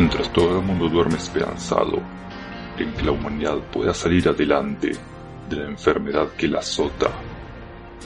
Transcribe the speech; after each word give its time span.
Mientras 0.00 0.32
todo 0.32 0.60
el 0.60 0.64
mundo 0.64 0.88
duerme 0.88 1.16
esperanzado 1.16 2.00
en 2.78 2.90
que 2.94 3.02
la 3.02 3.10
humanidad 3.10 3.58
pueda 3.70 3.92
salir 3.92 4.26
adelante 4.30 4.92
de 5.50 5.56
la 5.56 5.66
enfermedad 5.66 6.30
que 6.38 6.48
la 6.48 6.60
azota, 6.60 7.10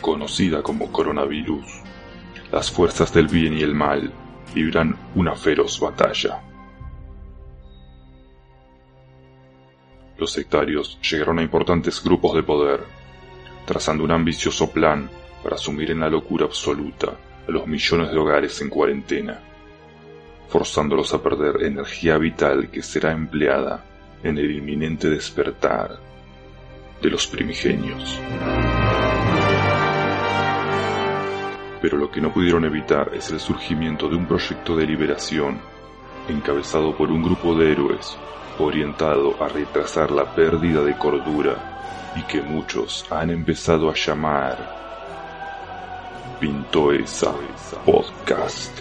conocida 0.01 0.61
como 0.61 0.91
coronavirus, 0.91 1.65
las 2.51 2.69
fuerzas 2.69 3.15
del 3.15 3.29
bien 3.29 3.57
y 3.57 3.63
el 3.63 3.77
mal 3.77 4.13
libran 4.57 4.97
una 5.15 5.37
feroz 5.37 5.79
batalla. 5.79 6.43
Los 10.19 10.33
sectarios 10.33 10.99
llegaron 11.01 11.39
a 11.39 11.43
importantes 11.43 12.03
grupos 12.03 12.35
de 12.35 12.43
poder, 12.43 12.81
trazando 13.67 14.03
un 14.03 14.11
ambicioso 14.11 14.69
plan 14.69 15.09
para 15.45 15.57
sumir 15.57 15.93
en 15.93 16.01
la 16.01 16.11
locura 16.11 16.47
absoluta 16.47 17.17
a 17.47 17.53
los 17.53 17.69
millones 17.69 18.11
de 18.11 18.19
hogares 18.19 18.61
en 18.63 18.69
cuarentena, 18.69 19.54
forzándolos 20.49 21.13
a 21.15 21.23
perder 21.23 21.63
energía 21.63 22.19
vital 22.19 22.71
que 22.71 22.83
será 22.83 23.13
empleada 23.13 23.85
en 24.23 24.39
el 24.39 24.51
inminente 24.51 25.11
despertar 25.11 25.99
de 27.01 27.11
los 27.11 27.27
primigenios. 27.27 28.19
Pero 31.83 31.99
lo 31.99 32.11
que 32.11 32.21
no 32.21 32.33
pudieron 32.33 32.65
evitar 32.65 33.11
es 33.15 33.31
el 33.31 33.41
surgimiento 33.41 34.09
de 34.09 34.17
un 34.17 34.27
proyecto 34.27 34.75
de 34.75 34.87
liberación 34.87 35.61
encabezado 36.29 36.97
por 36.97 37.11
un 37.11 37.23
grupo 37.23 37.55
de 37.55 37.73
héroes 37.73 38.17
orientado 38.59 39.43
a 39.43 39.49
retrasar 39.49 40.11
la 40.11 40.35
pérdida 40.35 40.83
de 40.83 40.97
cordura 40.97 42.13
y 42.17 42.23
que 42.23 42.41
muchos 42.41 43.05
han 43.11 43.31
empezado 43.31 43.91
a 43.91 43.95
llamar 43.95 44.57
Pintoesa 46.41 47.35
Podcast. 47.85 48.81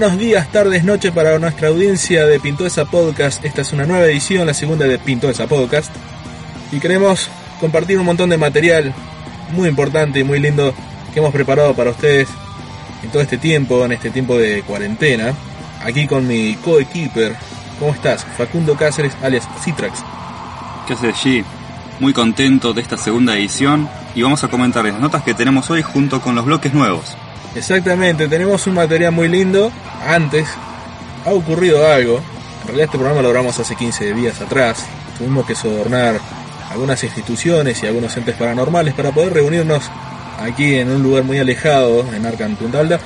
Buenos 0.00 0.18
días, 0.18 0.50
tardes, 0.50 0.82
noches 0.82 1.12
para 1.12 1.38
nuestra 1.38 1.68
audiencia 1.68 2.26
de 2.26 2.40
Pintoesa 2.40 2.84
Podcast. 2.84 3.44
Esta 3.44 3.62
es 3.62 3.72
una 3.72 3.86
nueva 3.86 4.06
edición, 4.06 4.44
la 4.44 4.52
segunda 4.52 4.86
de 4.86 4.98
Pintoesa 4.98 5.46
Podcast. 5.46 5.94
Y 6.72 6.80
queremos 6.80 7.30
compartir 7.60 8.00
un 8.00 8.04
montón 8.04 8.28
de 8.28 8.36
material 8.36 8.92
muy 9.52 9.68
importante 9.68 10.18
y 10.18 10.24
muy 10.24 10.40
lindo 10.40 10.74
que 11.12 11.20
hemos 11.20 11.32
preparado 11.32 11.74
para 11.74 11.90
ustedes 11.90 12.28
en 13.04 13.10
todo 13.10 13.22
este 13.22 13.38
tiempo, 13.38 13.84
en 13.84 13.92
este 13.92 14.10
tiempo 14.10 14.36
de 14.36 14.62
cuarentena. 14.62 15.32
Aquí 15.84 16.08
con 16.08 16.26
mi 16.26 16.56
coequiper. 16.56 17.36
¿Cómo 17.78 17.94
estás? 17.94 18.26
Facundo 18.36 18.74
Cáceres, 18.74 19.12
alias 19.22 19.48
Citrax. 19.62 20.00
¿Qué 20.88 20.94
haces, 20.94 21.14
G? 21.14 21.44
Muy 22.00 22.12
contento 22.12 22.72
de 22.72 22.80
esta 22.80 22.98
segunda 22.98 23.36
edición 23.36 23.88
y 24.16 24.22
vamos 24.22 24.42
a 24.42 24.48
comentar 24.48 24.84
las 24.84 24.98
notas 24.98 25.22
que 25.22 25.34
tenemos 25.34 25.70
hoy 25.70 25.82
junto 25.82 26.20
con 26.20 26.34
los 26.34 26.46
bloques 26.46 26.74
nuevos. 26.74 27.16
Exactamente, 27.54 28.26
tenemos 28.26 28.66
un 28.66 28.74
material 28.74 29.12
muy 29.12 29.28
lindo. 29.28 29.70
Antes 30.06 30.48
ha 31.24 31.30
ocurrido 31.30 31.86
algo. 31.86 32.16
En 32.16 32.66
realidad 32.66 32.86
este 32.86 32.98
programa 32.98 33.22
lo 33.22 33.30
grabamos 33.30 33.58
hace 33.58 33.76
15 33.76 34.12
días 34.14 34.40
atrás. 34.40 34.84
Tuvimos 35.18 35.46
que 35.46 35.54
sobornar 35.54 36.18
algunas 36.70 37.02
instituciones 37.04 37.82
y 37.82 37.86
algunos 37.86 38.16
entes 38.16 38.34
paranormales 38.34 38.94
para 38.94 39.12
poder 39.12 39.34
reunirnos 39.34 39.84
aquí 40.40 40.74
en 40.74 40.90
un 40.90 41.02
lugar 41.02 41.22
muy 41.22 41.38
alejado, 41.38 42.04
en 42.12 42.26
Arkham 42.26 42.56
Punta 42.56 42.80
Alta, 42.80 42.98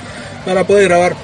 para 0.43 0.65
poder 0.65 0.89
grabar 0.89 1.15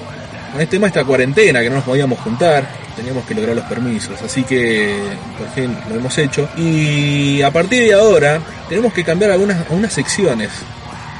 con 0.51 0.61
este 0.61 0.75
tema 0.75 0.87
esta 0.87 1.03
cuarentena 1.03 1.61
que 1.61 1.69
no 1.69 1.77
nos 1.77 1.85
podíamos 1.85 2.19
juntar. 2.19 2.63
Teníamos 2.95 3.25
que 3.25 3.33
lograr 3.33 3.55
los 3.55 3.65
permisos, 3.65 4.21
así 4.21 4.43
que 4.43 4.97
por 5.37 5.49
fin 5.49 5.75
lo 5.89 5.95
hemos 5.95 6.17
hecho. 6.17 6.47
Y 6.55 7.41
a 7.41 7.51
partir 7.51 7.83
de 7.83 7.93
ahora 7.93 8.39
tenemos 8.69 8.93
que 8.93 9.03
cambiar 9.03 9.31
algunas, 9.31 9.57
algunas 9.61 9.91
secciones. 9.91 10.51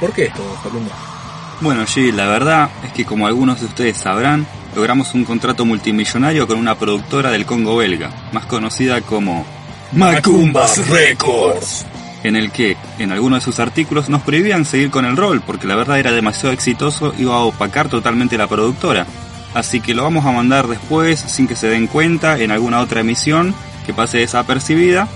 ¿Por 0.00 0.12
qué 0.12 0.26
esto, 0.26 0.42
Facundo? 0.62 0.90
Bueno, 1.60 1.82
G, 1.84 2.12
la 2.12 2.26
verdad 2.26 2.70
es 2.84 2.92
que 2.92 3.04
como 3.04 3.26
algunos 3.26 3.60
de 3.60 3.66
ustedes 3.66 3.96
sabrán, 3.96 4.46
logramos 4.74 5.14
un 5.14 5.24
contrato 5.24 5.64
multimillonario 5.64 6.46
con 6.46 6.58
una 6.58 6.74
productora 6.74 7.30
del 7.30 7.46
Congo 7.46 7.76
belga, 7.76 8.10
más 8.32 8.44
conocida 8.44 9.00
como 9.00 9.46
Macumbas 9.92 10.86
Records. 10.88 11.86
en 12.22 12.36
el 12.36 12.50
que 12.50 12.76
en 12.98 13.10
algunos 13.10 13.38
de 13.38 13.44
sus 13.44 13.58
artículos 13.58 14.10
nos 14.10 14.20
prohibían 14.22 14.66
seguir 14.66 14.90
con 14.90 15.06
el 15.06 15.16
rol 15.16 15.40
porque 15.40 15.66
la 15.66 15.76
verdad 15.76 15.98
era 15.98 16.12
demasiado 16.12 16.52
exitoso 16.52 17.14
y 17.16 17.22
iba 17.22 17.36
a 17.36 17.40
opacar 17.40 17.88
totalmente 17.88 18.36
la 18.36 18.48
productora. 18.48 19.06
Así 19.54 19.80
que 19.80 19.94
lo 19.94 20.02
vamos 20.02 20.26
a 20.26 20.32
mandar 20.32 20.66
después 20.66 21.18
sin 21.18 21.48
que 21.48 21.56
se 21.56 21.68
den 21.68 21.86
cuenta 21.86 22.38
en 22.38 22.50
alguna 22.50 22.80
otra 22.80 23.00
emisión 23.00 23.54
que 23.86 23.94
pase 23.94 24.18
desapercibida 24.18 25.08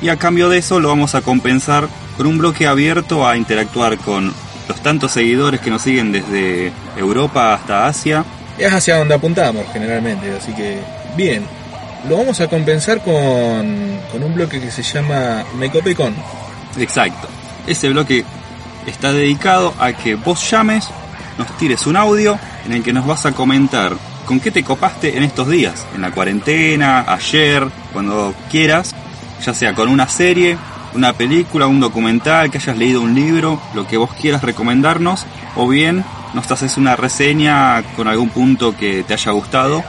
y 0.00 0.10
a 0.10 0.16
cambio 0.16 0.48
de 0.48 0.58
eso 0.58 0.78
lo 0.78 0.88
vamos 0.88 1.16
a 1.16 1.22
compensar 1.22 1.88
con 2.16 2.28
un 2.28 2.38
bloque 2.38 2.68
abierto 2.68 3.26
a 3.26 3.36
interactuar 3.36 3.98
con 3.98 4.32
los 4.68 4.80
tantos 4.82 5.12
seguidores 5.12 5.60
que 5.60 5.70
nos 5.70 5.82
siguen 5.82 6.12
desde 6.12 6.72
Europa 6.96 7.54
hasta 7.54 7.86
Asia. 7.86 8.24
Es 8.58 8.72
hacia 8.72 8.98
donde 8.98 9.14
apuntamos 9.14 9.64
generalmente, 9.72 10.32
así 10.36 10.52
que 10.52 10.78
bien. 11.16 11.44
Lo 12.08 12.16
vamos 12.18 12.40
a 12.40 12.46
compensar 12.46 13.02
con, 13.02 14.00
con 14.12 14.22
un 14.22 14.34
bloque 14.34 14.60
que 14.60 14.70
se 14.70 14.82
llama 14.82 15.44
Me 15.58 15.70
Copé 15.70 15.94
Con. 15.94 16.14
Exacto. 16.78 17.28
Ese 17.66 17.88
bloque 17.88 18.24
está 18.86 19.12
dedicado 19.12 19.74
a 19.78 19.92
que 19.92 20.14
vos 20.14 20.48
llames, 20.50 20.88
nos 21.36 21.56
tires 21.56 21.86
un 21.86 21.96
audio 21.96 22.38
en 22.66 22.72
el 22.72 22.82
que 22.82 22.92
nos 22.92 23.06
vas 23.06 23.26
a 23.26 23.32
comentar 23.32 23.96
con 24.24 24.40
qué 24.40 24.50
te 24.50 24.62
copaste 24.62 25.16
en 25.16 25.22
estos 25.22 25.48
días, 25.48 25.86
en 25.94 26.02
la 26.02 26.10
cuarentena, 26.10 27.04
ayer, 27.08 27.66
cuando 27.92 28.34
quieras, 28.50 28.94
ya 29.44 29.54
sea 29.54 29.74
con 29.74 29.88
una 29.88 30.06
serie, 30.06 30.58
una 30.94 31.12
película, 31.12 31.66
un 31.66 31.80
documental, 31.80 32.50
que 32.50 32.58
hayas 32.58 32.76
leído 32.76 33.00
un 33.00 33.14
libro, 33.14 33.60
lo 33.74 33.86
que 33.86 33.96
vos 33.96 34.10
quieras 34.14 34.42
recomendarnos, 34.42 35.26
o 35.56 35.68
bien 35.68 36.04
nos 36.34 36.50
haces 36.50 36.76
una 36.76 36.96
reseña 36.96 37.82
con 37.96 38.08
algún 38.08 38.30
punto 38.30 38.76
que 38.76 39.02
te 39.04 39.14
haya 39.14 39.32
gustado. 39.32 39.82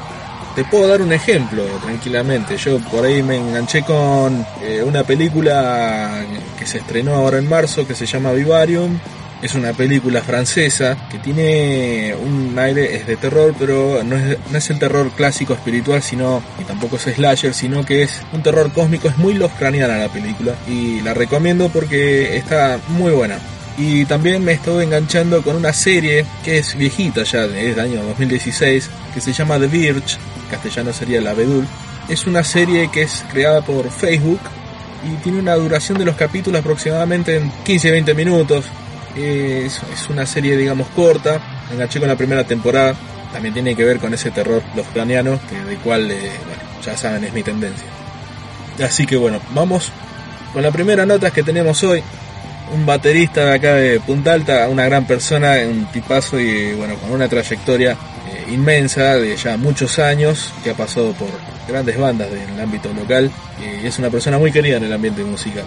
Te 0.55 0.63
puedo 0.65 0.87
dar 0.87 1.01
un 1.01 1.13
ejemplo 1.13 1.63
tranquilamente. 1.83 2.57
Yo 2.57 2.79
por 2.79 3.05
ahí 3.05 3.21
me 3.21 3.37
enganché 3.37 3.83
con 3.83 4.45
eh, 4.61 4.83
una 4.83 5.03
película 5.03 6.21
que 6.57 6.65
se 6.65 6.79
estrenó 6.79 7.15
ahora 7.15 7.37
en 7.37 7.47
marzo 7.47 7.87
que 7.87 7.95
se 7.95 8.05
llama 8.05 8.31
Vivarium. 8.31 8.99
Es 9.41 9.55
una 9.55 9.71
película 9.73 10.21
francesa 10.21 10.97
que 11.09 11.17
tiene 11.17 12.13
un 12.13 12.57
aire, 12.59 12.97
es 12.97 13.07
de 13.07 13.15
terror, 13.15 13.55
pero 13.57 14.03
no 14.03 14.17
es, 14.17 14.37
no 14.51 14.57
es 14.57 14.69
el 14.69 14.79
terror 14.79 15.11
clásico 15.11 15.53
espiritual, 15.53 16.01
sino, 16.01 16.43
y 16.59 16.65
tampoco 16.65 16.97
es 16.97 17.03
slasher, 17.03 17.53
sino 17.53 17.85
que 17.85 18.03
es 18.03 18.21
un 18.33 18.43
terror 18.43 18.71
cósmico, 18.73 19.07
es 19.07 19.17
muy 19.17 19.33
Lovecraftiana 19.33 19.97
la 19.97 20.09
película. 20.09 20.55
Y 20.67 20.99
la 21.01 21.13
recomiendo 21.13 21.69
porque 21.69 22.35
está 22.35 22.79
muy 22.89 23.11
buena. 23.11 23.39
Y 23.77 24.03
también 24.05 24.43
me 24.43 24.51
estoy 24.51 24.83
enganchando 24.83 25.41
con 25.41 25.55
una 25.55 25.71
serie 25.71 26.25
que 26.43 26.57
es 26.57 26.75
viejita 26.75 27.23
ya, 27.23 27.45
es 27.45 27.75
del 27.75 27.79
año 27.79 28.03
2016, 28.03 28.89
que 29.13 29.21
se 29.21 29.31
llama 29.31 29.57
The 29.57 29.67
Verge, 29.67 30.17
castellano 30.51 30.91
sería 30.91 31.21
La 31.21 31.33
Bedul. 31.33 31.65
Es 32.09 32.27
una 32.27 32.43
serie 32.43 32.89
que 32.91 33.03
es 33.03 33.23
creada 33.31 33.61
por 33.61 33.89
Facebook 33.89 34.41
y 35.07 35.15
tiene 35.23 35.39
una 35.39 35.55
duración 35.55 35.97
de 35.97 36.03
los 36.03 36.15
capítulos 36.15 36.59
aproximadamente 36.59 37.37
en 37.37 37.51
15-20 37.63 38.15
minutos. 38.15 38.65
Es, 39.15 39.81
es 39.93 40.09
una 40.09 40.25
serie, 40.25 40.55
digamos, 40.55 40.87
corta. 40.89 41.39
Me 41.67 41.75
enganché 41.75 41.99
con 41.99 42.07
la 42.07 42.15
primera 42.15 42.43
temporada. 42.43 42.95
También 43.33 43.53
tiene 43.53 43.75
que 43.75 43.83
ver 43.83 43.99
con 43.99 44.13
ese 44.13 44.31
terror 44.31 44.63
lovecraniano, 44.75 45.39
que 45.49 45.63
del 45.63 45.77
cual, 45.79 46.09
eh, 46.09 46.31
ya 46.83 46.97
saben, 46.97 47.23
es 47.23 47.33
mi 47.33 47.43
tendencia. 47.43 47.87
Así 48.83 49.05
que 49.05 49.17
bueno, 49.17 49.39
vamos 49.53 49.91
con 50.53 50.63
la 50.63 50.71
primera 50.71 51.05
nota 51.05 51.31
que 51.31 51.43
tenemos 51.43 51.83
hoy. 51.83 52.01
Un 52.73 52.85
baterista 52.85 53.45
de 53.45 53.55
acá 53.55 53.73
de 53.75 53.99
Punta 53.99 54.33
Alta, 54.33 54.67
una 54.69 54.85
gran 54.85 55.05
persona, 55.05 55.55
un 55.67 55.85
tipazo 55.91 56.39
y 56.39 56.73
bueno, 56.73 56.95
con 56.95 57.11
una 57.11 57.27
trayectoria 57.27 57.93
eh, 57.93 58.53
inmensa 58.53 59.15
de 59.15 59.35
ya 59.35 59.57
muchos 59.57 59.97
años, 59.97 60.53
que 60.63 60.71
ha 60.71 60.75
pasado 60.75 61.13
por 61.13 61.29
grandes 61.67 61.97
bandas 61.97 62.29
del 62.29 62.59
ámbito 62.59 62.93
local 62.93 63.31
y 63.59 63.85
es 63.87 63.97
una 63.99 64.09
persona 64.09 64.37
muy 64.37 64.51
querida 64.51 64.77
en 64.77 64.83
el 64.83 64.93
ambiente 64.93 65.23
musical. 65.23 65.65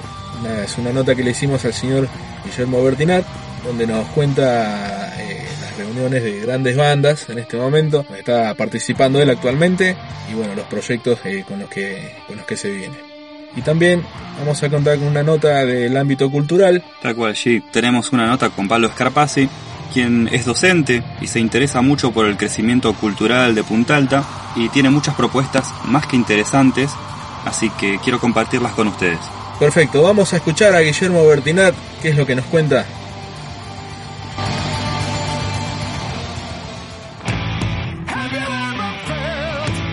Es 0.65 0.77
una 0.79 0.93
nota 0.93 1.15
que 1.15 1.23
le 1.23 1.31
hicimos 1.31 1.65
al 1.65 1.73
señor 1.73 2.09
Guillermo 2.45 2.83
Bertinat, 2.83 3.25
donde 3.65 3.87
nos 3.87 4.07
cuenta 4.09 5.15
eh, 5.21 5.45
las 5.61 5.77
reuniones 5.77 6.23
de 6.23 6.41
grandes 6.41 6.77
bandas 6.77 7.29
en 7.29 7.39
este 7.39 7.57
momento, 7.57 8.05
está 8.17 8.55
participando 8.55 9.21
él 9.21 9.31
actualmente 9.31 9.97
y 10.31 10.35
bueno, 10.35 10.55
los 10.55 10.67
proyectos 10.67 11.21
eh, 11.25 11.45
con, 11.47 11.61
los 11.61 11.69
que, 11.69 12.17
con 12.27 12.37
los 12.37 12.47
que 12.47 12.57
se 12.57 12.71
viene. 12.71 12.97
Y 13.55 13.61
también 13.61 14.03
vamos 14.39 14.63
a 14.63 14.71
contar 14.71 14.99
con 14.99 15.09
una 15.09 15.23
nota 15.23 15.65
del 15.65 15.97
ámbito 15.97 16.31
cultural. 16.31 16.83
Tal 17.03 17.15
cual, 17.15 17.37
sí. 17.37 17.63
Tenemos 17.71 18.11
una 18.13 18.27
nota 18.27 18.49
con 18.51 18.67
Pablo 18.67 18.89
Scarpazzi, 18.89 19.49
quien 19.93 20.29
es 20.33 20.47
docente 20.47 21.05
y 21.21 21.27
se 21.27 21.39
interesa 21.39 21.83
mucho 21.83 22.13
por 22.13 22.27
el 22.27 22.37
crecimiento 22.37 22.95
cultural 22.95 23.55
de 23.55 23.63
Punta 23.63 23.97
Alta 23.97 24.25
y 24.57 24.71
tiene 24.71 24.91
muchas 24.91 25.15
propuestas 25.15 25.73
más 25.85 26.07
que 26.07 26.17
interesantes, 26.17 26.91
así 27.45 27.71
que 27.71 27.99
quiero 28.03 28.19
compartirlas 28.19 28.73
con 28.73 28.89
ustedes. 28.89 29.21
Perfecto, 29.63 30.03
vamos 30.03 30.33
a 30.33 30.39
escuchar 30.39 30.75
a 30.75 30.81
Guillermo 30.81 31.25
Bertinat, 31.25 31.73
qué 32.03 32.09
es 32.09 32.17
lo 32.17 32.27
que 32.27 32.35
nos 32.35 32.45
cuenta. 32.47 32.85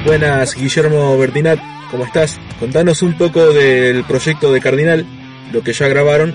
Buenas, 0.03 0.55
Guillermo 0.55 1.15
Bertinat, 1.19 1.59
¿cómo 1.91 2.03
estás? 2.03 2.39
Contanos 2.59 3.03
un 3.03 3.15
poco 3.15 3.51
del 3.53 4.03
proyecto 4.05 4.51
de 4.51 4.59
Cardinal, 4.59 5.05
lo 5.53 5.61
que 5.61 5.73
ya 5.73 5.87
grabaron 5.87 6.33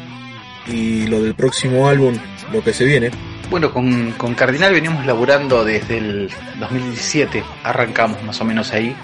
y 0.68 1.08
lo 1.08 1.20
del 1.20 1.34
próximo 1.34 1.88
álbum, 1.88 2.14
lo 2.52 2.62
que 2.62 2.72
se 2.72 2.84
viene. 2.84 3.10
Bueno, 3.50 3.72
con, 3.72 4.12
con 4.12 4.34
Cardinal 4.36 4.72
venimos 4.72 5.04
laburando 5.06 5.64
desde 5.64 5.98
el 5.98 6.30
2017, 6.60 7.42
arrancamos 7.64 8.22
más 8.22 8.40
o 8.40 8.44
menos 8.44 8.72
ahí. 8.72 8.94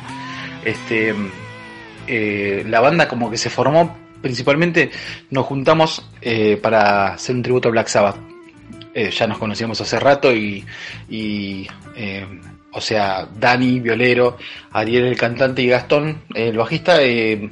Este, 0.65 1.17
eh, 2.07 2.63
la 2.69 2.79
banda 2.79 3.09
como 3.09 3.29
que 3.29 3.37
se 3.37 3.51
formó, 3.51 4.10
principalmente 4.21 4.91
nos 5.31 5.47
juntamos 5.47 6.05
eh, 6.21 6.59
para 6.61 7.15
hacer 7.15 7.37
un 7.37 7.43
tributo 7.43 7.69
a 7.69 7.73
Black 7.73 7.89
Sabbath. 7.89 8.17
Eh, 8.93 9.11
ya 9.11 9.27
nos 9.27 9.39
conocíamos 9.39 9.81
hace 9.81 10.01
rato 10.01 10.33
y, 10.35 10.65
eh, 11.09 12.27
o 12.73 12.81
sea, 12.81 13.29
Dani, 13.39 13.81
violero, 13.81 14.37
Ariel 14.73 15.07
el 15.07 15.17
cantante 15.17 15.63
y 15.63 15.69
Gastón, 15.69 16.23
el 16.35 16.57
bajista, 16.57 16.99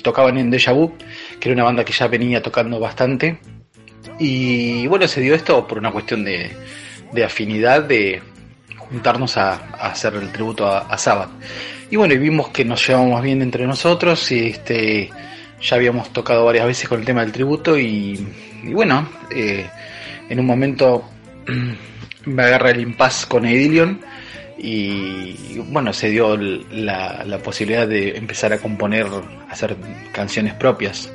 tocaban 0.02 0.36
en 0.38 0.50
Deja 0.50 0.72
Vu, 0.72 0.94
que 1.38 1.48
era 1.48 1.54
una 1.54 1.64
banda 1.64 1.84
que 1.84 1.92
ya 1.92 2.08
venía 2.08 2.42
tocando 2.42 2.80
bastante. 2.80 3.38
Y 4.18 4.86
bueno, 4.88 5.06
se 5.06 5.20
dio 5.20 5.34
esto 5.34 5.66
por 5.66 5.78
una 5.78 5.92
cuestión 5.92 6.24
de, 6.24 6.50
de 7.12 7.24
afinidad, 7.24 7.84
de 7.84 8.20
juntarnos 8.76 9.36
a, 9.36 9.54
hacer 9.80 10.14
el 10.14 10.30
tributo 10.32 10.66
a, 10.66 10.80
a, 10.80 10.98
Sabbath. 10.98 11.30
Y 11.90 11.96
bueno, 11.96 12.14
y 12.14 12.18
vimos 12.18 12.48
que 12.48 12.64
nos 12.64 12.86
llevábamos 12.86 13.22
bien 13.22 13.42
entre 13.42 13.66
nosotros, 13.66 14.30
y 14.32 14.48
este, 14.48 15.10
ya 15.60 15.76
habíamos 15.76 16.12
tocado 16.12 16.44
varias 16.44 16.66
veces 16.66 16.88
con 16.88 17.00
el 17.00 17.06
tema 17.06 17.22
del 17.22 17.32
tributo, 17.32 17.78
y, 17.78 18.26
bueno, 18.64 19.08
eh, 19.30 19.66
en 20.28 20.40
un 20.40 20.46
momento 20.46 21.04
me 22.24 22.42
agarra 22.42 22.70
el 22.70 22.80
impasse 22.80 23.26
con 23.26 23.46
Edilion 23.46 24.00
y 24.58 25.58
bueno, 25.68 25.92
se 25.92 26.10
dio 26.10 26.36
la, 26.36 27.40
posibilidad 27.42 27.86
de 27.86 28.16
empezar 28.16 28.52
a 28.52 28.58
componer, 28.58 29.06
hacer 29.48 29.76
canciones 30.12 30.54
propias. 30.54 31.12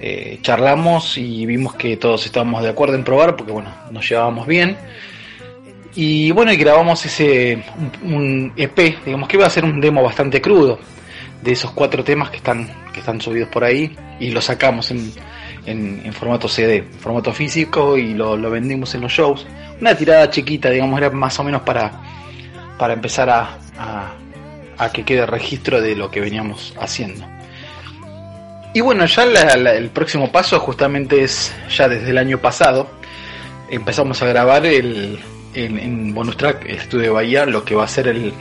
Eh, 0.00 0.38
charlamos 0.40 1.18
y 1.18 1.44
vimos 1.44 1.74
que 1.74 1.98
todos 1.98 2.24
estábamos 2.24 2.62
de 2.62 2.70
acuerdo 2.70 2.94
en 2.94 3.04
probar 3.04 3.36
porque 3.36 3.52
bueno, 3.52 3.70
nos 3.90 4.08
llevábamos 4.08 4.46
bien. 4.46 4.78
Y 5.94 6.30
bueno, 6.30 6.52
y 6.52 6.56
grabamos 6.56 7.04
ese 7.04 7.62
EP, 8.56 9.04
digamos 9.04 9.28
que 9.28 9.36
iba 9.36 9.46
a 9.46 9.50
ser 9.50 9.64
un 9.64 9.80
demo 9.80 10.02
bastante 10.02 10.40
crudo 10.40 10.78
de 11.42 11.52
esos 11.52 11.70
cuatro 11.72 12.04
temas 12.04 12.30
que 12.30 12.36
están, 12.36 12.68
que 12.92 13.00
están 13.00 13.20
subidos 13.20 13.48
por 13.48 13.64
ahí 13.64 13.96
y 14.18 14.30
lo 14.30 14.40
sacamos 14.40 14.90
en, 14.90 15.12
en, 15.66 16.12
formato 16.12 16.48
CD, 16.48 16.82
formato 17.00 17.32
físico 17.32 17.96
y 17.96 18.14
lo, 18.14 18.38
vendimos 18.50 18.94
en 18.94 19.02
los 19.02 19.12
shows. 19.12 19.46
Una 19.80 19.94
tirada 19.96 20.28
chiquita, 20.30 20.70
digamos, 20.70 20.98
era 20.98 21.10
más 21.10 21.38
o 21.38 21.44
menos 21.44 21.62
para 21.62 21.92
para 22.80 22.94
empezar 22.94 23.28
a, 23.28 23.58
a, 24.78 24.90
que 24.90 25.04
quede 25.04 25.26
registro 25.26 25.82
de 25.82 25.94
lo 25.94 26.10
que 26.10 26.18
veníamos 26.18 26.74
haciendo. 26.80 27.26
Y 28.72 28.80
bueno, 28.80 29.04
ya 29.04 29.26
la, 29.26 29.74
el 29.74 29.90
próximo 29.90 30.32
paso 30.32 30.58
justamente 30.60 31.22
es 31.22 31.54
ya 31.68 31.90
desde 31.90 32.08
el 32.08 32.16
año 32.16 32.38
pasado. 32.38 32.88
Empezamos 33.68 34.22
a 34.22 34.26
grabar 34.26 34.64
el, 34.64 35.20
en 35.52 36.14
bonus 36.14 36.38
track 36.38 36.64
Estudio 36.64 37.12
Bahía 37.12 37.44
lo 37.44 37.64
que 37.64 37.74
va 37.74 37.84
a 37.84 37.88
ser 37.88 38.08
el, 38.08 38.32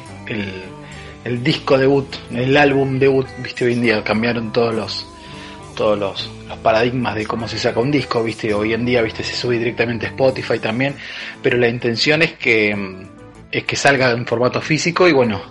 el, 1.30 1.44
disco 1.44 1.78
debut, 1.78 2.08
el 2.32 2.56
álbum 2.58 3.00
debut. 3.00 3.28
Viste, 3.44 3.66
hoy 3.66 3.74
en 3.74 3.82
día 3.82 4.04
cambiaron 4.04 4.52
todos 4.52 4.74
los 4.74 5.06
todos 5.76 5.98
los, 5.98 6.30
los, 6.50 6.58
paradigmas 6.58 7.16
de 7.16 7.26
cómo 7.26 7.48
se 7.48 7.58
saca 7.58 7.80
un 7.80 7.90
disco, 7.90 8.22
viste, 8.22 8.54
hoy 8.54 8.74
en 8.74 8.86
día, 8.86 9.02
viste, 9.02 9.24
se 9.24 9.34
sube 9.34 9.58
directamente 9.58 10.08
a 10.08 10.10
Spotify 10.10 10.60
también, 10.60 10.94
pero 11.42 11.58
la 11.58 11.70
intención 11.70 12.22
es 12.22 12.34
que 12.34 12.76
es 13.52 13.64
que 13.64 13.76
salga 13.76 14.12
en 14.12 14.26
formato 14.26 14.60
físico 14.60 15.08
y 15.08 15.14
bueno, 15.14 15.42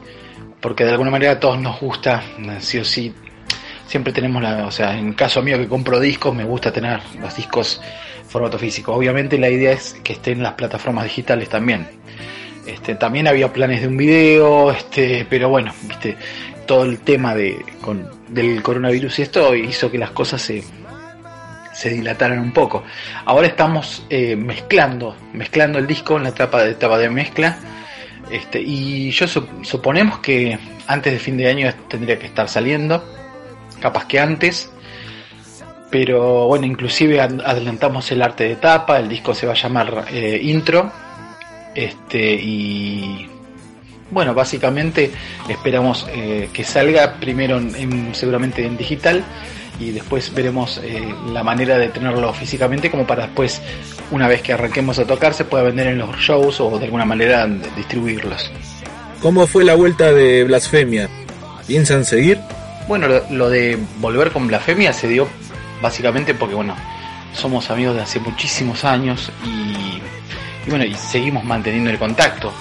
porque 0.61 0.85
de 0.85 0.91
alguna 0.91 1.11
manera 1.11 1.33
a 1.33 1.41
todos 1.41 1.59
nos 1.59 1.81
gusta, 1.81 2.23
sí 2.61 2.79
o 2.79 2.85
sí, 2.85 3.15
siempre 3.87 4.13
tenemos 4.13 4.43
la, 4.43 4.67
o 4.67 4.71
sea, 4.71 4.97
en 4.97 5.15
caso 5.15 5.43
mío 5.43 5.59
que 5.59 5.67
compro 5.67 5.99
discos, 5.99 6.35
me 6.35 6.45
gusta 6.45 6.73
tener 6.73 7.01
los 7.21 7.35
discos 7.35 7.81
en 8.21 8.27
formato 8.29 8.59
físico. 8.59 8.93
Obviamente 8.93 9.39
la 9.39 9.49
idea 9.49 9.73
es 9.73 9.97
que 10.05 10.13
estén 10.13 10.43
las 10.43 10.53
plataformas 10.53 11.05
digitales 11.05 11.49
también. 11.49 11.89
Este, 12.69 12.95
también 12.97 13.27
había 13.27 13.51
planes 13.51 13.81
de 13.81 13.89
un 13.89 13.97
video, 13.97 14.71
este, 14.71 15.27
pero 15.29 15.49
bueno, 15.49 15.73
todo 16.67 16.85
el 16.85 16.99
tema 17.01 17.35
del 17.35 18.63
coronavirus 18.63 19.19
y 19.19 19.23
esto 19.23 19.55
hizo 19.55 19.91
que 19.91 19.97
las 19.97 20.11
cosas 20.11 20.43
se, 20.43 20.63
se 21.73 21.89
dilataran 21.89 22.39
un 22.39 22.53
poco. 22.53 22.85
Ahora 23.25 23.47
estamos 23.47 24.05
eh, 24.11 24.37
mezclando, 24.37 25.17
mezclando 25.33 25.79
el 25.79 25.87
disco 25.87 26.19
en 26.19 26.25
la 26.25 26.29
etapa 26.29 26.63
de 26.63 26.73
etapa 26.73 26.99
de 26.99 27.09
mezcla 27.09 27.59
este, 28.31 28.61
y 28.61 29.11
yo 29.13 29.27
suponemos 29.27 30.19
que 30.19 30.59
antes 30.87 31.13
de 31.15 31.19
fin 31.19 31.39
de 31.39 31.49
año 31.49 31.73
tendría 31.89 32.19
que 32.19 32.27
estar 32.27 32.51
saliendo, 32.51 33.03
capaz 33.81 34.07
que 34.07 34.21
antes, 34.21 34.71
pero 35.91 36.47
bueno, 36.47 36.67
inclusive 36.67 37.21
adelantamos 37.21 38.13
el 38.13 38.21
arte 38.21 38.45
de 38.45 38.57
tapa, 38.57 38.99
el 38.99 39.09
disco 39.09 39.35
se 39.35 39.47
va 39.47 39.55
a 39.55 39.57
llamar 39.57 40.05
eh, 40.11 40.39
Intro, 40.43 40.93
este, 41.79 42.35
y 42.35 43.29
bueno, 44.11 44.35
básicamente 44.35 45.13
esperamos 45.49 46.07
eh, 46.11 46.49
que 46.53 46.65
salga 46.65 47.15
primero 47.21 47.59
en, 47.59 47.75
en, 47.77 48.15
seguramente 48.15 48.67
en 48.67 48.77
digital 48.77 49.23
y 49.79 49.93
después 49.93 50.35
veremos 50.35 50.81
eh, 50.83 51.15
la 51.33 51.45
manera 51.45 51.79
de 51.79 51.89
tenerlo 51.89 52.33
físicamente 52.33 52.91
como 52.91 53.07
para 53.07 53.27
después, 53.27 53.63
una 54.11 54.27
vez 54.27 54.43
que 54.43 54.53
arranquemos 54.53 54.99
a 54.99 55.05
tocar, 55.05 55.35
se 55.35 55.45
pueda 55.45 55.63
vender 55.63 55.87
en 55.87 55.99
los 55.99 56.17
shows 56.17 56.61
o 56.61 56.79
de 56.79 56.87
alguna 56.87 57.05
manera 57.05 57.47
distribuirlos. 57.77 58.51
¿Cómo 59.23 59.47
fue 59.47 59.65
la 59.65 59.75
vuelta 59.75 60.13
de 60.13 60.43
Blasfemia? 60.45 61.09
¿Piensan 61.69 62.05
seguir? 62.05 62.41
Bueno, 62.89 63.07
lo, 63.07 63.23
lo 63.31 63.51
de 63.51 63.79
volver 64.01 64.33
con 64.33 64.49
Blasfemia 64.49 64.93
se 64.93 65.07
dio 65.07 65.29
básicamente 65.81 66.35
porque, 66.35 66.57
bueno, 66.57 66.75
somos 67.35 67.71
amigos 67.71 67.95
de 67.95 68.03
hace 68.03 68.19
muchísimos 68.19 68.85
años 68.85 69.31
y, 69.45 69.88
y 70.69 70.71
bueno, 70.71 70.85
y 70.85 70.95
seguimos 70.95 71.45
manteniendo 71.45 71.89
el 71.89 71.99
contacto. 71.99 72.53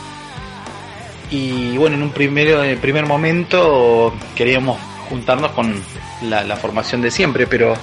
Y 1.29 1.77
bueno, 1.77 1.97
en 1.97 2.03
un 2.03 2.11
primero, 2.11 2.63
en 2.63 2.69
el 2.69 2.77
primer 2.77 3.05
momento 3.05 4.15
queríamos 4.33 4.79
juntarnos 5.09 5.51
con 5.51 5.75
la, 6.21 6.55
formación 6.55 7.01
de 7.01 7.11
siempre, 7.11 7.47
pero 7.47 7.73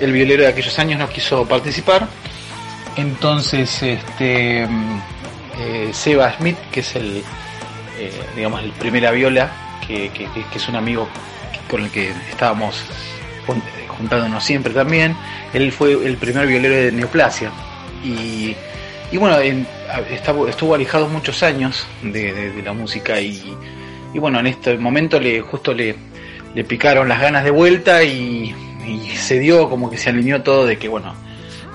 el 0.00 0.12
violero 0.12 0.44
de 0.44 0.48
aquellos 0.48 0.78
años 0.78 0.98
no 0.98 1.10
quiso 1.10 1.46
participar. 1.46 2.08
Entonces, 2.96 3.82
este 3.82 4.62
eh, 4.62 5.90
Seba 5.92 6.34
Smith, 6.38 6.56
que 6.72 6.80
es 6.80 6.96
el, 6.96 7.22
eh, 7.98 8.12
digamos, 8.34 8.62
el 8.64 8.72
primera 8.72 9.10
viola, 9.10 9.50
que, 9.86 10.08
que, 10.08 10.26
que, 10.26 10.56
es 10.56 10.68
un 10.70 10.76
amigo 10.76 11.06
con 11.68 11.84
el 11.84 11.90
que 11.90 12.14
estábamos 12.30 12.82
juntándonos 13.88 14.42
siempre 14.42 14.72
también, 14.72 15.14
él 15.52 15.70
fue 15.70 15.92
el 15.92 16.16
primer 16.16 16.46
violero 16.46 16.76
de 16.76 16.92
Neoplasia. 16.92 17.50
Y, 18.02 18.56
y 19.12 19.16
bueno, 19.16 19.40
en, 19.40 19.66
estuvo, 20.10 20.74
alejado 20.74 21.08
muchos 21.08 21.42
años 21.42 21.86
de, 22.02 22.62
la 22.64 22.72
música 22.72 23.20
y, 23.20 23.56
bueno, 24.14 24.38
en 24.38 24.46
este 24.46 24.76
momento 24.78 25.18
le 25.18 25.40
justo 25.40 25.74
le, 25.74 25.96
picaron 26.68 27.08
las 27.08 27.20
ganas 27.20 27.44
de 27.44 27.50
vuelta 27.50 28.02
y, 28.04 28.54
se 29.14 29.38
dio 29.38 29.68
como 29.68 29.90
que 29.90 29.98
se 29.98 30.10
alineó 30.10 30.42
todo 30.42 30.66
de 30.66 30.76
que 30.76 30.88
bueno 30.88 31.14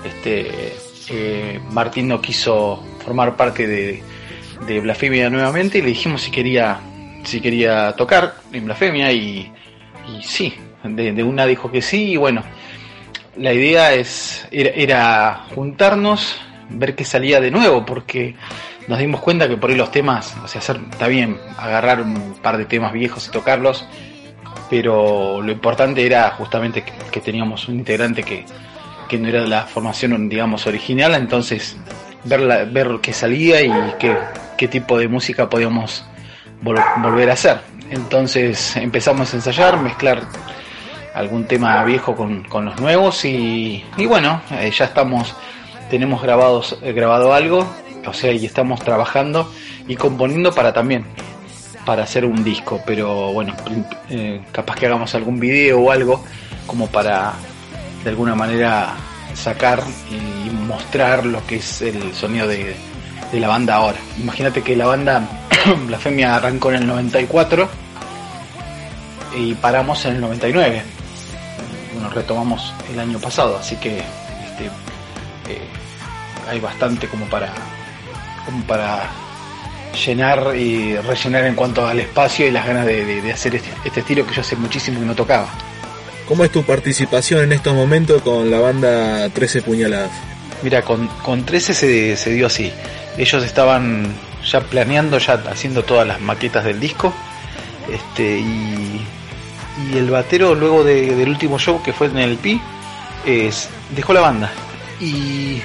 este 0.04 0.74
eh, 1.08 1.60
Martín 1.70 2.08
no 2.08 2.20
quiso 2.20 2.82
formar 3.04 3.36
parte 3.36 3.66
de, 3.66 4.02
Blasfemia 4.80 5.30
nuevamente 5.30 5.78
y 5.78 5.82
le 5.82 5.88
dijimos 5.88 6.22
si 6.22 6.30
quería, 6.30 6.80
si 7.24 7.40
quería 7.40 7.92
tocar 7.92 8.34
en 8.52 8.64
Blasfemia 8.64 9.12
y, 9.12 9.52
sí, 10.22 10.52
de, 10.82 11.22
una 11.22 11.46
dijo 11.46 11.70
que 11.70 11.80
sí 11.80 12.12
y 12.12 12.16
bueno, 12.16 12.42
la 13.36 13.52
idea 13.52 13.94
es 13.94 14.48
era 14.50 15.44
juntarnos, 15.54 16.40
ver 16.70 16.94
qué 16.94 17.04
salía 17.04 17.40
de 17.40 17.50
nuevo, 17.50 17.84
porque 17.84 18.34
nos 18.88 18.98
dimos 18.98 19.20
cuenta 19.20 19.48
que 19.48 19.56
por 19.56 19.70
ahí 19.70 19.76
los 19.76 19.90
temas, 19.90 20.36
o 20.42 20.48
sea, 20.48 20.60
hacer, 20.60 20.80
está 20.90 21.08
bien, 21.08 21.38
agarrar 21.58 22.00
un 22.00 22.34
par 22.42 22.56
de 22.56 22.64
temas 22.64 22.92
viejos 22.92 23.26
y 23.28 23.30
tocarlos, 23.30 23.86
pero 24.70 25.40
lo 25.42 25.52
importante 25.52 26.04
era 26.04 26.30
justamente 26.30 26.84
que, 27.10 27.20
teníamos 27.20 27.66
un 27.68 27.76
integrante 27.76 28.22
que, 28.22 28.44
que, 29.08 29.18
no 29.18 29.28
era 29.28 29.40
de 29.40 29.48
la 29.48 29.62
formación, 29.62 30.28
digamos, 30.28 30.66
original, 30.66 31.14
entonces 31.14 31.76
ver, 32.24 32.40
la, 32.40 32.64
ver 32.64 32.98
qué 33.00 33.12
salía 33.12 33.62
y 33.62 33.72
qué, 33.98 34.16
qué 34.56 34.68
tipo 34.68 34.98
de 34.98 35.08
música 35.08 35.48
podíamos 35.48 36.04
vol 36.62 36.78
volver 36.98 37.30
a 37.30 37.32
hacer. 37.34 37.60
Entonces 37.90 38.76
empezamos 38.76 39.32
a 39.32 39.36
ensayar, 39.36 39.80
mezclar 39.80 40.22
algún 41.14 41.46
tema 41.46 41.82
viejo 41.84 42.14
con, 42.14 42.44
con 42.44 42.66
los 42.66 42.80
nuevos 42.80 43.24
y, 43.24 43.82
y 43.96 44.06
bueno, 44.06 44.42
eh, 44.50 44.70
ya 44.70 44.84
estamos, 44.84 45.34
tenemos 45.90 46.22
grabados, 46.22 46.78
eh, 46.82 46.92
grabado 46.92 47.34
algo, 47.34 47.66
o 48.06 48.12
sea, 48.12 48.32
y 48.32 48.46
estamos 48.46 48.80
trabajando 48.80 49.50
y 49.88 49.96
componiendo 49.96 50.52
para 50.52 50.72
también, 50.72 51.04
para 51.84 52.04
hacer 52.04 52.24
un 52.24 52.44
disco, 52.44 52.80
pero 52.86 53.32
bueno, 53.32 53.54
eh, 54.10 54.42
capaz 54.52 54.76
que 54.76 54.86
hagamos 54.86 55.14
algún 55.14 55.40
video 55.40 55.80
o 55.80 55.90
algo 55.90 56.24
como 56.66 56.88
para 56.88 57.32
de 58.04 58.10
alguna 58.10 58.34
manera 58.34 58.94
sacar 59.34 59.82
y 60.10 60.50
mostrar 60.50 61.26
lo 61.26 61.44
que 61.46 61.56
es 61.56 61.82
el 61.82 62.14
sonido 62.14 62.46
de, 62.46 62.76
de 63.32 63.40
la 63.40 63.48
banda 63.48 63.74
ahora. 63.74 63.98
Imagínate 64.18 64.62
que 64.62 64.76
la 64.76 64.86
banda 64.86 65.28
Blasfemia 65.86 66.36
arrancó 66.36 66.70
en 66.70 66.76
el 66.76 66.86
94 66.86 67.68
y 69.36 69.54
paramos 69.54 70.04
en 70.06 70.14
el 70.14 70.20
99 70.20 70.96
bueno, 71.96 72.10
retomamos 72.10 72.74
el 72.92 73.00
año 73.00 73.18
pasado, 73.18 73.56
así 73.56 73.74
que 73.76 73.98
este, 73.98 74.66
eh, 75.48 75.66
hay 76.48 76.60
bastante 76.60 77.08
como 77.08 77.26
para, 77.26 77.52
como 78.44 78.62
para 78.64 79.10
llenar 80.04 80.54
y 80.56 80.96
rellenar 80.96 81.44
en 81.44 81.54
cuanto 81.54 81.86
al 81.86 82.00
espacio 82.00 82.46
y 82.46 82.50
las 82.50 82.66
ganas 82.66 82.86
de, 82.86 83.04
de, 83.04 83.22
de 83.22 83.32
hacer 83.32 83.56
este, 83.56 83.70
este, 83.84 84.00
estilo 84.00 84.26
que 84.26 84.34
yo 84.34 84.40
hace 84.40 84.56
muchísimo 84.56 85.00
que 85.00 85.06
no 85.06 85.14
tocaba. 85.14 85.48
¿Cómo 86.28 86.44
es 86.44 86.50
tu 86.50 86.62
participación 86.64 87.44
en 87.44 87.52
estos 87.52 87.74
momentos 87.74 88.22
con 88.22 88.50
la 88.50 88.58
banda 88.58 89.28
13 89.30 89.62
Puñaladas? 89.62 90.10
Mira, 90.62 90.82
con, 90.82 91.06
con 91.22 91.44
13 91.44 91.74
se, 91.74 92.16
se 92.16 92.30
dio 92.30 92.46
así. 92.46 92.72
Ellos 93.16 93.44
estaban 93.44 94.12
ya 94.44 94.60
planeando, 94.60 95.18
ya 95.18 95.34
haciendo 95.50 95.84
todas 95.84 96.06
las 96.06 96.20
maquetas 96.20 96.64
del 96.64 96.80
disco. 96.80 97.12
Este, 97.88 98.38
y 98.38 99.00
y 99.78 99.98
el 99.98 100.10
batero 100.10 100.54
luego 100.54 100.84
de, 100.84 101.14
del 101.14 101.28
último 101.28 101.58
show 101.58 101.82
que 101.82 101.92
fue 101.92 102.06
en 102.06 102.18
el 102.18 102.36
Pi 102.36 102.60
es, 103.24 103.68
dejó 103.94 104.12
la 104.12 104.20
banda 104.20 104.50
y, 105.00 105.60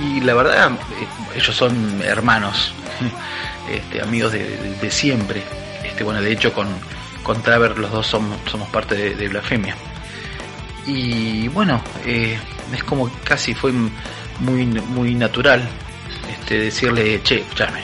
y 0.00 0.20
la 0.20 0.34
verdad 0.34 0.72
eh, 0.72 1.06
ellos 1.36 1.54
son 1.54 2.02
hermanos 2.02 2.72
este, 3.70 4.00
amigos 4.00 4.32
de, 4.32 4.44
de, 4.44 4.74
de, 4.74 4.90
siempre. 4.90 5.42
Este 5.84 6.04
bueno 6.04 6.20
de 6.20 6.32
hecho 6.32 6.52
con, 6.52 6.68
con 7.22 7.42
Traver 7.42 7.78
los 7.78 7.90
dos 7.90 8.06
somos, 8.06 8.38
somos 8.50 8.68
parte 8.68 8.94
de, 8.94 9.14
de 9.14 9.28
Blasfemia. 9.28 9.76
Y 10.86 11.48
bueno 11.48 11.82
eh, 12.06 12.38
es 12.72 12.84
como 12.84 13.10
casi 13.24 13.54
fue 13.54 13.72
muy 14.40 14.66
muy 14.66 15.14
natural 15.14 15.68
este 16.30 16.58
decirle 16.58 17.20
che 17.22 17.40
escuchame 17.40 17.82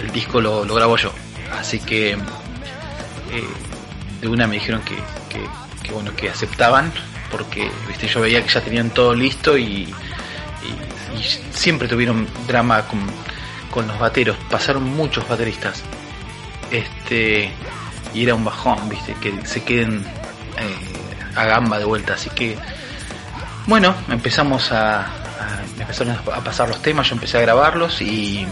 el 0.00 0.10
disco 0.12 0.40
lo, 0.40 0.64
lo 0.64 0.74
grabo 0.74 0.96
yo 0.96 1.12
así 1.58 1.80
que 1.80 2.12
eh, 2.12 2.16
de 4.20 4.28
una 4.28 4.46
me 4.46 4.54
dijeron 4.54 4.82
que, 4.82 4.94
que, 5.28 5.40
que, 5.82 5.92
bueno 5.92 6.14
que 6.14 6.30
aceptaban 6.30 6.92
porque 7.30 7.68
viste 7.88 8.06
yo 8.06 8.20
veía 8.20 8.42
que 8.42 8.48
ya 8.48 8.60
tenían 8.60 8.90
todo 8.90 9.14
listo 9.14 9.58
y, 9.58 9.92
y, 11.16 11.22
siempre 11.52 11.88
tuvieron 11.88 12.26
drama 12.46 12.86
con, 12.86 13.00
con, 13.70 13.86
los 13.86 13.98
bateros 13.98 14.36
pasaron 14.50 14.84
muchos 14.84 15.26
bateristas 15.28 15.82
este 16.70 17.50
y 18.14 18.22
era 18.22 18.34
un 18.34 18.44
bajón 18.44 18.88
viste 18.88 19.14
que 19.14 19.44
se 19.46 19.62
queden 19.62 20.04
eh, 20.58 21.34
a 21.34 21.44
gamba 21.44 21.78
de 21.78 21.84
vuelta 21.84 22.14
así 22.14 22.30
que 22.30 22.56
bueno 23.66 23.94
empezamos 24.08 24.72
a, 24.72 25.00
a 25.00 25.62
empezaron 25.78 26.14
a 26.14 26.40
pasar 26.40 26.68
los 26.68 26.80
temas 26.82 27.08
yo 27.08 27.14
empecé 27.14 27.38
a 27.38 27.42
grabarlos 27.42 28.00
y 28.00 28.46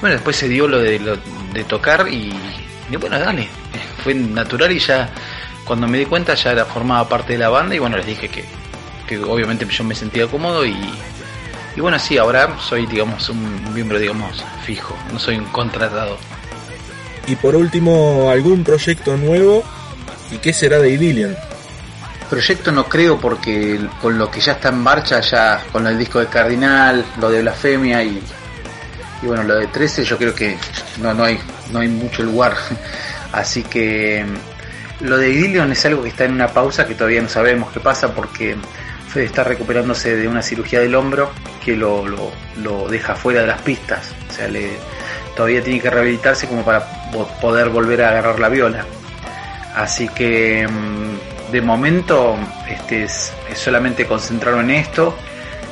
bueno 0.00 0.14
después 0.14 0.36
se 0.36 0.48
dio 0.48 0.68
lo 0.68 0.78
de, 0.78 0.98
lo 0.98 1.16
de 1.52 1.64
tocar 1.64 2.08
y, 2.08 2.32
y 2.90 2.96
bueno 2.96 3.18
dale 3.18 3.48
fue 4.02 4.14
natural 4.14 4.72
y 4.72 4.78
ya 4.78 5.10
cuando 5.64 5.86
me 5.86 5.98
di 5.98 6.06
cuenta 6.06 6.34
ya 6.34 6.52
era 6.52 6.64
formaba 6.64 7.08
parte 7.08 7.34
de 7.34 7.38
la 7.38 7.50
banda 7.50 7.74
y 7.74 7.78
bueno 7.78 7.98
les 7.98 8.06
dije 8.06 8.28
que, 8.28 8.44
que 9.08 9.18
obviamente 9.18 9.66
yo 9.66 9.82
me 9.84 9.94
sentía 9.94 10.26
cómodo 10.28 10.64
y, 10.64 10.76
y 11.74 11.80
bueno 11.80 11.98
sí 11.98 12.16
ahora 12.18 12.56
soy 12.60 12.86
digamos 12.86 13.28
un 13.28 13.74
miembro 13.74 13.98
digamos 13.98 14.44
fijo 14.64 14.96
no 15.12 15.18
soy 15.18 15.36
un 15.36 15.46
contratado. 15.46 16.18
Y 17.26 17.36
por 17.36 17.56
último 17.56 18.30
algún 18.30 18.64
proyecto 18.64 19.16
nuevo 19.16 19.64
y 20.30 20.38
qué 20.38 20.52
será 20.52 20.78
de 20.78 20.90
Idillion 20.90 21.36
proyecto 22.30 22.70
no 22.70 22.84
creo 22.84 23.18
porque 23.18 23.80
con 24.00 24.18
lo 24.18 24.30
que 24.30 24.40
ya 24.40 24.52
está 24.52 24.68
en 24.68 24.78
marcha 24.78 25.20
ya 25.20 25.64
con 25.72 25.86
el 25.86 25.98
disco 25.98 26.20
de 26.20 26.26
Cardinal 26.26 27.04
lo 27.18 27.30
de 27.30 27.42
Blasfemia 27.42 28.04
y 28.04 28.22
y 29.22 29.26
bueno 29.26 29.42
lo 29.42 29.56
de 29.56 29.66
13 29.66 30.04
yo 30.04 30.16
creo 30.16 30.34
que 30.34 30.56
no 31.00 31.12
no 31.14 31.24
hay 31.24 31.38
no 31.72 31.80
hay 31.80 31.88
mucho 31.88 32.22
lugar. 32.22 32.54
Así 33.32 33.62
que 33.62 34.24
lo 35.00 35.16
de 35.16 35.30
Idilion 35.30 35.70
es 35.72 35.84
algo 35.84 36.02
que 36.02 36.08
está 36.08 36.24
en 36.24 36.32
una 36.32 36.48
pausa 36.48 36.86
que 36.86 36.94
todavía 36.94 37.22
no 37.22 37.28
sabemos 37.28 37.70
qué 37.72 37.80
pasa 37.80 38.14
porque 38.14 38.56
Fede 39.08 39.24
está 39.24 39.44
recuperándose 39.44 40.16
de 40.16 40.28
una 40.28 40.42
cirugía 40.42 40.80
del 40.80 40.94
hombro 40.94 41.30
que 41.64 41.76
lo, 41.76 42.06
lo, 42.06 42.30
lo 42.62 42.88
deja 42.88 43.14
fuera 43.14 43.40
de 43.40 43.46
las 43.46 43.60
pistas. 43.62 44.14
O 44.28 44.32
sea, 44.32 44.48
le, 44.48 44.72
todavía 45.34 45.62
tiene 45.62 45.80
que 45.80 45.90
rehabilitarse 45.90 46.46
como 46.46 46.64
para 46.64 46.86
poder 47.40 47.70
volver 47.70 48.02
a 48.02 48.10
agarrar 48.10 48.38
la 48.38 48.48
viola. 48.48 48.84
Así 49.74 50.08
que 50.08 50.66
mm, 50.66 51.52
de 51.52 51.60
momento 51.60 52.36
este 52.68 53.04
es, 53.04 53.32
solamente 53.54 54.06
concentrarlo 54.06 54.60
en 54.60 54.70
esto, 54.70 55.16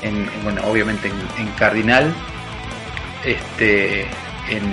en, 0.03 0.29
bueno, 0.43 0.63
obviamente 0.67 1.09
en, 1.09 1.47
en 1.47 1.53
Cardinal, 1.55 2.15
este, 3.25 4.03
en, 4.49 4.73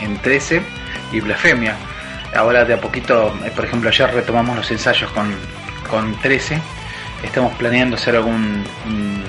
en 0.00 0.18
13 0.18 0.62
y 1.12 1.20
Blasfemia 1.20 1.76
ahora 2.34 2.64
de 2.64 2.74
a 2.74 2.80
poquito, 2.80 3.34
eh, 3.44 3.50
por 3.54 3.64
ejemplo, 3.64 3.88
ayer 3.88 4.12
retomamos 4.12 4.56
los 4.56 4.70
ensayos 4.70 5.10
con, 5.12 5.34
con 5.90 6.14
13. 6.20 6.60
Estamos 7.22 7.54
planeando 7.54 7.96
hacer 7.96 8.16
algún 8.16 8.64
un, 8.86 9.22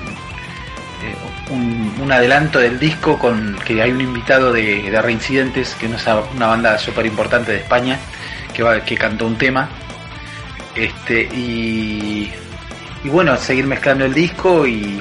eh, 1.02 2.00
un, 2.00 2.12
adelanto 2.12 2.58
del 2.58 2.78
disco 2.78 3.18
con 3.18 3.56
que 3.64 3.82
hay 3.82 3.90
un 3.90 4.00
invitado 4.00 4.52
de, 4.52 4.90
de 4.90 5.02
Reincidentes, 5.02 5.74
que 5.74 5.86
es 5.86 6.06
una 6.34 6.46
banda 6.46 6.78
súper 6.78 7.06
importante 7.06 7.52
de 7.52 7.58
España, 7.58 7.98
que, 8.54 8.62
va, 8.62 8.80
que 8.84 8.96
cantó 8.96 9.26
un 9.26 9.36
tema. 9.36 9.68
Este, 10.74 11.22
y, 11.22 12.32
y 13.04 13.08
bueno, 13.08 13.36
seguir 13.36 13.66
mezclando 13.66 14.04
el 14.04 14.14
disco 14.14 14.66
y 14.66 15.00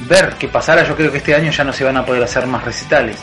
ver 0.00 0.34
qué 0.38 0.48
pasará. 0.48 0.84
Yo 0.84 0.96
creo 0.96 1.10
que 1.10 1.18
este 1.18 1.34
año 1.34 1.50
ya 1.50 1.64
no 1.64 1.72
se 1.72 1.84
van 1.84 1.96
a 1.96 2.04
poder 2.04 2.22
hacer 2.22 2.46
más 2.46 2.64
recitales 2.64 3.16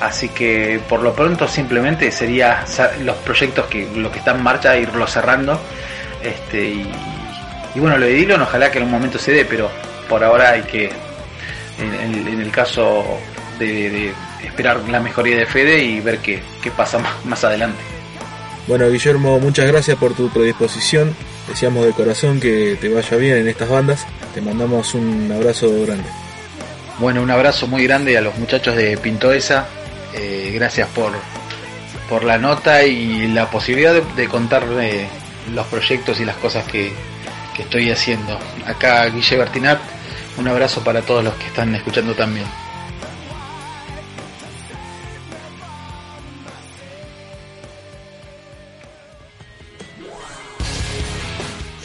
Así 0.00 0.28
que 0.28 0.80
por 0.88 1.02
lo 1.02 1.12
pronto 1.12 1.48
simplemente 1.48 2.12
sería 2.12 2.64
los 3.02 3.16
proyectos 3.16 3.66
que 3.66 3.88
lo 3.96 4.12
que 4.12 4.20
está 4.20 4.30
en 4.30 4.42
marcha 4.42 4.76
irlo 4.76 5.06
cerrando. 5.06 5.60
Este 6.22 6.86
y 7.78 7.80
bueno 7.80 7.96
lo 7.96 8.06
de 8.06 8.12
Dillon 8.12 8.42
ojalá 8.42 8.72
que 8.72 8.78
en 8.78 8.84
un 8.86 8.90
momento 8.90 9.20
se 9.20 9.30
dé, 9.30 9.44
pero 9.44 9.70
por 10.08 10.24
ahora 10.24 10.50
hay 10.50 10.62
que 10.62 10.90
en, 11.78 12.40
el 12.40 12.50
caso 12.50 13.04
de, 13.56 13.88
de, 13.88 14.12
esperar 14.42 14.80
la 14.88 14.98
mejoría 14.98 15.36
de 15.36 15.46
Fede 15.46 15.84
y 15.84 16.00
ver 16.00 16.18
qué, 16.18 16.42
qué 16.60 16.72
pasa 16.72 16.98
más, 16.98 17.24
más 17.24 17.44
adelante. 17.44 17.78
Bueno 18.66 18.90
Guillermo, 18.90 19.38
muchas 19.38 19.68
gracias 19.68 19.96
por 19.96 20.12
tu 20.14 20.28
predisposición. 20.28 21.14
Deseamos 21.46 21.86
de 21.86 21.92
corazón 21.92 22.40
que 22.40 22.76
te 22.80 22.88
vaya 22.88 23.16
bien 23.16 23.36
en 23.36 23.46
estas 23.46 23.68
bandas. 23.68 24.04
Te 24.34 24.40
mandamos 24.40 24.94
un 24.94 25.30
abrazo 25.32 25.70
grande. 25.86 26.08
Bueno, 26.98 27.22
un 27.22 27.30
abrazo 27.30 27.68
muy 27.68 27.84
grande 27.84 28.18
a 28.18 28.20
los 28.20 28.36
muchachos 28.38 28.74
de 28.74 28.96
Pintoesa, 28.96 29.68
eh, 30.14 30.50
gracias 30.52 30.88
por, 30.88 31.12
por 32.08 32.24
la 32.24 32.38
nota 32.38 32.82
y 32.82 33.28
la 33.28 33.48
posibilidad 33.48 33.94
de, 33.94 34.02
de 34.16 34.26
contar 34.26 34.64
eh, 34.80 35.06
los 35.54 35.64
proyectos 35.68 36.18
y 36.18 36.24
las 36.24 36.36
cosas 36.38 36.66
que, 36.66 36.92
estoy 37.62 37.90
haciendo. 37.90 38.38
Acá 38.66 39.06
Guille 39.06 39.36
Bertinat, 39.36 39.78
un 40.36 40.48
abrazo 40.48 40.82
para 40.82 41.02
todos 41.02 41.24
los 41.24 41.34
que 41.34 41.46
están 41.46 41.74
escuchando 41.74 42.14
también. 42.14 42.46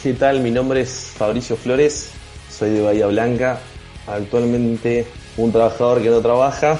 ¿Qué 0.02 0.12
tal? 0.12 0.40
Mi 0.40 0.50
nombre 0.50 0.82
es 0.82 1.12
Fabricio 1.16 1.56
Flores, 1.56 2.10
soy 2.50 2.70
de 2.70 2.82
Bahía 2.82 3.06
Blanca 3.06 3.58
actualmente 4.06 5.06
un 5.36 5.52
trabajador 5.52 6.02
que 6.02 6.10
no 6.10 6.20
trabaja 6.20 6.78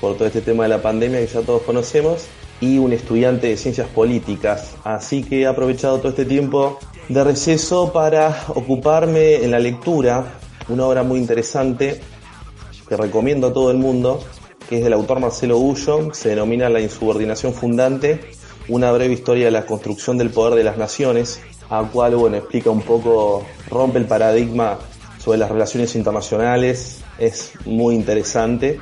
por 0.00 0.16
todo 0.16 0.26
este 0.26 0.40
tema 0.40 0.64
de 0.64 0.70
la 0.70 0.82
pandemia 0.82 1.20
que 1.20 1.26
ya 1.26 1.42
todos 1.42 1.62
conocemos 1.62 2.26
y 2.62 2.78
un 2.78 2.92
estudiante 2.92 3.48
de 3.48 3.56
ciencias 3.58 3.88
políticas. 3.88 4.76
Así 4.84 5.22
que 5.24 5.42
he 5.42 5.46
aprovechado 5.46 5.98
todo 5.98 6.10
este 6.10 6.24
tiempo 6.24 6.78
de 7.08 7.24
receso 7.24 7.92
para 7.92 8.44
ocuparme 8.48 9.44
en 9.44 9.50
la 9.50 9.58
lectura, 9.58 10.38
una 10.68 10.86
obra 10.86 11.02
muy 11.02 11.18
interesante 11.18 12.00
que 12.88 12.96
recomiendo 12.96 13.48
a 13.48 13.52
todo 13.52 13.72
el 13.72 13.78
mundo, 13.78 14.22
que 14.68 14.78
es 14.78 14.84
del 14.84 14.92
autor 14.92 15.18
Marcelo 15.18 15.58
Ullo, 15.58 16.14
se 16.14 16.30
denomina 16.30 16.68
La 16.68 16.80
insubordinación 16.80 17.52
fundante, 17.52 18.20
una 18.68 18.92
breve 18.92 19.14
historia 19.14 19.46
de 19.46 19.50
la 19.50 19.66
construcción 19.66 20.16
del 20.16 20.30
poder 20.30 20.54
de 20.54 20.62
las 20.62 20.78
naciones, 20.78 21.40
a 21.68 21.82
cual 21.82 22.14
bueno, 22.14 22.36
explica 22.36 22.70
un 22.70 22.82
poco, 22.82 23.44
rompe 23.68 23.98
el 23.98 24.04
paradigma 24.04 24.78
sobre 25.18 25.38
las 25.38 25.50
relaciones 25.50 25.96
internacionales, 25.96 27.00
es 27.18 27.52
muy 27.64 27.96
interesante. 27.96 28.78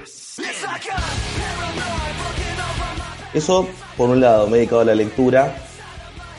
Eso, 3.33 3.69
por 3.97 4.11
un 4.11 4.21
lado, 4.21 4.47
me 4.47 4.57
he 4.57 4.61
dedicado 4.61 4.81
a 4.81 4.85
la 4.85 4.95
lectura, 4.95 5.55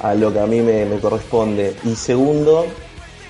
a 0.01 0.13
lo 0.13 0.33
que 0.33 0.39
a 0.39 0.45
mí 0.45 0.61
me, 0.61 0.85
corresponde. 0.99 1.75
Y 1.83 1.95
segundo, 1.95 2.65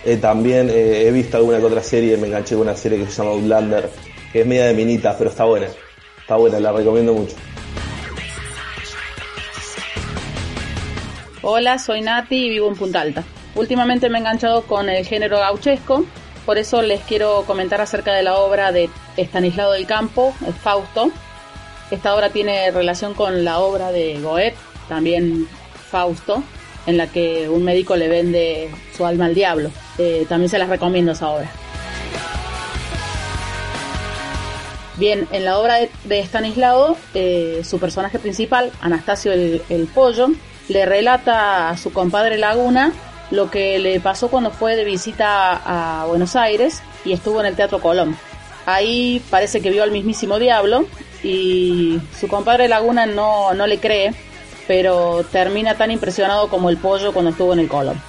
eh, 0.04 0.18
también 0.18 0.70
eh, 0.70 1.08
he 1.08 1.12
visto 1.12 1.38
alguna 1.38 1.60
que 1.60 1.66
otra 1.66 1.84
serie, 1.84 2.18
me 2.18 2.28
enganché 2.28 2.56
con 2.56 2.68
una 2.68 2.76
serie 2.76 3.00
que 3.00 3.06
se 3.06 3.18
llama 3.22 3.32
Outlander, 3.32 3.90
que 4.34 4.42
es 4.42 4.48
media 4.48 4.66
de 4.66 4.74
minitas, 4.74 5.16
pero 5.18 5.30
está 5.30 5.46
buena. 5.46 5.68
Está 6.20 6.36
buena, 6.38 6.60
la 6.60 6.72
recomiendo 6.72 7.14
mucho. 7.14 7.36
Hola, 11.44 11.80
soy 11.80 12.02
Nati 12.02 12.36
y 12.36 12.50
vivo 12.50 12.68
en 12.68 12.76
Punta 12.76 13.02
Alta. 13.02 13.24
Últimamente 13.56 14.10
me 14.10 14.18
he 14.18 14.22
enganchado 14.22 14.64
con 14.64 14.90
el 14.90 15.06
género 15.06 15.40
gauchesco, 15.40 16.06
por 16.46 16.58
eso 16.58 16.82
les 16.82 17.02
quiero 17.02 17.44
comentar 17.46 17.82
acerca 17.82 18.14
de 18.14 18.24
la 18.24 18.36
obra 18.38 18.72
de 18.72 18.90
Estanislao 19.18 19.72
del 19.72 19.86
Campo, 19.86 20.34
el 20.46 20.54
Fausto. 20.54 21.12
Esta 21.92 22.16
obra 22.16 22.30
tiene 22.30 22.72
relación 22.72 23.14
con 23.14 23.44
la 23.44 23.60
obra 23.60 23.92
de 23.92 24.20
Goethe, 24.22 24.56
también 24.88 25.48
Fausto, 25.90 26.42
en 26.88 26.98
la 26.98 27.08
que 27.08 27.50
un 27.50 27.64
médico 27.64 27.96
le 27.96 28.08
vende 28.08 28.72
su 28.96 29.06
alma 29.06 29.26
al 29.26 29.36
diablo. 29.36 29.70
Eh, 29.98 30.26
también 30.28 30.50
se 30.50 30.58
las 30.58 30.70
recomiendo 30.70 31.12
esa 31.12 31.30
obra. 31.30 31.52
Bien, 34.96 35.28
en 35.32 35.46
la 35.46 35.60
obra 35.60 35.78
de, 36.06 36.20
Estanislao, 36.20 36.96
eh, 37.14 37.62
su 37.64 37.80
personaje 37.80 38.20
principal, 38.20 38.72
Anastasio 38.82 39.32
el 39.34 39.90
Pollo, 39.94 40.30
le 40.70 40.86
relata 40.86 41.70
a 41.70 41.78
su 41.78 41.92
compadre 41.92 42.38
Laguna 42.38 42.94
lo 43.32 43.50
que 43.50 43.80
le 43.80 44.00
pasó 44.00 44.30
cuando 44.30 44.52
fue 44.52 44.76
de 44.76 44.84
visita 44.84 45.62
a 45.66 46.06
Buenos 46.06 46.36
Aires 46.36 46.82
y 47.06 47.14
estuvo 47.14 47.40
en 47.40 47.48
el 47.48 47.56
Teatro 47.56 47.80
Colón. 47.80 48.16
Ahí 48.74 49.22
parece 49.30 49.62
que 49.62 49.70
vio 49.70 49.84
al 49.84 49.92
mismísimo 49.92 50.40
diablo 50.40 50.86
y 51.24 52.00
su 52.20 52.28
compadre 52.28 52.68
Laguna 52.68 53.06
no, 53.06 53.54
no 53.54 53.68
le 53.68 53.80
cree, 53.80 54.14
pero 54.68 55.26
termina 55.32 55.76
tan 55.76 55.92
impresionado 55.92 56.50
como 56.50 56.70
el 56.70 56.78
pollo 56.78 57.14
cuando 57.14 57.32
estuvo 57.32 57.54
en 57.54 57.60
el 57.60 57.68
Colón. 57.68 58.02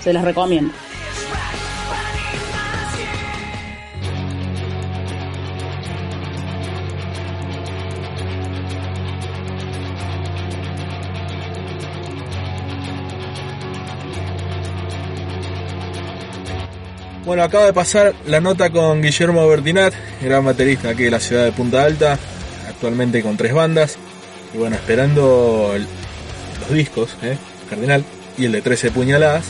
Se 0.00 0.12
las 0.12 0.24
recomiendo. 0.24 0.72
Bueno, 17.34 17.46
acaba 17.46 17.66
de 17.66 17.72
pasar 17.72 18.14
la 18.28 18.40
nota 18.40 18.70
con 18.70 19.02
Guillermo 19.02 19.48
Bertinat, 19.48 19.92
gran 20.22 20.44
baterista 20.44 20.90
aquí 20.90 21.02
de 21.02 21.10
la 21.10 21.18
ciudad 21.18 21.42
de 21.42 21.50
Punta 21.50 21.82
Alta, 21.82 22.16
actualmente 22.68 23.24
con 23.24 23.36
tres 23.36 23.52
bandas. 23.52 23.98
Y 24.54 24.58
bueno, 24.58 24.76
esperando 24.76 25.74
los 26.60 26.70
discos, 26.70 27.16
¿eh? 27.24 27.36
Cardinal 27.68 28.04
y 28.38 28.44
el 28.44 28.52
de 28.52 28.62
13 28.62 28.92
puñaladas. 28.92 29.46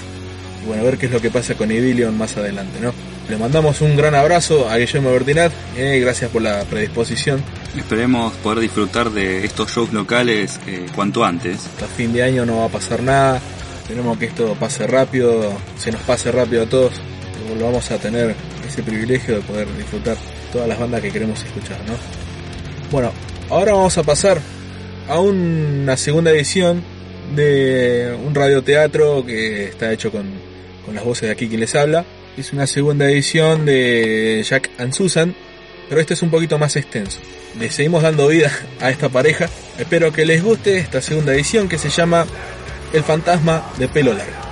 Y 0.63 0.67
bueno, 0.67 0.81
a 0.81 0.85
ver 0.87 0.97
qué 0.97 1.05
es 1.05 1.13
lo 1.13 1.21
que 1.21 1.31
pasa 1.31 1.57
con 1.57 1.71
Idilion 1.71 2.17
más 2.17 2.39
adelante, 2.39 2.81
¿no? 2.81 2.95
Le 3.29 3.37
mandamos 3.37 3.83
un 3.83 3.99
gran 3.99 4.15
abrazo 4.15 4.67
a 4.67 4.79
Guillermo 4.79 5.13
Bertinat, 5.13 5.53
¿eh? 5.77 6.01
gracias 6.01 6.31
por 6.31 6.41
la 6.41 6.65
predisposición. 6.65 7.45
Esperemos 7.77 8.33
poder 8.37 8.61
disfrutar 8.61 9.11
de 9.11 9.45
estos 9.45 9.71
shows 9.71 9.93
locales 9.93 10.59
eh, 10.67 10.87
cuanto 10.95 11.23
antes. 11.23 11.67
Hasta 11.67 11.87
fin 11.87 12.15
de 12.15 12.23
año 12.23 12.47
no 12.47 12.61
va 12.61 12.65
a 12.65 12.71
pasar 12.71 13.03
nada, 13.03 13.43
tenemos 13.87 14.17
que 14.17 14.25
esto 14.25 14.57
pase 14.59 14.87
rápido, 14.87 15.53
se 15.77 15.93
nos 15.93 16.01
pase 16.01 16.33
rápido 16.33 16.63
a 16.63 16.67
todos 16.67 16.95
vamos 17.63 17.91
a 17.91 17.99
tener 17.99 18.35
ese 18.67 18.83
privilegio 18.83 19.37
de 19.37 19.41
poder 19.43 19.69
disfrutar 19.77 20.17
todas 20.53 20.69
las 20.69 20.79
bandas 20.79 21.01
que 21.01 21.11
queremos 21.11 21.43
escuchar, 21.45 21.79
¿no? 21.87 21.95
Bueno, 22.91 23.13
ahora 23.51 23.73
vamos 23.73 23.97
a 23.99 24.03
pasar 24.03 24.41
a 25.09 25.21
una 25.21 25.97
segunda 25.97 26.31
edición 26.31 26.83
de 27.35 28.17
un 28.25 28.35
radioteatro 28.35 29.25
que 29.25 29.65
está 29.65 29.93
hecho 29.93 30.11
con, 30.11 30.27
con 30.85 30.95
las 30.95 31.05
voces 31.05 31.29
de 31.29 31.33
aquí 31.33 31.49
quien 31.49 31.61
les 31.61 31.75
habla. 31.75 32.05
Es 32.37 32.53
una 32.53 32.67
segunda 32.67 33.11
edición 33.11 33.65
de 33.65 34.45
Jack 34.49 34.71
and 34.79 34.93
Susan, 34.93 35.35
pero 35.89 36.01
este 36.01 36.15
es 36.15 36.23
un 36.23 36.31
poquito 36.31 36.59
más 36.59 36.77
extenso. 36.77 37.21
Le 37.59 37.71
seguimos 37.71 38.03
dando 38.03 38.29
vida 38.29 38.51
a 38.81 38.91
esta 38.91 39.09
pareja. 39.09 39.49
Espero 39.79 40.13
que 40.13 40.27
les 40.27 40.43
guste 40.43 40.79
esta 40.79 41.01
segunda 41.01 41.35
edición 41.35 41.69
que 41.69 41.79
se 41.79 41.91
llama 41.91 42.27
El 42.93 43.05
fantasma 43.05 43.71
de 43.79 43.89
pelo 43.89 44.13
largo. 44.13 44.44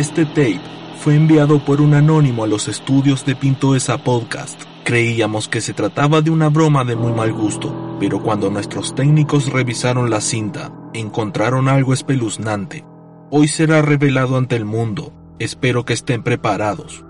Este 0.00 0.24
tape 0.24 0.62
fue 0.96 1.14
enviado 1.14 1.62
por 1.62 1.82
un 1.82 1.92
anónimo 1.92 2.44
a 2.44 2.46
los 2.46 2.68
estudios 2.68 3.26
de 3.26 3.36
Pintoesa 3.36 3.98
Podcast. 3.98 4.58
Creíamos 4.82 5.46
que 5.46 5.60
se 5.60 5.74
trataba 5.74 6.22
de 6.22 6.30
una 6.30 6.48
broma 6.48 6.86
de 6.86 6.96
muy 6.96 7.12
mal 7.12 7.34
gusto, 7.34 7.98
pero 8.00 8.22
cuando 8.22 8.48
nuestros 8.48 8.94
técnicos 8.94 9.52
revisaron 9.52 10.08
la 10.08 10.22
cinta, 10.22 10.72
encontraron 10.94 11.68
algo 11.68 11.92
espeluznante. 11.92 12.82
Hoy 13.30 13.46
será 13.46 13.82
revelado 13.82 14.38
ante 14.38 14.56
el 14.56 14.64
mundo. 14.64 15.12
Espero 15.38 15.84
que 15.84 15.92
estén 15.92 16.22
preparados. 16.22 17.04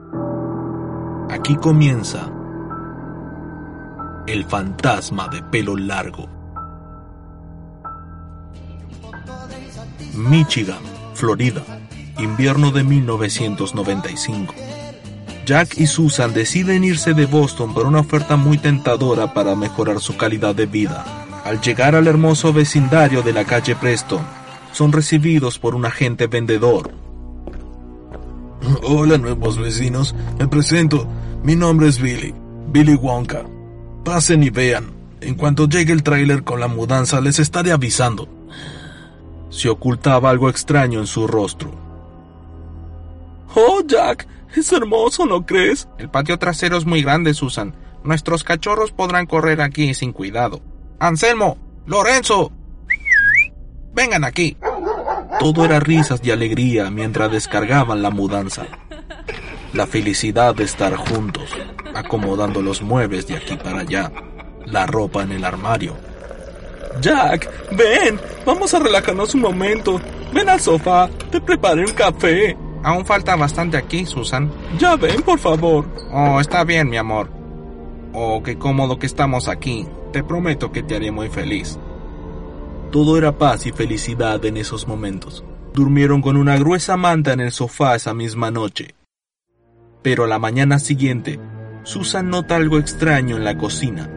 Aquí 1.31 1.55
comienza 1.55 2.29
El 4.27 4.45
fantasma 4.47 5.29
de 5.29 5.45
pelo 5.45 5.77
largo. 5.77 6.29
Michigan, 10.17 10.83
Florida, 11.15 11.63
invierno 12.23 12.71
de 12.71 12.85
1995. 12.85 14.55
Jack 15.47 15.79
y 15.79 15.87
Susan 15.87 16.33
deciden 16.33 16.85
irse 16.85 17.15
de 17.15 17.27
Boston 17.27 17.75
por 17.75 17.87
una 17.87 18.01
oferta 18.01 18.37
muy 18.37 18.59
tentadora 18.59 19.35
para 19.35 19.57
mejorar 19.57 20.01
su 20.01 20.17
calidad 20.17 20.55
de 20.55 20.67
vida. 20.67 21.05
Al 21.45 21.61
llegar 21.61 21.95
al 21.95 22.07
hermoso 22.07 22.53
vecindario 22.53 23.23
de 23.23 23.33
la 23.33 23.45
calle 23.45 23.75
Preston, 23.75 24.21
son 24.73 24.93
recibidos 24.93 25.59
por 25.59 25.75
un 25.75 25.87
agente 25.87 26.27
vendedor. 26.27 26.93
Hola 28.83 29.19
nuevos 29.19 29.59
vecinos, 29.59 30.15
me 30.39 30.47
presento, 30.47 31.09
mi 31.43 31.57
nombre 31.57 31.89
es 31.89 32.01
Billy, 32.01 32.35
Billy 32.69 32.95
Wonka. 32.95 33.45
Pasen 34.05 34.43
y 34.43 34.51
vean, 34.51 34.93
en 35.21 35.35
cuanto 35.35 35.67
llegue 35.67 35.93
el 35.93 36.03
tráiler 36.03 36.45
con 36.45 36.61
la 36.61 36.69
mudanza 36.69 37.21
les 37.21 37.39
estaré 37.39 37.73
avisando. 37.73 38.29
Se 39.49 39.69
ocultaba 39.69 40.31
algo 40.31 40.49
extraño 40.49 41.01
en 41.01 41.07
su 41.07 41.27
rostro. 41.27 41.90
Oh, 43.55 43.83
Jack, 43.87 44.27
es 44.55 44.73
hermoso, 44.73 45.27
¿no 45.27 45.45
crees? 45.45 45.89
El 45.99 46.11
patio 46.11 46.39
trasero 46.39 46.77
es 46.77 46.87
muy 46.87 47.03
grande, 47.03 47.35
Susan. 47.35 47.75
Nuestros 48.05 48.45
cachorros 48.45 48.93
podrán 48.93 49.27
correr 49.27 49.61
aquí 49.61 49.93
sin 49.95 50.13
cuidado. 50.13 50.61
Anselmo, 50.99 51.59
Lorenzo, 51.87 52.53
vengan 53.93 54.25
aquí. 54.25 54.57
Todo 55.39 55.65
era 55.65 55.81
risas 55.81 56.21
y 56.23 56.31
alegría 56.31 56.91
mientras 56.91 57.31
descargaban 57.31 58.03
la 58.03 58.11
mudanza. 58.11 58.67
La 59.73 59.87
felicidad 59.87 60.55
de 60.55 60.65
estar 60.65 60.95
juntos, 60.97 61.51
acomodando 61.95 62.61
los 62.63 62.83
muebles 62.83 63.27
de 63.27 63.37
aquí 63.37 63.57
para 63.57 63.81
allá, 63.81 64.11
la 64.67 64.87
ropa 64.87 65.23
en 65.23 65.33
el 65.33 65.45
armario. 65.45 65.97
Jack, 67.01 67.49
ven, 67.73 68.21
vamos 68.45 68.75
a 68.75 68.79
relajarnos 68.81 69.35
un 69.35 69.43
momento. 69.43 70.01
Ven 70.33 70.49
al 70.49 70.61
sofá, 70.61 71.09
te 71.31 71.41
preparé 71.41 71.83
un 71.83 71.93
café. 71.93 72.57
Aún 72.83 73.05
falta 73.05 73.37
bastante 73.37 73.77
aquí, 73.77 74.07
Susan. 74.07 74.51
Ya 74.79 74.97
ven, 74.97 75.23
por 75.23 75.39
favor. 75.39 75.87
Oh, 76.13 76.41
está 76.41 76.65
bien, 76.65 76.89
mi 76.89 76.97
amor. 76.97 77.31
Oh, 78.13 78.43
qué 78.43 78.57
cómodo 78.57 78.99
que 78.99 79.07
estamos 79.07 79.49
aquí. 79.49 79.87
Te 80.13 80.25
prometo 80.25 80.73
que 80.73 80.83
te 80.83 80.97
haré 80.97 81.11
muy 81.11 81.29
feliz. 81.29 81.79
Todo 82.91 83.19
era 83.19 83.39
paz 83.39 83.67
y 83.67 83.73
felicidad 83.73 84.45
en 84.45 84.57
esos 84.57 84.89
momentos. 84.89 85.45
Durmieron 85.75 86.23
con 86.23 86.37
una 86.37 86.57
gruesa 86.57 86.97
manta 86.97 87.33
en 87.33 87.41
el 87.41 87.53
sofá 87.53 87.95
esa 87.95 88.15
misma 88.15 88.51
noche. 88.51 88.95
Pero 90.03 90.25
a 90.25 90.27
la 90.27 90.39
mañana 90.39 90.79
siguiente, 90.79 91.39
Susan 91.85 92.31
nota 92.31 92.57
algo 92.57 92.79
extraño 92.79 93.37
en 93.37 93.45
la 93.45 93.57
cocina. 93.57 94.11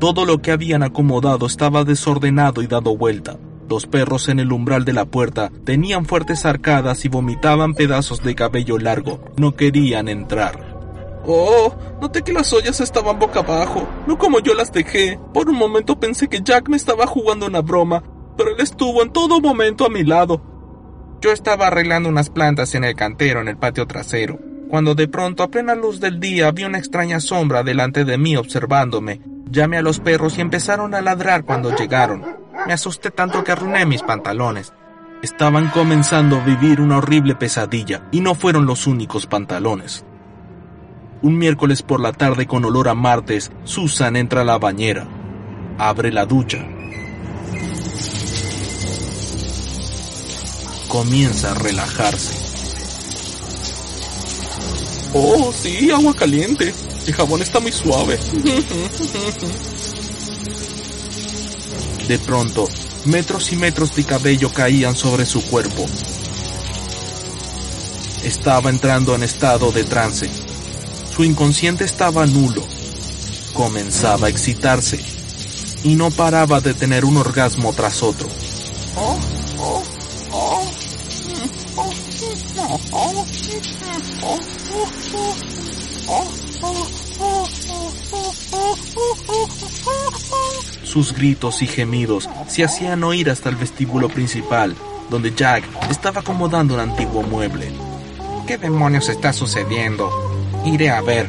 Todo 0.00 0.24
lo 0.24 0.38
que 0.38 0.50
habían 0.50 0.82
acomodado 0.82 1.46
estaba 1.46 1.84
desordenado 1.84 2.62
y 2.62 2.66
dado 2.66 2.96
vuelta. 2.96 3.38
Los 3.68 3.86
perros 3.86 4.30
en 4.30 4.40
el 4.40 4.50
umbral 4.50 4.86
de 4.86 4.94
la 4.94 5.04
puerta 5.04 5.52
tenían 5.64 6.06
fuertes 6.06 6.46
arcadas 6.46 7.04
y 7.04 7.08
vomitaban 7.08 7.74
pedazos 7.74 8.22
de 8.22 8.34
cabello 8.34 8.78
largo. 8.78 9.20
No 9.36 9.56
querían 9.56 10.08
entrar. 10.08 10.78
Oh, 11.26 11.74
noté 12.00 12.22
que 12.22 12.32
las 12.32 12.50
ollas 12.54 12.80
estaban 12.80 13.18
boca 13.18 13.40
abajo, 13.40 13.86
no 14.06 14.16
como 14.16 14.40
yo 14.40 14.54
las 14.54 14.72
dejé. 14.72 15.20
Por 15.34 15.50
un 15.50 15.56
momento 15.56 16.00
pensé 16.00 16.28
que 16.28 16.40
Jack 16.42 16.70
me 16.70 16.78
estaba 16.78 17.06
jugando 17.06 17.44
una 17.44 17.60
broma, 17.60 18.02
pero 18.38 18.50
él 18.50 18.60
estuvo 18.60 19.02
en 19.02 19.12
todo 19.12 19.38
momento 19.38 19.84
a 19.84 19.90
mi 19.90 20.02
lado. 20.02 20.40
Yo 21.20 21.32
estaba 21.32 21.66
arreglando 21.66 22.08
unas 22.08 22.30
plantas 22.30 22.74
en 22.74 22.84
el 22.84 22.94
cantero 22.94 23.42
en 23.42 23.48
el 23.48 23.58
patio 23.58 23.86
trasero, 23.86 24.38
cuando 24.70 24.94
de 24.94 25.08
pronto 25.08 25.42
a 25.42 25.50
plena 25.50 25.74
luz 25.74 26.00
del 26.00 26.20
día 26.20 26.50
vi 26.52 26.64
una 26.64 26.78
extraña 26.78 27.20
sombra 27.20 27.62
delante 27.62 28.06
de 28.06 28.16
mí 28.16 28.34
observándome. 28.34 29.20
Llamé 29.50 29.76
a 29.76 29.82
los 29.82 30.00
perros 30.00 30.38
y 30.38 30.40
empezaron 30.40 30.94
a 30.94 31.02
ladrar 31.02 31.44
cuando 31.44 31.76
llegaron. 31.76 32.37
Me 32.68 32.74
asusté 32.74 33.10
tanto 33.10 33.42
que 33.42 33.52
arruiné 33.52 33.86
mis 33.86 34.02
pantalones. 34.02 34.74
Estaban 35.22 35.70
comenzando 35.70 36.36
a 36.36 36.44
vivir 36.44 36.82
una 36.82 36.98
horrible 36.98 37.34
pesadilla 37.34 38.06
y 38.12 38.20
no 38.20 38.34
fueron 38.34 38.66
los 38.66 38.86
únicos 38.86 39.26
pantalones. 39.26 40.04
Un 41.22 41.38
miércoles 41.38 41.82
por 41.82 41.98
la 41.98 42.12
tarde 42.12 42.46
con 42.46 42.66
olor 42.66 42.90
a 42.90 42.94
martes, 42.94 43.50
Susan 43.64 44.16
entra 44.16 44.42
a 44.42 44.44
la 44.44 44.58
bañera. 44.58 45.08
Abre 45.78 46.12
la 46.12 46.26
ducha. 46.26 46.58
Comienza 50.88 51.52
a 51.52 51.54
relajarse. 51.54 52.34
Oh, 55.14 55.54
sí, 55.54 55.90
agua 55.90 56.12
caliente. 56.12 56.74
El 57.06 57.14
jabón 57.14 57.40
está 57.40 57.60
muy 57.60 57.72
suave. 57.72 58.18
De 62.08 62.18
pronto, 62.18 62.66
metros 63.04 63.52
y 63.52 63.56
metros 63.56 63.94
de 63.94 64.02
cabello 64.02 64.50
caían 64.50 64.96
sobre 64.96 65.26
su 65.26 65.44
cuerpo. 65.44 65.84
Estaba 68.24 68.70
entrando 68.70 69.14
en 69.14 69.22
estado 69.22 69.72
de 69.72 69.84
trance. 69.84 70.30
Su 71.14 71.22
inconsciente 71.22 71.84
estaba 71.84 72.24
nulo. 72.24 72.66
Comenzaba 73.52 74.28
a 74.28 74.30
excitarse 74.30 74.98
y 75.84 75.96
no 75.96 76.10
paraba 76.10 76.62
de 76.62 76.72
tener 76.72 77.04
un 77.04 77.18
orgasmo 77.18 77.74
tras 77.74 78.02
otro. 78.02 78.26
Sus 90.88 91.12
gritos 91.12 91.60
y 91.60 91.66
gemidos 91.66 92.30
se 92.48 92.64
hacían 92.64 93.04
oír 93.04 93.28
hasta 93.28 93.50
el 93.50 93.56
vestíbulo 93.56 94.08
principal, 94.08 94.74
donde 95.10 95.34
Jack 95.34 95.62
estaba 95.90 96.22
acomodando 96.22 96.74
un 96.74 96.80
antiguo 96.80 97.22
mueble. 97.22 97.70
¿Qué 98.46 98.56
demonios 98.56 99.10
está 99.10 99.34
sucediendo? 99.34 100.10
Iré 100.64 100.88
a 100.88 101.02
ver. 101.02 101.28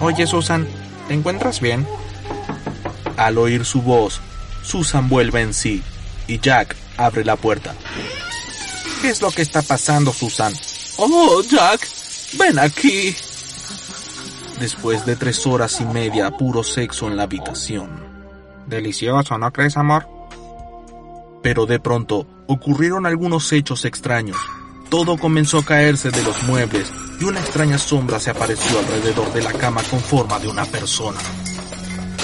Oye, 0.00 0.26
Susan, 0.26 0.66
¿te 1.08 1.12
encuentras 1.12 1.60
bien? 1.60 1.86
Al 3.18 3.36
oír 3.36 3.66
su 3.66 3.82
voz, 3.82 4.22
Susan 4.62 5.10
vuelve 5.10 5.42
en 5.42 5.52
sí 5.52 5.82
y 6.26 6.40
Jack 6.40 6.76
abre 6.96 7.22
la 7.22 7.36
puerta. 7.36 7.74
¿Qué 9.02 9.10
es 9.10 9.20
lo 9.20 9.30
que 9.30 9.42
está 9.42 9.60
pasando, 9.60 10.10
Susan? 10.10 10.54
Oh, 10.96 11.42
Jack, 11.42 11.86
ven 12.38 12.58
aquí. 12.58 13.14
Después 14.60 15.04
de 15.04 15.16
tres 15.16 15.46
horas 15.46 15.80
y 15.80 15.84
media 15.84 16.30
puro 16.30 16.62
sexo 16.62 17.08
en 17.08 17.16
la 17.16 17.24
habitación. 17.24 17.90
Delicioso, 18.66 19.36
¿no 19.36 19.52
crees, 19.52 19.76
amor? 19.76 20.06
Pero 21.42 21.66
de 21.66 21.80
pronto 21.80 22.26
ocurrieron 22.46 23.04
algunos 23.04 23.52
hechos 23.52 23.84
extraños. 23.84 24.38
Todo 24.88 25.18
comenzó 25.18 25.58
a 25.58 25.64
caerse 25.64 26.10
de 26.10 26.22
los 26.22 26.42
muebles 26.44 26.92
y 27.20 27.24
una 27.24 27.40
extraña 27.40 27.78
sombra 27.78 28.20
se 28.20 28.30
apareció 28.30 28.78
alrededor 28.78 29.32
de 29.32 29.42
la 29.42 29.52
cama 29.52 29.82
con 29.90 30.00
forma 30.00 30.38
de 30.38 30.48
una 30.48 30.64
persona. 30.64 31.18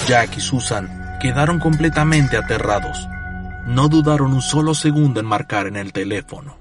Jack 0.06 0.36
y 0.36 0.40
Susan 0.40 1.18
quedaron 1.20 1.58
completamente 1.58 2.36
aterrados. 2.36 3.08
No 3.66 3.88
dudaron 3.88 4.32
un 4.32 4.42
solo 4.42 4.74
segundo 4.74 5.20
en 5.20 5.26
marcar 5.26 5.66
en 5.66 5.76
el 5.76 5.92
teléfono. 5.92 6.59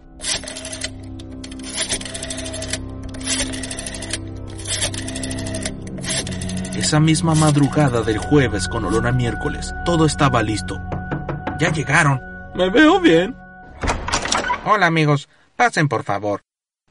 Esa 6.79 7.01
misma 7.01 7.35
madrugada 7.35 8.03
del 8.03 8.19
jueves 8.19 8.69
con 8.69 8.85
olor 8.85 9.05
a 9.05 9.11
miércoles, 9.11 9.75
todo 9.83 10.05
estaba 10.05 10.41
listo. 10.41 10.79
Ya 11.59 11.73
llegaron. 11.73 12.21
Me 12.55 12.69
veo 12.69 13.01
bien. 13.01 13.35
Hola 14.63 14.85
amigos, 14.85 15.27
pasen 15.57 15.89
por 15.89 16.05
favor. 16.05 16.41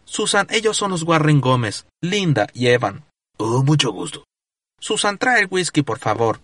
Susan, 0.05 0.47
ellos 0.51 0.77
son 0.77 0.91
los 0.91 1.05
Warren 1.05 1.41
Gómez, 1.41 1.87
Linda 2.03 2.49
y 2.53 2.67
Evan. 2.67 3.07
Oh, 3.39 3.63
mucho 3.63 3.91
gusto. 3.91 4.25
Susan, 4.79 5.17
trae 5.17 5.41
el 5.41 5.49
whisky, 5.51 5.81
por 5.81 5.99
favor. 5.99 6.41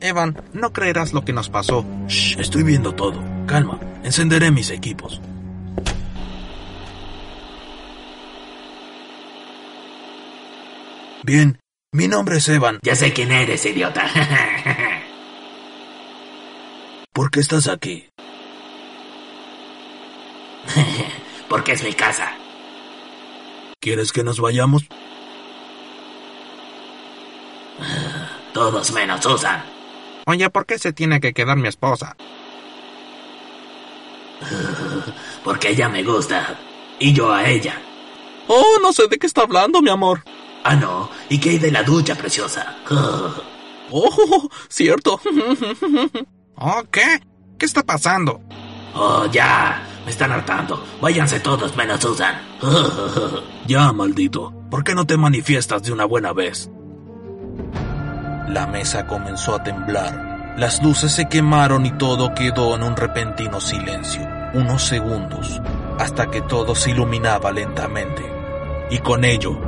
Evan, 0.00 0.42
no 0.52 0.72
creerás 0.72 1.12
lo 1.12 1.24
que 1.24 1.32
nos 1.32 1.50
pasó. 1.50 1.86
Shh, 2.08 2.40
estoy 2.40 2.64
viendo 2.64 2.96
todo. 2.96 3.22
Calma, 3.46 3.78
encenderé 4.02 4.50
mis 4.50 4.70
equipos. 4.70 5.20
Bien, 11.24 11.61
mi 11.92 12.08
nombre 12.08 12.38
es 12.38 12.48
Evan. 12.48 12.80
Ya 12.82 12.96
sé 12.96 13.12
quién 13.12 13.30
eres, 13.30 13.64
idiota. 13.66 14.10
¿Por 17.12 17.30
qué 17.30 17.40
estás 17.40 17.68
aquí? 17.68 18.08
Porque 21.48 21.72
es 21.72 21.84
mi 21.84 21.92
casa. 21.92 22.32
¿Quieres 23.78 24.10
que 24.12 24.24
nos 24.24 24.40
vayamos? 24.40 24.84
Todos 28.54 28.90
menos 28.92 29.22
Susan. 29.22 29.62
Oye, 30.26 30.48
¿por 30.48 30.64
qué 30.64 30.78
se 30.78 30.94
tiene 30.94 31.20
que 31.20 31.34
quedar 31.34 31.58
mi 31.58 31.68
esposa? 31.68 32.16
Porque 35.44 35.68
ella 35.70 35.90
me 35.90 36.02
gusta. 36.02 36.58
Y 36.98 37.12
yo 37.12 37.30
a 37.30 37.46
ella. 37.46 37.78
Oh, 38.48 38.78
no 38.80 38.94
sé 38.94 39.08
de 39.08 39.18
qué 39.18 39.26
está 39.26 39.42
hablando, 39.42 39.82
mi 39.82 39.90
amor. 39.90 40.22
Ah, 40.64 40.76
no. 40.76 41.10
¿Y 41.28 41.38
qué 41.38 41.50
hay 41.50 41.58
de 41.58 41.70
la 41.70 41.82
ducha, 41.82 42.14
preciosa? 42.14 42.76
oh, 43.90 44.48
cierto. 44.68 45.20
oh, 46.56 46.82
¿qué? 46.90 47.20
¿Qué 47.58 47.66
está 47.66 47.82
pasando? 47.82 48.40
Oh, 48.94 49.26
ya. 49.30 49.88
Me 50.04 50.10
están 50.10 50.32
hartando. 50.32 50.82
Váyanse 51.00 51.40
todos 51.40 51.76
menos 51.76 52.00
Susan. 52.00 52.34
ya, 53.66 53.92
maldito. 53.92 54.52
¿Por 54.70 54.82
qué 54.84 54.94
no 54.94 55.06
te 55.06 55.16
manifiestas 55.16 55.82
de 55.82 55.92
una 55.92 56.04
buena 56.04 56.32
vez? 56.32 56.70
La 58.48 58.66
mesa 58.66 59.06
comenzó 59.06 59.54
a 59.54 59.62
temblar. 59.62 60.54
Las 60.56 60.82
luces 60.82 61.12
se 61.12 61.28
quemaron 61.28 61.86
y 61.86 61.92
todo 61.92 62.34
quedó 62.34 62.74
en 62.74 62.82
un 62.82 62.96
repentino 62.96 63.60
silencio. 63.60 64.28
Unos 64.54 64.82
segundos, 64.82 65.62
hasta 65.98 66.30
que 66.30 66.42
todo 66.42 66.74
se 66.74 66.90
iluminaba 66.90 67.52
lentamente. 67.52 68.22
Y 68.90 68.98
con 68.98 69.24
ello, 69.24 69.58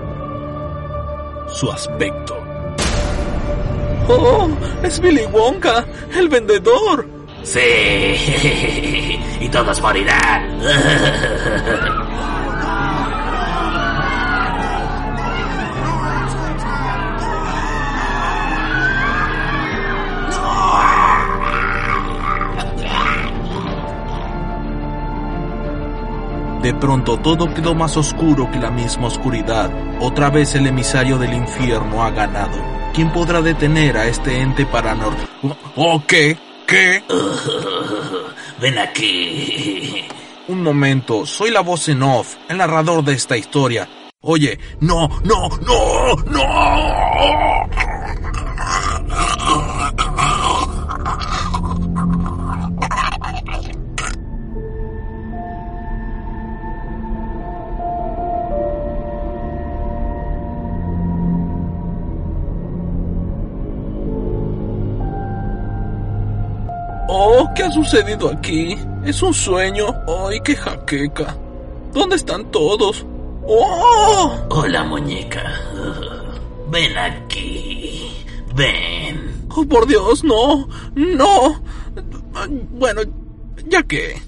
su 1.54 1.70
aspecto. 1.70 2.36
¡Oh! 4.08 4.50
¡Es 4.82 5.00
Billy 5.00 5.24
Wonka! 5.26 5.84
¡El 6.14 6.28
vendedor! 6.28 7.06
Sí. 7.42 7.60
y 9.40 9.48
todos 9.48 9.80
morirán. 9.80 10.60
De 26.64 26.72
pronto 26.72 27.18
todo 27.18 27.52
quedó 27.52 27.74
más 27.74 27.94
oscuro 27.98 28.50
que 28.50 28.58
la 28.58 28.70
misma 28.70 29.08
oscuridad. 29.08 29.70
Otra 30.00 30.30
vez 30.30 30.54
el 30.54 30.66
emisario 30.66 31.18
del 31.18 31.34
infierno 31.34 32.02
ha 32.02 32.10
ganado. 32.10 32.56
¿Quién 32.94 33.12
podrá 33.12 33.42
detener 33.42 33.98
a 33.98 34.06
este 34.06 34.40
ente 34.40 34.64
paranormal? 34.64 35.28
¿Oh, 35.76 36.02
qué? 36.06 36.38
¿Qué? 36.66 37.04
ven 38.62 38.78
aquí. 38.78 40.06
Un 40.48 40.62
momento, 40.62 41.26
soy 41.26 41.50
la 41.50 41.60
voz 41.60 41.86
en 41.90 42.02
off, 42.02 42.36
el 42.48 42.56
narrador 42.56 43.04
de 43.04 43.12
esta 43.12 43.36
historia. 43.36 43.86
Oye, 44.22 44.58
no, 44.80 45.10
no, 45.22 45.50
no, 45.66 46.16
no. 46.30 46.44
Sucedido 67.74 68.30
aquí? 68.30 68.78
¿Es 69.04 69.22
un 69.22 69.34
sueño? 69.34 69.86
¡Ay, 70.06 70.40
qué 70.44 70.54
jaqueca! 70.54 71.36
¿Dónde 71.92 72.16
están 72.16 72.50
todos? 72.50 73.04
¡Oh! 73.46 74.32
Hola, 74.50 74.84
muñeca. 74.84 75.42
Ven 76.70 76.96
aquí. 76.96 78.24
Ven. 78.54 79.46
Oh, 79.54 79.64
por 79.66 79.86
Dios, 79.86 80.24
no. 80.24 80.68
No. 80.94 81.60
Bueno, 82.70 83.02
ya 83.68 83.82
que. 83.82 84.20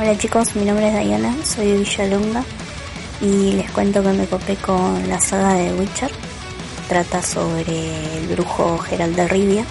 Hola 0.00 0.16
chicos, 0.16 0.54
mi 0.54 0.64
nombre 0.64 0.86
es 0.86 1.04
Diana, 1.04 1.34
soy 1.44 1.72
de 1.72 1.78
Villalonga 1.78 2.44
y 3.20 3.50
les 3.54 3.68
cuento 3.72 4.00
que 4.00 4.10
me 4.10 4.26
copé 4.26 4.54
con 4.54 5.08
la 5.08 5.18
saga 5.18 5.54
de 5.54 5.74
Witcher. 5.74 6.12
Trata 6.88 7.20
sobre 7.20 8.18
el 8.18 8.28
brujo 8.28 8.78
Geralt 8.78 9.16
de 9.16 9.26
Rivia, 9.26 9.64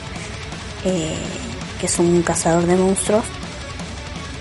eh, 0.84 1.16
que 1.80 1.86
es 1.86 1.98
un 1.98 2.22
cazador 2.24 2.66
de 2.66 2.76
monstruos. 2.76 3.24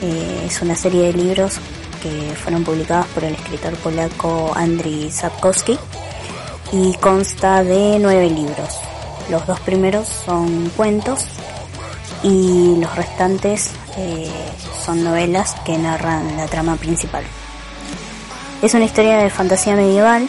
Eh, 0.02 0.46
es 0.46 0.60
una 0.60 0.74
serie 0.74 1.04
de 1.04 1.12
libros 1.12 1.60
que 2.02 2.34
fueron 2.34 2.64
publicados 2.64 3.06
por 3.14 3.22
el 3.22 3.34
escritor 3.34 3.74
polaco 3.74 4.50
Andriy 4.56 5.12
Sapkowski 5.12 5.78
y 6.72 6.94
consta 6.94 7.62
de 7.62 8.00
nueve 8.00 8.28
libros. 8.28 8.80
Los 9.30 9.46
dos 9.46 9.60
primeros 9.60 10.08
son 10.08 10.68
cuentos 10.70 11.26
y 12.24 12.74
los 12.80 12.92
restantes 12.96 13.70
eh, 13.96 14.28
son 14.86 15.02
novelas 15.02 15.56
que 15.64 15.76
narran 15.76 16.36
la 16.36 16.46
trama 16.46 16.76
principal. 16.76 17.24
Es 18.62 18.72
una 18.72 18.84
historia 18.84 19.18
de 19.18 19.30
fantasía 19.30 19.74
medieval 19.74 20.28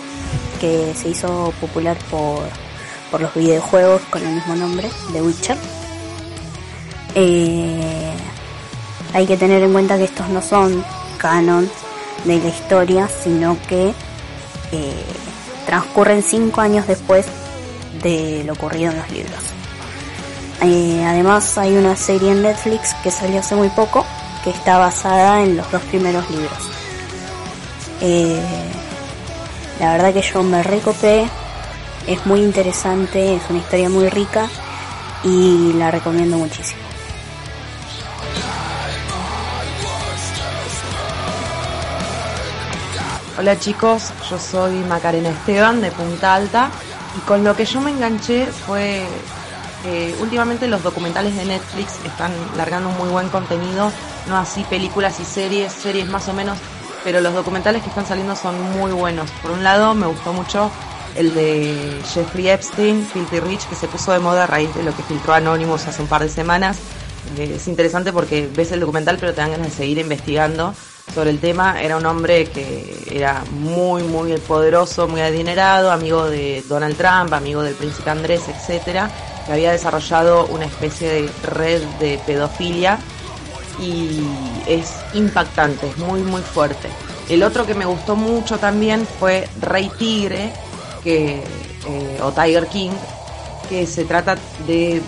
que 0.59 0.93
se 0.95 1.09
hizo 1.09 1.53
popular 1.61 1.95
por, 2.09 2.41
por 3.11 3.21
los 3.21 3.35
videojuegos 3.35 4.01
con 4.09 4.25
el 4.25 4.33
mismo 4.33 4.55
nombre, 4.55 4.89
The 5.13 5.21
Witcher. 5.21 5.57
Eh, 7.13 8.11
hay 9.13 9.27
que 9.27 9.37
tener 9.37 9.61
en 9.61 9.71
cuenta 9.71 9.95
que 9.97 10.05
estos 10.05 10.27
no 10.29 10.41
son 10.41 10.83
canon 11.19 11.69
de 12.25 12.39
la 12.39 12.47
historia, 12.49 13.07
sino 13.07 13.57
que 13.67 13.93
eh, 14.71 15.03
transcurren 15.67 16.23
cinco 16.23 16.61
años 16.61 16.87
después 16.87 17.27
de 18.01 18.43
lo 18.43 18.53
ocurrido 18.53 18.91
en 18.91 18.97
los 18.97 19.09
libros. 19.11 19.39
Eh, 20.63 21.05
además 21.05 21.59
hay 21.59 21.77
una 21.77 21.95
serie 21.95 22.31
en 22.31 22.41
Netflix 22.41 22.95
que 23.03 23.11
salió 23.11 23.39
hace 23.39 23.55
muy 23.55 23.69
poco 23.69 24.03
que 24.47 24.51
está 24.51 24.77
basada 24.77 25.43
en 25.43 25.57
los 25.57 25.69
dos 25.73 25.81
primeros 25.81 26.29
libros. 26.29 26.69
Eh, 27.99 28.41
la 29.77 29.91
verdad 29.91 30.13
que 30.13 30.21
yo 30.21 30.41
me 30.41 30.63
recopé, 30.63 31.27
es 32.07 32.25
muy 32.25 32.39
interesante, 32.39 33.35
es 33.35 33.41
una 33.49 33.59
historia 33.59 33.89
muy 33.89 34.07
rica 34.07 34.47
y 35.25 35.73
la 35.73 35.91
recomiendo 35.91 36.37
muchísimo. 36.37 36.79
Hola 43.37 43.59
chicos, 43.59 44.13
yo 44.29 44.39
soy 44.39 44.75
Macarena 44.87 45.27
Esteban 45.27 45.81
de 45.81 45.91
Punta 45.91 46.35
Alta 46.35 46.69
y 47.17 47.19
con 47.27 47.43
lo 47.43 47.53
que 47.53 47.65
yo 47.65 47.81
me 47.81 47.91
enganché 47.91 48.45
fue 48.45 49.03
eh, 49.85 50.15
últimamente 50.21 50.69
los 50.69 50.83
documentales 50.83 51.35
de 51.35 51.43
Netflix 51.43 51.99
están 52.05 52.31
largando 52.55 52.87
un 52.87 52.97
muy 52.97 53.09
buen 53.09 53.27
contenido, 53.27 53.91
no 54.27 54.37
así 54.37 54.63
películas 54.63 55.19
y 55.19 55.25
series, 55.25 55.71
series 55.71 56.07
más 56.07 56.27
o 56.27 56.33
menos, 56.33 56.57
pero 57.03 57.21
los 57.21 57.33
documentales 57.33 57.81
que 57.83 57.89
están 57.89 58.05
saliendo 58.05 58.35
son 58.35 58.59
muy 58.73 58.91
buenos. 58.91 59.29
Por 59.41 59.51
un 59.51 59.63
lado 59.63 59.93
me 59.93 60.07
gustó 60.07 60.33
mucho 60.33 60.71
el 61.15 61.33
de 61.33 61.99
Jeffrey 62.13 62.49
Epstein, 62.49 63.05
Filthy 63.05 63.39
Rich, 63.39 63.67
que 63.67 63.75
se 63.75 63.87
puso 63.87 64.11
de 64.11 64.19
moda 64.19 64.43
a 64.43 64.47
raíz 64.47 64.73
de 64.75 64.83
lo 64.83 64.95
que 64.95 65.03
filtró 65.03 65.33
Anonymous 65.33 65.87
hace 65.87 66.01
un 66.01 66.07
par 66.07 66.21
de 66.21 66.29
semanas. 66.29 66.77
Eh, 67.37 67.53
es 67.55 67.67
interesante 67.67 68.13
porque 68.13 68.49
ves 68.53 68.71
el 68.71 68.79
documental 68.79 69.17
pero 69.19 69.33
te 69.33 69.41
dan 69.41 69.51
ganas 69.51 69.67
de 69.67 69.73
seguir 69.73 69.97
investigando 69.97 70.73
sobre 71.13 71.29
el 71.29 71.39
tema. 71.39 71.81
Era 71.81 71.97
un 71.97 72.05
hombre 72.05 72.45
que 72.45 73.07
era 73.11 73.43
muy, 73.51 74.03
muy 74.03 74.37
poderoso, 74.37 75.07
muy 75.07 75.21
adinerado, 75.21 75.91
amigo 75.91 76.25
de 76.29 76.63
Donald 76.67 76.97
Trump, 76.97 77.33
amigo 77.33 77.63
del 77.63 77.73
príncipe 77.73 78.09
Andrés, 78.09 78.43
etcétera, 78.47 79.09
que 79.45 79.53
había 79.53 79.71
desarrollado 79.71 80.45
una 80.47 80.65
especie 80.65 81.09
de 81.09 81.29
red 81.43 81.81
de 81.99 82.19
pedofilia 82.25 82.99
y 83.79 84.25
es 84.67 84.93
impactante, 85.13 85.87
es 85.87 85.97
muy, 85.97 86.21
muy 86.21 86.41
fuerte. 86.41 86.89
El 87.29 87.43
otro 87.43 87.65
que 87.65 87.73
me 87.73 87.85
gustó 87.85 88.15
mucho 88.15 88.57
también 88.57 89.05
fue 89.19 89.47
Rey 89.61 89.91
Tigre, 89.97 90.53
que, 91.03 91.43
eh, 91.87 92.19
o 92.21 92.31
Tiger 92.31 92.67
King, 92.67 92.91
que 93.69 93.85
se 93.85 94.05
trata 94.05 94.37
de 94.65 95.01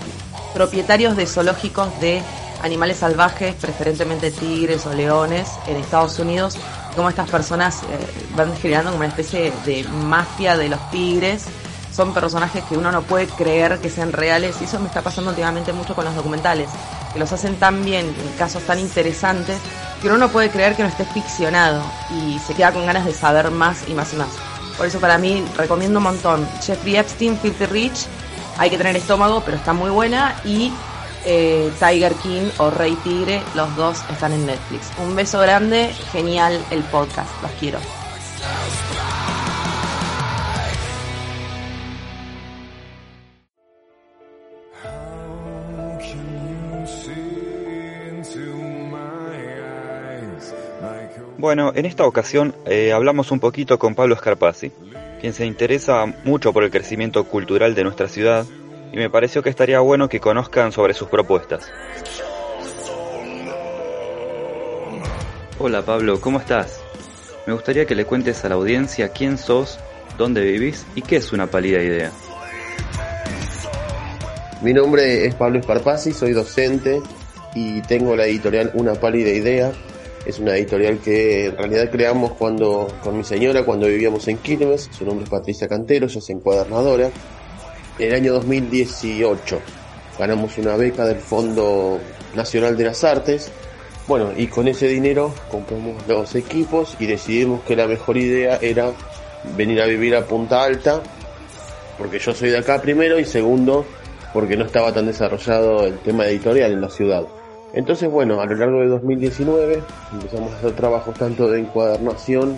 propietarios 0.54 1.16
de 1.16 1.26
zoológicos 1.26 1.88
de 2.00 2.22
animales 2.62 2.98
salvajes, 2.98 3.56
preferentemente 3.56 4.32
tigres 4.32 4.86
o 4.86 4.94
leones, 4.94 5.50
en 5.68 5.78
Estados 5.78 6.20
Unidos, 6.20 6.58
como 6.96 7.10
estas 7.10 7.30
personas 7.30 7.84
eh, 7.84 7.86
van 8.36 8.56
generando 8.58 8.92
como 8.92 9.04
una 9.04 9.10
especie 9.10 9.54
de 9.66 9.84
mafia 9.84 10.58
de 10.58 10.70
los 10.70 10.92
tigres. 10.92 11.46
Son 11.94 12.14
personajes 12.14 12.64
que 12.66 12.78
uno 12.78 12.92
no 12.92 13.02
puede 13.02 13.28
creer 13.28 13.80
que 13.80 13.90
sean 13.90 14.12
reales 14.12 14.58
y 14.62 14.66
eso 14.66 14.80
me 14.80 14.88
está 14.88 15.02
pasando 15.02 15.32
últimamente 15.32 15.74
mucho 15.74 15.96
con 15.96 16.06
los 16.06 16.16
documentales, 16.16 16.70
que 17.14 17.20
los 17.20 17.32
hacen 17.32 17.56
tan 17.56 17.84
bien, 17.84 18.06
en 18.06 18.38
casos 18.38 18.64
tan 18.64 18.80
interesantes, 18.80 19.58
que 20.02 20.08
uno 20.08 20.18
no 20.18 20.30
puede 20.30 20.50
creer 20.50 20.76
que 20.76 20.84
no 20.84 20.90
esté 20.90 21.06
ficcionado 21.06 21.84
y 22.12 22.40
se 22.40 22.54
queda 22.54 22.72
con 22.72 22.86
ganas 22.86 23.06
de 23.06 23.14
saber 23.14 23.52
más 23.52 23.88
y 23.88 23.94
más 23.94 24.14
y 24.14 24.18
más. 24.18 24.30
Por 24.78 24.86
eso 24.86 25.00
para 25.00 25.18
mí 25.18 25.44
recomiendo 25.58 26.00
un 26.00 26.04
montón. 26.04 26.48
Jeffrey 26.62 26.96
Epstein, 26.96 27.38
Filthy 27.38 27.66
Rich, 27.66 28.08
hay 28.58 28.70
que 28.70 28.78
tener 28.78 28.96
estómago, 28.96 29.42
pero 29.44 29.58
está 29.58 29.74
muy 29.74 29.90
buena 29.90 30.36
y 30.46 30.72
eh, 31.26 31.72
Tiger 31.80 32.14
King 32.16 32.50
o 32.58 32.70
Rey 32.70 32.96
Tigre, 33.04 33.42
los 33.56 33.76
dos 33.76 34.00
están 34.10 34.32
en 34.32 34.46
Netflix. 34.46 34.88
Un 35.00 35.16
beso 35.16 35.40
grande, 35.40 35.94
genial 36.12 36.64
el 36.72 36.84
podcast, 36.84 37.30
los 37.42 37.52
quiero. 37.60 37.80
Bueno, 51.40 51.72
en 51.74 51.86
esta 51.86 52.06
ocasión 52.06 52.54
eh, 52.66 52.92
hablamos 52.92 53.32
un 53.32 53.40
poquito 53.40 53.80
con 53.80 53.96
Pablo 53.96 54.14
Scarpazzi, 54.18 54.74
quien 55.22 55.32
se 55.32 55.46
interesa 55.46 56.06
mucho 56.26 56.52
por 56.52 56.66
el 56.66 56.70
crecimiento 56.70 57.24
cultural 57.24 57.76
de 57.76 57.86
nuestra 57.86 58.10
ciudad 58.10 58.46
y 58.92 58.98
me 58.98 59.10
pareció 59.10 59.42
que 59.42 59.50
estaría 59.50 59.80
bueno 59.80 60.10
que 60.10 60.20
conozcan 60.20 60.74
sobre 60.74 60.94
sus 60.94 61.08
propuestas. 61.08 61.72
Hola 65.60 65.82
Pablo, 65.82 66.20
¿cómo 66.20 66.40
estás? 66.40 66.82
Me 67.48 67.54
gustaría 67.54 67.86
que 67.86 67.96
le 67.96 68.04
cuentes 68.04 68.44
a 68.44 68.50
la 68.50 68.56
audiencia 68.56 69.14
quién 69.14 69.38
sos, 69.38 69.80
dónde 70.18 70.42
vivís 70.42 70.86
y 70.94 71.04
qué 71.04 71.16
es 71.16 71.32
una 71.32 71.48
pálida 71.48 71.82
idea. 71.82 72.12
Mi 74.62 74.74
nombre 74.74 75.26
es 75.26 75.36
Pablo 75.36 75.60
Esparpasi, 75.60 76.12
soy 76.12 76.34
docente 76.34 77.00
y 77.56 77.82
tengo 77.84 78.18
la 78.18 78.26
editorial 78.26 78.72
Una 78.74 78.96
pálida 78.96 79.30
idea. 79.30 79.72
Es 80.26 80.40
una 80.40 80.56
editorial 80.56 81.00
que 81.00 81.48
en 81.48 81.58
realidad 81.58 81.90
creamos 81.92 82.34
cuando 82.34 82.88
con 83.04 83.18
mi 83.18 83.24
señora 83.24 83.64
cuando 83.66 83.88
vivíamos 83.88 84.28
en 84.28 84.38
Quilmes. 84.38 84.90
Su 84.92 85.06
nombre 85.06 85.24
es 85.24 85.30
Patricia 85.30 85.68
Cantero, 85.68 86.08
ella 86.08 86.20
es 86.20 86.30
encuadernadora 86.30 87.10
en 88.00 88.08
el 88.08 88.16
año 88.16 88.34
2018 88.34 89.60
ganamos 90.18 90.58
una 90.58 90.76
beca 90.76 91.06
del 91.06 91.18
Fondo 91.18 92.00
Nacional 92.36 92.78
de 92.78 92.86
las 92.86 93.04
Artes. 93.04 93.52
Bueno, 94.08 94.32
y 94.36 94.48
con 94.48 94.68
ese 94.68 94.88
dinero 94.88 95.34
compramos 95.52 96.06
los 96.08 96.34
equipos 96.36 96.96
y 97.00 97.06
decidimos 97.06 97.62
que 97.64 97.76
la 97.76 97.88
mejor 97.88 98.18
idea 98.18 98.58
era 98.62 98.92
venir 99.56 99.82
a 99.82 99.86
vivir 99.86 100.16
a 100.16 100.26
Punta 100.26 100.64
Alta, 100.64 101.02
porque 101.98 102.20
yo 102.20 102.34
soy 102.34 102.50
de 102.50 102.58
acá 102.58 102.82
primero 102.82 103.20
y 103.20 103.26
segundo, 103.26 103.86
porque 104.34 104.58
no 104.58 104.66
estaba 104.66 104.94
tan 104.94 105.06
desarrollado 105.06 105.86
el 105.86 106.00
tema 106.00 106.26
editorial 106.26 106.72
en 106.72 106.82
la 106.82 106.90
ciudad. 106.90 107.24
Entonces, 107.74 108.10
bueno, 108.10 108.42
a 108.42 108.46
lo 108.46 108.56
largo 108.56 108.80
de 108.80 108.88
2019 108.88 109.84
empezamos 110.14 110.52
a 110.54 110.58
hacer 110.58 110.72
trabajos 110.74 111.16
tanto 111.18 111.50
de 111.50 111.60
encuadernación, 111.60 112.56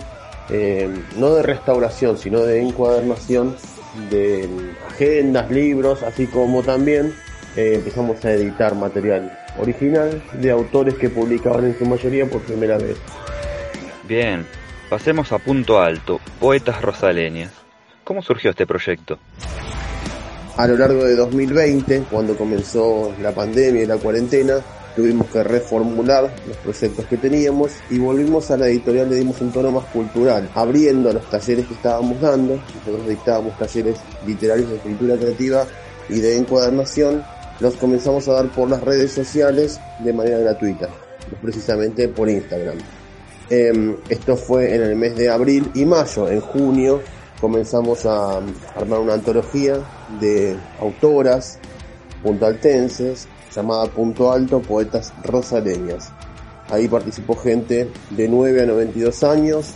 eh, 0.48 0.88
no 1.16 1.34
de 1.34 1.42
restauración, 1.42 2.16
sino 2.16 2.40
de 2.40 2.62
encuadernación 2.62 3.56
de 4.10 4.48
agendas, 4.88 5.50
libros, 5.50 6.02
así 6.02 6.26
como 6.26 6.62
también 6.62 7.14
eh, 7.56 7.74
empezamos 7.74 8.24
a 8.24 8.32
editar 8.32 8.74
material 8.74 9.38
original 9.58 10.22
de 10.32 10.50
autores 10.50 10.94
que 10.94 11.10
publicaban 11.10 11.66
en 11.66 11.78
su 11.78 11.84
mayoría 11.84 12.24
por 12.26 12.40
primera 12.42 12.78
vez. 12.78 12.96
Bien, 14.08 14.46
pasemos 14.88 15.30
a 15.32 15.38
punto 15.38 15.78
alto, 15.78 16.20
poetas 16.40 16.80
rosaleñas. 16.80 17.52
¿Cómo 18.04 18.22
surgió 18.22 18.50
este 18.50 18.66
proyecto? 18.66 19.18
A 20.56 20.66
lo 20.66 20.76
largo 20.76 21.04
de 21.04 21.16
2020, 21.16 22.04
cuando 22.10 22.36
comenzó 22.36 23.14
la 23.20 23.32
pandemia 23.32 23.82
y 23.82 23.86
la 23.86 23.96
cuarentena, 23.96 24.54
tuvimos 24.94 25.26
que 25.28 25.42
reformular 25.42 26.32
los 26.46 26.56
proyectos 26.58 27.06
que 27.06 27.16
teníamos 27.16 27.72
y 27.90 27.98
volvimos 27.98 28.50
a 28.50 28.56
la 28.56 28.68
editorial, 28.68 29.08
le 29.08 29.16
dimos 29.16 29.40
un 29.40 29.52
tono 29.52 29.70
más 29.70 29.84
cultural, 29.86 30.48
abriendo 30.54 31.12
los 31.12 31.28
talleres 31.30 31.66
que 31.66 31.74
estábamos 31.74 32.20
dando, 32.20 32.56
nosotros 32.56 33.08
dictábamos 33.08 33.58
talleres 33.58 33.98
literarios 34.26 34.68
de 34.68 34.76
escritura 34.76 35.16
creativa 35.16 35.66
y 36.08 36.20
de 36.20 36.36
encuadernación, 36.36 37.24
los 37.60 37.74
comenzamos 37.74 38.28
a 38.28 38.32
dar 38.32 38.48
por 38.48 38.68
las 38.68 38.82
redes 38.82 39.12
sociales 39.12 39.80
de 40.00 40.12
manera 40.12 40.38
gratuita, 40.38 40.88
precisamente 41.40 42.08
por 42.08 42.28
Instagram. 42.28 42.78
Em, 43.50 43.96
esto 44.08 44.36
fue 44.36 44.74
en 44.74 44.82
el 44.82 44.96
mes 44.96 45.16
de 45.16 45.28
abril 45.28 45.70
y 45.74 45.84
mayo, 45.84 46.28
en 46.28 46.40
junio 46.40 47.00
comenzamos 47.40 48.06
a 48.06 48.40
armar 48.76 49.00
una 49.00 49.14
antología 49.14 49.80
de 50.20 50.56
autoras 50.80 51.58
puntaltenses 52.22 53.26
llamada 53.54 53.86
Punto 53.86 54.32
Alto 54.32 54.60
Poetas 54.60 55.12
Rosaleñas. 55.24 56.10
Ahí 56.70 56.88
participó 56.88 57.36
gente 57.36 57.90
de 58.10 58.28
9 58.28 58.62
a 58.62 58.66
92 58.66 59.22
años, 59.24 59.74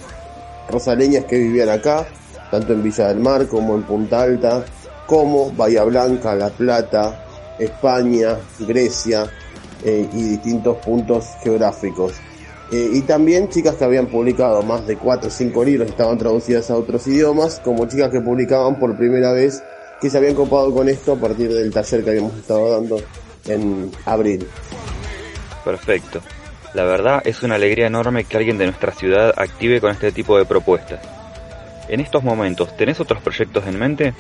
rosaleñas 0.70 1.24
que 1.24 1.38
vivían 1.38 1.68
acá, 1.68 2.06
tanto 2.50 2.72
en 2.72 2.82
Villa 2.82 3.08
del 3.08 3.20
Mar 3.20 3.46
como 3.48 3.74
en 3.74 3.82
Punta 3.82 4.22
Alta, 4.22 4.64
como 5.06 5.50
Bahía 5.52 5.84
Blanca, 5.84 6.34
La 6.34 6.48
Plata, 6.48 7.24
España, 7.58 8.36
Grecia 8.60 9.30
eh, 9.84 10.08
y 10.12 10.22
distintos 10.22 10.78
puntos 10.78 11.26
geográficos. 11.42 12.14
Eh, 12.72 12.90
y 12.94 13.02
también 13.02 13.48
chicas 13.48 13.76
que 13.76 13.84
habían 13.84 14.06
publicado 14.06 14.62
más 14.62 14.86
de 14.86 14.96
4 14.96 15.28
o 15.28 15.30
5 15.30 15.64
libros, 15.64 15.88
estaban 15.88 16.18
traducidas 16.18 16.70
a 16.70 16.76
otros 16.76 17.06
idiomas, 17.06 17.60
como 17.62 17.86
chicas 17.86 18.10
que 18.10 18.20
publicaban 18.20 18.78
por 18.78 18.96
primera 18.96 19.32
vez, 19.32 19.62
que 20.00 20.10
se 20.10 20.18
habían 20.18 20.34
copado 20.34 20.74
con 20.74 20.88
esto 20.88 21.12
a 21.12 21.16
partir 21.16 21.52
del 21.52 21.72
taller 21.72 22.02
que 22.02 22.10
habíamos 22.10 22.34
estado 22.36 22.72
dando 22.72 22.96
en 23.48 23.90
abril. 24.04 24.46
Perfecto. 25.64 26.20
La 26.74 26.84
verdad 26.84 27.22
es 27.24 27.42
una 27.42 27.54
alegría 27.54 27.86
enorme 27.86 28.24
que 28.24 28.36
alguien 28.36 28.58
de 28.58 28.66
nuestra 28.66 28.92
ciudad 28.92 29.34
active 29.36 29.80
con 29.80 29.90
este 29.90 30.12
tipo 30.12 30.36
de 30.38 30.44
propuestas. 30.44 31.00
En 31.88 32.00
estos 32.00 32.22
momentos, 32.22 32.76
¿tenés 32.76 33.00
otros 33.00 33.22
proyectos 33.22 33.66
en 33.66 33.78
mente? 33.78 34.14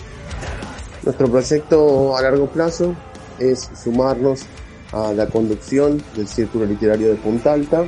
Nuestro 1.02 1.28
proyecto 1.28 2.16
a 2.16 2.22
largo 2.22 2.48
plazo 2.48 2.94
es 3.38 3.70
sumarnos 3.82 4.46
a 4.92 5.12
la 5.12 5.26
conducción 5.26 6.02
del 6.14 6.28
Círculo 6.28 6.64
Literario 6.64 7.08
de 7.08 7.16
Punta 7.16 7.52
Alta, 7.52 7.84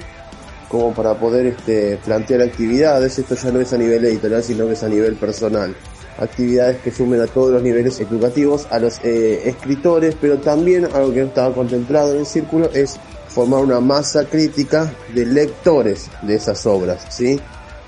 como 0.69 0.93
para 0.93 1.15
poder 1.15 1.47
este, 1.47 1.99
plantear 2.05 2.43
actividades, 2.43 3.19
esto 3.19 3.35
ya 3.35 3.51
no 3.51 3.61
es 3.61 3.73
a 3.73 3.79
nivel 3.79 4.05
editorial, 4.05 4.43
sino 4.43 4.67
que 4.67 4.75
es 4.75 4.83
a 4.83 4.89
nivel 4.89 5.15
personal 5.17 5.75
actividades 6.19 6.79
que 6.79 6.91
sumen 6.91 7.21
a 7.21 7.27
todos 7.27 7.53
los 7.53 7.63
niveles 7.63 8.01
educativos, 8.01 8.67
a 8.71 8.79
los 8.79 8.99
eh, 9.05 9.43
escritores, 9.49 10.17
pero 10.21 10.39
también 10.39 10.85
algo 10.87 11.13
que 11.13 11.21
no 11.21 11.27
estaba 11.27 11.55
contemplado 11.55 12.13
en 12.13 12.21
el 12.21 12.27
círculo 12.27 12.71
es 12.73 12.99
formar 13.29 13.61
una 13.61 13.81
masa 13.81 14.25
crítica 14.25 14.93
de 15.15 15.27
lectores 15.27 16.11
de 16.23 16.35
esas 16.35 16.67
obras, 16.67 17.07
¿sí? 17.11 17.39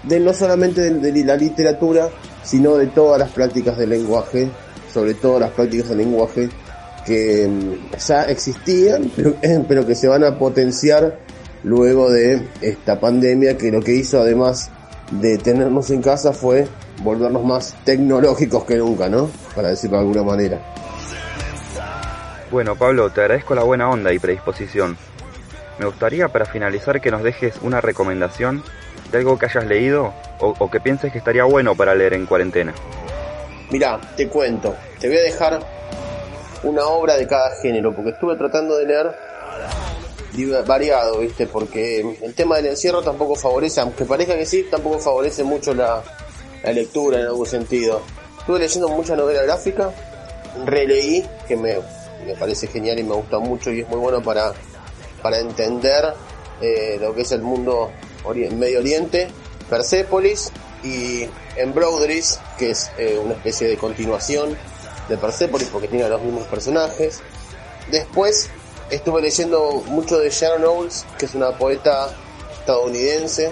De 0.04 0.20
no 0.20 0.32
solamente 0.32 0.90
de, 0.90 1.24
la 1.24 1.36
literatura, 1.36 2.08
sino 2.42 2.76
de 2.76 2.86
todas 2.86 3.18
las 3.18 3.30
prácticas 3.30 3.76
del 3.76 3.90
lenguaje, 3.90 4.48
sobre 4.92 5.14
todo 5.14 5.40
las 5.40 5.50
prácticas 5.50 5.88
del 5.90 5.98
lenguaje 5.98 6.48
que 7.04 7.48
mm, 7.48 7.96
ya 7.98 8.22
existían, 8.24 9.10
pero 9.68 9.86
que 9.86 9.94
se 9.94 10.08
van 10.08 10.24
a 10.24 10.38
potenciar 10.38 11.18
luego 11.64 12.10
de 12.10 12.48
esta 12.60 12.98
pandemia 12.98 13.58
que 13.58 13.70
lo 13.70 13.80
que 13.80 13.94
hizo 13.94 14.20
además 14.20 14.70
de 15.10 15.38
tenernos 15.38 15.90
en 15.90 16.00
casa 16.00 16.32
fue 16.32 16.66
volvernos 17.00 17.44
más 17.44 17.76
tecnológicos 17.84 18.64
que 18.64 18.76
nunca, 18.76 19.08
¿no? 19.08 19.30
Para 19.54 19.68
decirlo 19.68 19.96
de 19.98 20.02
alguna 20.02 20.22
manera. 20.22 20.60
Bueno, 22.50 22.76
Pablo, 22.76 23.10
te 23.10 23.20
agradezco 23.20 23.54
la 23.54 23.62
buena 23.62 23.88
onda 23.88 24.12
y 24.12 24.18
predisposición. 24.18 24.96
Me 25.78 25.86
gustaría 25.86 26.28
para 26.28 26.44
finalizar 26.44 27.00
que 27.00 27.10
nos 27.10 27.22
dejes 27.22 27.56
una 27.62 27.80
recomendación 27.80 28.62
de 29.10 29.18
algo 29.18 29.38
que 29.38 29.46
hayas 29.46 29.66
leído 29.66 30.12
o, 30.40 30.70
que 30.70 30.80
pienses 30.80 31.12
que 31.12 31.18
estaría 31.18 31.44
bueno 31.44 31.74
para 31.74 31.94
leer 31.94 32.14
en 32.14 32.26
cuarentena. 32.26 32.74
Mira, 33.70 34.00
te 34.16 34.28
cuento, 34.28 34.74
te 34.98 35.08
voy 35.08 35.18
a 35.18 35.22
dejar 35.22 35.60
una 36.62 36.84
obra 36.86 37.16
de 37.16 37.26
cada 37.26 37.54
género, 37.62 37.94
porque 37.94 38.10
estuve 38.10 38.36
tratando 38.36 38.76
de 38.76 38.86
leer 38.86 39.14
variado, 40.66 41.18
¿viste? 41.18 41.46
Porque 41.46 42.16
el 42.22 42.34
tema 42.34 42.56
del 42.56 42.66
encierro 42.66 43.02
tampoco 43.02 43.34
favorece, 43.34 43.80
aunque 43.80 44.04
parezca 44.04 44.36
que 44.36 44.46
sí, 44.46 44.66
tampoco 44.70 44.98
favorece 44.98 45.44
mucho 45.44 45.74
la, 45.74 46.02
la 46.62 46.72
lectura 46.72 47.20
en 47.20 47.26
algún 47.26 47.46
sentido. 47.46 48.02
Estuve 48.38 48.58
leyendo 48.58 48.88
mucha 48.88 49.16
novela 49.16 49.42
gráfica, 49.42 49.92
releí, 50.64 51.26
que 51.46 51.56
me, 51.56 51.76
me 52.26 52.34
parece 52.34 52.66
genial 52.66 52.98
y 52.98 53.02
me 53.02 53.14
gusta 53.14 53.38
mucho 53.38 53.70
y 53.70 53.80
es 53.80 53.88
muy 53.88 53.98
bueno 53.98 54.22
para, 54.22 54.52
para 55.22 55.38
entender 55.38 56.14
eh, 56.60 56.98
lo 57.00 57.14
que 57.14 57.22
es 57.22 57.32
el 57.32 57.42
mundo 57.42 57.90
Medio 58.52 58.80
Oriente, 58.80 59.28
Persepolis 59.68 60.52
y 60.84 61.26
Embroideries, 61.56 62.38
que 62.58 62.70
es 62.70 62.90
eh, 62.98 63.18
una 63.22 63.34
especie 63.34 63.68
de 63.68 63.76
continuación 63.76 64.56
de 65.08 65.16
Persepolis 65.16 65.68
porque 65.68 65.88
tiene 65.88 66.08
los 66.08 66.22
mismos 66.22 66.46
personajes. 66.46 67.20
Después 67.90 68.50
estuve 68.90 69.22
leyendo 69.22 69.82
mucho 69.86 70.18
de 70.18 70.30
Sharon 70.30 70.64
Owens, 70.64 71.06
que 71.18 71.26
es 71.26 71.34
una 71.34 71.56
poeta 71.56 72.14
estadounidense 72.60 73.50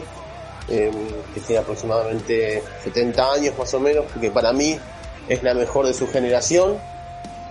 Em, 0.71 0.93
que 1.33 1.41
tiene 1.41 1.63
aproximadamente 1.63 2.63
70 2.85 3.33
años 3.33 3.59
más 3.59 3.73
o 3.73 3.81
menos, 3.81 4.05
que 4.21 4.31
para 4.31 4.53
mí 4.53 4.79
es 5.27 5.43
la 5.43 5.55
mejor 5.55 5.87
de 5.87 5.95
su 5.95 6.07
generación. 6.09 6.77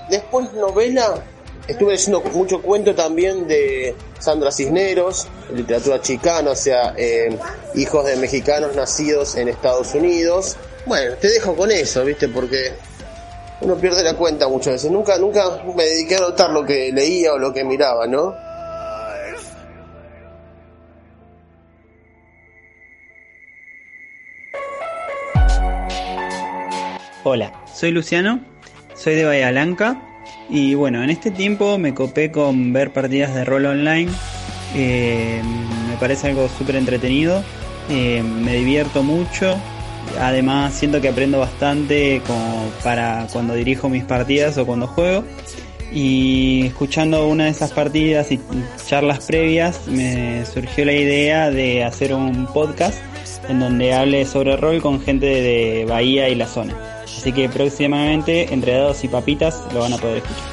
Después 0.08 0.54
novela, 0.54 1.16
estuve 1.68 1.94
leyendo 1.94 2.22
mucho 2.22 2.62
cuento 2.62 2.94
también 2.94 3.48
de 3.48 3.96
Sandra 4.20 4.52
Cisneros, 4.52 5.28
literatura 5.52 6.00
chicana, 6.00 6.52
o 6.52 6.56
sea, 6.56 6.94
em, 6.96 7.36
hijos 7.74 8.06
de 8.06 8.18
mexicanos 8.18 8.76
nacidos 8.76 9.36
en 9.36 9.48
Estados 9.48 9.96
Unidos. 9.96 10.56
Bueno, 10.86 11.16
te 11.16 11.28
dejo 11.30 11.56
con 11.56 11.72
eso, 11.72 12.06
¿viste? 12.06 12.30
Porque 12.30 12.74
uno 13.62 13.76
pierde 13.78 14.04
la 14.04 14.16
cuenta 14.16 14.48
muchas 14.48 14.74
veces. 14.74 14.92
Nunca, 14.92 15.18
nunca 15.18 15.64
me 15.76 15.86
dediqué 15.86 16.18
a 16.18 16.20
notar 16.20 16.52
lo 16.52 16.64
que 16.64 16.92
leía 16.92 17.34
o 17.34 17.40
lo 17.40 17.52
que 17.52 17.64
miraba, 17.64 18.06
¿no? 18.06 18.36
Hola, 27.30 27.52
soy 27.76 27.92
Luciano, 27.92 28.40
soy 28.96 29.16
de 29.16 29.26
Bahía 29.26 29.52
Blanca 29.52 30.02
y 30.50 30.76
bueno, 30.76 31.04
en 31.04 31.10
este 31.10 31.30
tiempo 31.30 31.78
me 31.78 31.94
copé 31.94 32.32
con 32.32 32.72
ver 32.72 32.94
partidas 32.94 33.36
de 33.36 33.44
rol 33.44 33.66
online. 33.66 34.10
Eh, 34.74 35.42
me 35.90 35.98
parece 35.98 36.28
algo 36.28 36.48
súper 36.48 36.78
entretenido, 36.78 37.44
eh, 37.90 38.24
me 38.24 38.56
divierto 38.56 39.04
mucho, 39.04 39.58
además 40.22 40.74
siento 40.74 41.02
que 41.02 41.10
aprendo 41.10 41.38
bastante 41.40 42.22
como 42.26 42.72
para 42.82 43.28
cuando 43.34 43.56
dirijo 43.56 43.90
mis 43.90 44.06
partidas 44.06 44.58
o 44.58 44.66
cuando 44.66 44.88
juego. 44.88 45.26
Y 45.92 46.68
escuchando 46.68 47.28
una 47.28 47.44
de 47.44 47.50
esas 47.50 47.74
partidas 47.74 48.32
y 48.32 48.40
charlas 48.86 49.26
previas 49.26 49.86
me 49.88 50.46
surgió 50.46 50.86
la 50.86 50.94
idea 50.94 51.52
de 51.52 51.84
hacer 51.84 52.14
un 52.14 52.46
podcast 52.54 53.02
en 53.50 53.60
donde 53.60 53.94
hable 53.94 54.24
sobre 54.24 54.56
rol 54.56 54.82
con 54.82 55.02
gente 55.02 55.26
de 55.26 55.84
Bahía 55.90 56.30
y 56.30 56.36
la 56.36 56.48
zona. 56.48 56.97
Así 57.28 57.34
que 57.34 57.50
próximamente 57.50 58.54
entre 58.54 58.72
dados 58.72 59.04
y 59.04 59.10
papitas 59.10 59.62
lo 59.74 59.82
van 59.82 59.92
a 59.92 59.98
poder 59.98 60.20
escuchar. 60.20 60.46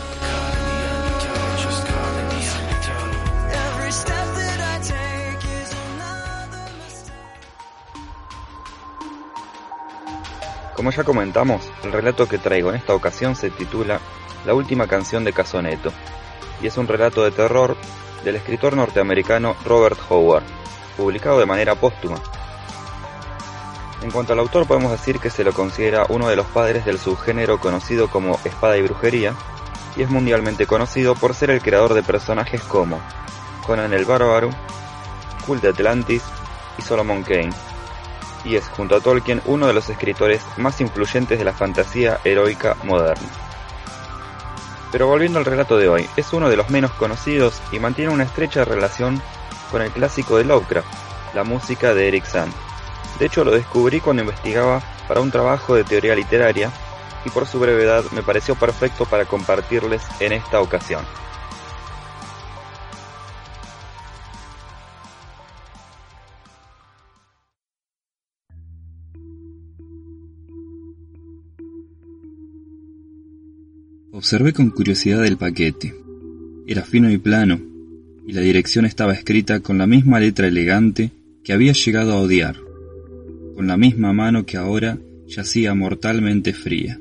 Como 10.74 10.90
ya 10.90 11.04
comentamos, 11.04 11.62
el 11.84 11.92
relato 11.92 12.26
que 12.26 12.38
traigo 12.38 12.70
en 12.70 12.74
esta 12.74 12.92
ocasión 12.92 13.36
se 13.36 13.50
titula 13.50 14.00
La 14.44 14.54
última 14.54 14.88
canción 14.88 15.22
de 15.22 15.32
Casoneto 15.32 15.92
y 16.60 16.66
es 16.66 16.76
un 16.76 16.88
relato 16.88 17.22
de 17.22 17.30
terror 17.30 17.76
del 18.24 18.34
escritor 18.34 18.74
norteamericano 18.76 19.54
Robert 19.64 20.00
Howard, 20.08 20.42
publicado 20.96 21.38
de 21.38 21.46
manera 21.46 21.76
póstuma 21.76 22.20
en 24.02 24.10
cuanto 24.10 24.32
al 24.32 24.38
autor 24.38 24.66
podemos 24.66 24.90
decir 24.90 25.18
que 25.18 25.30
se 25.30 25.44
lo 25.44 25.52
considera 25.52 26.06
uno 26.08 26.28
de 26.28 26.36
los 26.36 26.46
padres 26.46 26.84
del 26.84 26.98
subgénero 26.98 27.58
conocido 27.58 28.08
como 28.08 28.38
espada 28.44 28.76
y 28.76 28.82
brujería, 28.82 29.34
y 29.96 30.02
es 30.02 30.10
mundialmente 30.10 30.66
conocido 30.66 31.14
por 31.14 31.34
ser 31.34 31.50
el 31.50 31.62
creador 31.62 31.94
de 31.94 32.02
personajes 32.02 32.62
como 32.62 33.00
Conan 33.66 33.94
el 33.94 34.04
Bárbaro, 34.04 34.50
Cult 35.46 35.62
de 35.62 35.68
Atlantis 35.68 36.22
y 36.78 36.82
Solomon 36.82 37.22
Kane, 37.22 37.52
y 38.44 38.56
es 38.56 38.68
junto 38.68 38.96
a 38.96 39.00
Tolkien 39.00 39.40
uno 39.46 39.66
de 39.66 39.72
los 39.72 39.88
escritores 39.88 40.42
más 40.56 40.80
influyentes 40.80 41.38
de 41.38 41.44
la 41.44 41.52
fantasía 41.52 42.20
heroica 42.24 42.76
moderna. 42.84 43.28
Pero 44.92 45.08
volviendo 45.08 45.38
al 45.38 45.44
relato 45.44 45.76
de 45.76 45.88
hoy, 45.88 46.08
es 46.16 46.32
uno 46.32 46.48
de 46.48 46.56
los 46.56 46.70
menos 46.70 46.92
conocidos 46.92 47.60
y 47.72 47.78
mantiene 47.78 48.12
una 48.12 48.24
estrecha 48.24 48.64
relación 48.64 49.20
con 49.70 49.82
el 49.82 49.90
clásico 49.90 50.36
de 50.36 50.44
Lovecraft, 50.44 50.86
la 51.34 51.42
música 51.42 51.94
de 51.94 52.06
Eric 52.06 52.24
Sand. 52.26 52.52
De 53.18 53.26
hecho, 53.26 53.44
lo 53.44 53.52
descubrí 53.52 54.00
cuando 54.00 54.22
investigaba 54.22 54.82
para 55.06 55.20
un 55.20 55.30
trabajo 55.30 55.74
de 55.74 55.84
teoría 55.84 56.14
literaria 56.14 56.70
y 57.24 57.30
por 57.30 57.46
su 57.46 57.58
brevedad 57.58 58.04
me 58.12 58.22
pareció 58.22 58.54
perfecto 58.54 59.06
para 59.06 59.24
compartirles 59.24 60.02
en 60.20 60.32
esta 60.32 60.60
ocasión. 60.60 61.04
Observé 74.12 74.52
con 74.52 74.70
curiosidad 74.70 75.24
el 75.26 75.36
paquete. 75.36 75.94
Era 76.66 76.82
fino 76.82 77.10
y 77.10 77.18
plano, 77.18 77.60
y 78.26 78.32
la 78.32 78.40
dirección 78.40 78.86
estaba 78.86 79.12
escrita 79.12 79.60
con 79.60 79.76
la 79.76 79.86
misma 79.86 80.18
letra 80.18 80.46
elegante 80.46 81.10
que 81.42 81.52
había 81.52 81.72
llegado 81.72 82.12
a 82.12 82.20
odiar, 82.20 82.56
con 83.54 83.66
la 83.66 83.76
misma 83.76 84.12
mano 84.12 84.46
que 84.46 84.56
ahora 84.56 84.98
yacía 85.26 85.74
mortalmente 85.74 86.52
fría. 86.52 87.00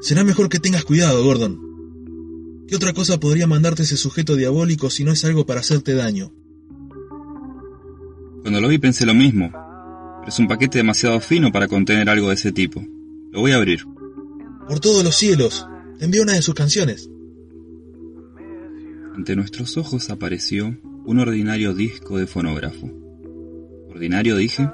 Será 0.00 0.24
mejor 0.24 0.48
que 0.48 0.58
tengas 0.58 0.84
cuidado, 0.84 1.22
Gordon. 1.22 2.64
¿Qué 2.66 2.76
otra 2.76 2.92
cosa 2.92 3.20
podría 3.20 3.46
mandarte 3.46 3.82
ese 3.82 3.96
sujeto 3.96 4.34
diabólico 4.34 4.90
si 4.90 5.04
no 5.04 5.12
es 5.12 5.24
algo 5.24 5.46
para 5.46 5.60
hacerte 5.60 5.94
daño? 5.94 6.32
Cuando 8.42 8.60
lo 8.60 8.68
vi 8.68 8.78
pensé 8.78 9.06
lo 9.06 9.14
mismo, 9.14 9.50
pero 9.52 10.28
es 10.28 10.38
un 10.38 10.48
paquete 10.48 10.78
demasiado 10.78 11.20
fino 11.20 11.52
para 11.52 11.68
contener 11.68 12.08
algo 12.08 12.28
de 12.28 12.34
ese 12.34 12.50
tipo. 12.50 12.84
Lo 13.30 13.40
voy 13.40 13.52
a 13.52 13.56
abrir. 13.56 13.84
Por 14.68 14.80
todos 14.80 15.04
los 15.04 15.14
cielos, 15.14 15.66
te 15.98 16.06
envió 16.06 16.22
una 16.22 16.32
de 16.32 16.42
sus 16.42 16.54
canciones. 16.54 17.08
Ante 19.14 19.36
nuestros 19.36 19.76
ojos 19.76 20.10
apareció 20.10 20.76
un 21.04 21.18
ordinario 21.18 21.74
disco 21.74 22.18
de 22.18 22.26
fonógrafo. 22.26 23.01
¿Ordinario 23.94 24.36
dije? 24.36 24.70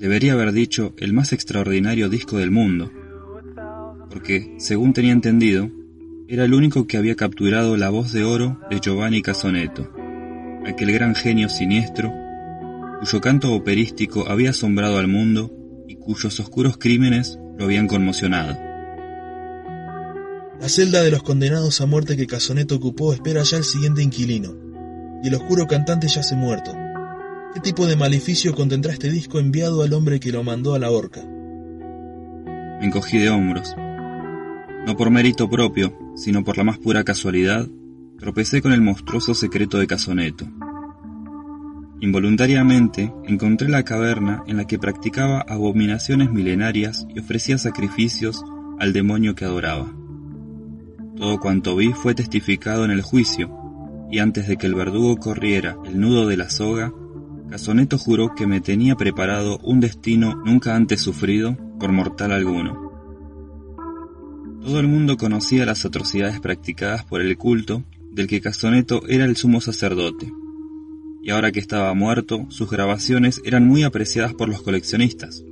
Debería 0.00 0.32
haber 0.32 0.52
dicho 0.52 0.94
el 0.96 1.12
más 1.12 1.34
extraordinario 1.34 2.08
disco 2.08 2.38
del 2.38 2.50
mundo, 2.50 2.90
porque, 4.08 4.54
según 4.58 4.94
tenía 4.94 5.12
entendido, 5.12 5.70
era 6.26 6.46
el 6.46 6.54
único 6.54 6.86
que 6.86 6.96
había 6.96 7.14
capturado 7.14 7.76
la 7.76 7.90
voz 7.90 8.12
de 8.12 8.24
oro 8.24 8.58
de 8.70 8.80
Giovanni 8.80 9.20
Casoneto, 9.20 9.92
aquel 10.66 10.92
gran 10.92 11.14
genio 11.14 11.50
siniestro, 11.50 12.10
cuyo 13.00 13.20
canto 13.20 13.52
operístico 13.52 14.28
había 14.28 14.50
asombrado 14.50 14.98
al 14.98 15.08
mundo 15.08 15.52
y 15.86 15.96
cuyos 15.96 16.40
oscuros 16.40 16.78
crímenes 16.78 17.38
lo 17.58 17.66
habían 17.66 17.86
conmocionado. 17.86 18.56
La 20.58 20.68
celda 20.70 21.02
de 21.02 21.10
los 21.10 21.22
condenados 21.22 21.82
a 21.82 21.86
muerte 21.86 22.16
que 22.16 22.26
Casoneto 22.26 22.76
ocupó 22.76 23.12
espera 23.12 23.42
ya 23.42 23.58
el 23.58 23.64
siguiente 23.64 24.02
inquilino, 24.02 24.54
y 25.22 25.28
el 25.28 25.34
oscuro 25.34 25.66
cantante 25.66 26.08
ya 26.08 26.22
se 26.22 26.34
muerto. 26.34 26.83
¿Qué 27.54 27.60
tipo 27.60 27.86
de 27.86 27.94
maleficio 27.94 28.52
contendrá 28.52 28.92
este 28.92 29.12
disco 29.12 29.38
enviado 29.38 29.84
al 29.84 29.92
hombre 29.92 30.18
que 30.18 30.32
lo 30.32 30.42
mandó 30.42 30.74
a 30.74 30.80
la 30.80 30.90
horca? 30.90 31.24
Me 31.24 32.86
encogí 32.86 33.16
de 33.18 33.30
hombros. 33.30 33.76
No 34.84 34.96
por 34.96 35.10
mérito 35.10 35.48
propio, 35.48 35.96
sino 36.16 36.42
por 36.42 36.58
la 36.58 36.64
más 36.64 36.78
pura 36.78 37.04
casualidad, 37.04 37.68
tropecé 38.18 38.60
con 38.60 38.72
el 38.72 38.80
monstruoso 38.80 39.34
secreto 39.34 39.78
de 39.78 39.86
Casoneto. 39.86 40.46
Involuntariamente 42.00 43.14
encontré 43.22 43.68
la 43.68 43.84
caverna 43.84 44.42
en 44.48 44.56
la 44.56 44.66
que 44.66 44.80
practicaba 44.80 45.40
abominaciones 45.40 46.32
milenarias 46.32 47.06
y 47.14 47.20
ofrecía 47.20 47.56
sacrificios 47.56 48.44
al 48.80 48.92
demonio 48.92 49.36
que 49.36 49.44
adoraba. 49.44 49.94
Todo 51.16 51.38
cuanto 51.38 51.76
vi 51.76 51.92
fue 51.92 52.16
testificado 52.16 52.84
en 52.84 52.90
el 52.90 53.02
juicio, 53.02 53.56
y 54.10 54.18
antes 54.18 54.48
de 54.48 54.56
que 54.56 54.66
el 54.66 54.74
verdugo 54.74 55.16
corriera 55.18 55.76
el 55.84 56.00
nudo 56.00 56.26
de 56.26 56.36
la 56.36 56.50
soga, 56.50 56.92
Casoneto 57.50 57.98
juró 57.98 58.34
que 58.34 58.46
me 58.46 58.60
tenía 58.60 58.96
preparado 58.96 59.58
un 59.58 59.80
destino 59.80 60.34
nunca 60.44 60.74
antes 60.74 61.00
sufrido 61.00 61.56
por 61.78 61.92
mortal 61.92 62.32
alguno. 62.32 62.92
Todo 64.62 64.80
el 64.80 64.88
mundo 64.88 65.16
conocía 65.16 65.66
las 65.66 65.84
atrocidades 65.84 66.40
practicadas 66.40 67.04
por 67.04 67.20
el 67.20 67.36
culto 67.36 67.84
del 68.10 68.26
que 68.26 68.40
Casoneto 68.40 69.06
era 69.08 69.24
el 69.24 69.36
sumo 69.36 69.60
sacerdote, 69.60 70.32
y 71.22 71.30
ahora 71.30 71.52
que 71.52 71.60
estaba 71.60 71.92
muerto, 71.94 72.46
sus 72.48 72.70
grabaciones 72.70 73.40
eran 73.44 73.66
muy 73.66 73.82
apreciadas 73.82 74.34
por 74.34 74.48
los 74.48 74.62
coleccionistas. 74.62 75.44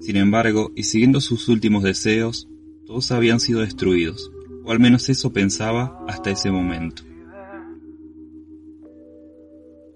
Sin 0.00 0.16
embargo, 0.16 0.72
y 0.74 0.84
siguiendo 0.84 1.20
sus 1.20 1.48
últimos 1.48 1.82
deseos, 1.82 2.48
todos 2.86 3.10
habían 3.12 3.40
sido 3.40 3.60
destruidos, 3.60 4.30
o 4.64 4.72
al 4.72 4.80
menos 4.80 5.08
eso 5.08 5.32
pensaba 5.32 5.98
hasta 6.06 6.30
ese 6.30 6.50
momento. 6.50 7.07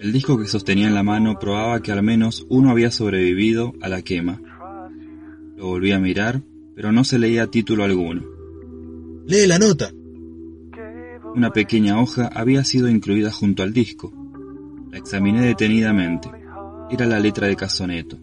El 0.03 0.13
disco 0.13 0.37
que 0.37 0.47
sostenía 0.47 0.89
en 0.89 0.95
la 0.95 1.03
mano 1.03 1.39
probaba 1.39 1.81
que 1.81 1.93
al 1.93 2.03
menos 2.03 2.45
uno 2.51 2.71
había 2.71 2.91
sobrevivido 2.91 3.73
a 3.81 3.89
la 3.89 4.03
quema. 4.03 4.43
Lo 5.57 5.69
volví 5.69 5.93
a 5.93 5.99
mirar 5.99 6.43
pero 6.75 6.93
no 6.93 7.05
se 7.05 7.19
leía 7.19 7.47
título 7.47 7.85
alguno. 7.85 8.23
Lee 9.27 9.47
la 9.47 9.59
nota. 9.59 9.91
Una 11.35 11.51
pequeña 11.51 12.01
hoja 12.01 12.29
había 12.29 12.65
sido 12.65 12.89
incluida 12.89 13.31
junto 13.31 13.63
al 13.63 13.73
disco. 13.73 14.13
La 14.91 14.99
examiné 14.99 15.43
detenidamente. 15.43 16.29
Era 16.91 17.07
la 17.07 17.19
letra 17.19 17.47
de 17.47 17.57
Casoneto. 17.57 18.19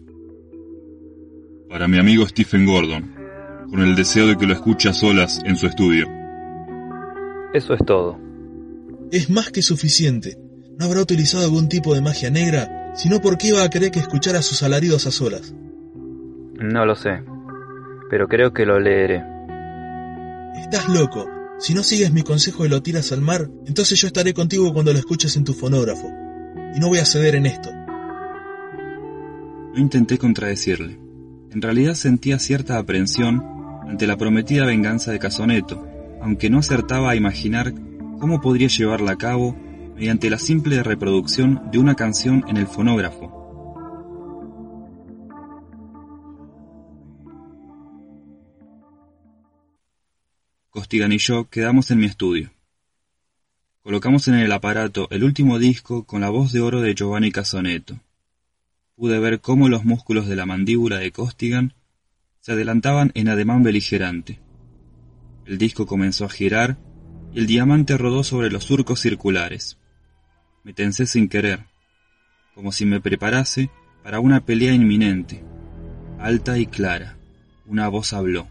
Para 1.68 1.88
mi 1.88 1.98
amigo 1.98 2.26
Stephen 2.26 2.66
Gordon, 2.66 3.14
con 3.70 3.80
el 3.80 3.94
deseo 3.96 4.26
de 4.26 4.36
que 4.36 4.46
lo 4.46 4.54
escuche 4.54 4.88
a 4.88 4.92
solas 4.92 5.40
en 5.44 5.56
su 5.56 5.66
estudio. 5.66 6.06
Eso 7.54 7.74
es 7.74 7.80
todo. 7.84 8.18
Es 9.10 9.30
más 9.30 9.50
que 9.50 9.62
suficiente. 9.62 10.36
No 10.80 10.86
habrá 10.86 11.00
utilizado 11.00 11.44
algún 11.44 11.68
tipo 11.68 11.94
de 11.94 12.00
magia 12.00 12.30
negra, 12.30 12.92
sino 12.96 13.20
porque 13.20 13.48
iba 13.48 13.62
a 13.62 13.70
querer 13.70 13.92
que 13.92 14.00
escuchara 14.00 14.42
sus 14.42 14.64
alaridos 14.64 15.06
a 15.06 15.12
solas. 15.12 15.54
No 16.58 16.84
lo 16.84 16.96
sé 16.96 17.22
pero 18.10 18.26
creo 18.26 18.52
que 18.52 18.66
lo 18.66 18.80
leeré. 18.80 19.22
Estás 20.56 20.88
loco. 20.88 21.26
Si 21.58 21.74
no 21.74 21.82
sigues 21.82 22.12
mi 22.12 22.22
consejo 22.22 22.66
y 22.66 22.68
lo 22.68 22.82
tiras 22.82 23.12
al 23.12 23.20
mar, 23.20 23.48
entonces 23.66 24.00
yo 24.00 24.08
estaré 24.08 24.34
contigo 24.34 24.72
cuando 24.72 24.92
lo 24.92 24.98
escuches 24.98 25.36
en 25.36 25.44
tu 25.44 25.54
fonógrafo. 25.54 26.10
Y 26.74 26.80
no 26.80 26.88
voy 26.88 26.98
a 26.98 27.04
ceder 27.04 27.36
en 27.36 27.46
esto. 27.46 27.70
No 29.72 29.78
intenté 29.78 30.18
contradecirle. 30.18 30.98
En 31.52 31.62
realidad 31.62 31.94
sentía 31.94 32.38
cierta 32.38 32.78
aprensión 32.78 33.44
ante 33.86 34.06
la 34.06 34.16
prometida 34.16 34.66
venganza 34.66 35.12
de 35.12 35.18
Casoneto, 35.18 35.86
aunque 36.20 36.50
no 36.50 36.58
acertaba 36.58 37.10
a 37.10 37.16
imaginar 37.16 37.72
cómo 38.18 38.40
podría 38.40 38.68
llevarla 38.68 39.12
a 39.12 39.18
cabo 39.18 39.56
mediante 40.00 40.30
la 40.30 40.38
simple 40.38 40.82
reproducción 40.82 41.70
de 41.70 41.78
una 41.78 41.94
canción 41.94 42.42
en 42.48 42.56
el 42.56 42.66
fonógrafo 42.66 43.36
Costigan 50.70 51.12
y 51.12 51.18
yo 51.18 51.50
quedamos 51.50 51.90
en 51.90 51.98
mi 51.98 52.06
estudio. 52.06 52.50
Colocamos 53.82 54.26
en 54.28 54.36
el 54.36 54.50
aparato 54.52 55.06
el 55.10 55.22
último 55.22 55.58
disco 55.58 56.04
con 56.04 56.22
la 56.22 56.30
voz 56.30 56.50
de 56.52 56.62
oro 56.62 56.80
de 56.80 56.94
Giovanni 56.94 57.30
Casoneto. 57.30 58.00
Pude 58.96 59.18
ver 59.18 59.42
cómo 59.42 59.68
los 59.68 59.84
músculos 59.84 60.26
de 60.28 60.36
la 60.36 60.46
mandíbula 60.46 60.96
de 60.96 61.12
Costigan 61.12 61.74
se 62.40 62.52
adelantaban 62.52 63.12
en 63.12 63.28
ademán 63.28 63.62
beligerante. 63.62 64.40
El 65.44 65.58
disco 65.58 65.84
comenzó 65.84 66.24
a 66.24 66.30
girar 66.30 66.78
y 67.34 67.40
el 67.40 67.46
diamante 67.46 67.98
rodó 67.98 68.24
sobre 68.24 68.50
los 68.50 68.64
surcos 68.64 69.00
circulares. 69.00 69.76
Me 70.62 70.74
tensé 70.74 71.06
sin 71.06 71.28
querer, 71.28 71.64
como 72.54 72.70
si 72.70 72.84
me 72.84 73.00
preparase 73.00 73.70
para 74.02 74.20
una 74.20 74.44
pelea 74.44 74.74
inminente. 74.74 75.42
Alta 76.18 76.58
y 76.58 76.66
clara, 76.66 77.16
una 77.66 77.88
voz 77.88 78.12
habló. 78.12 78.46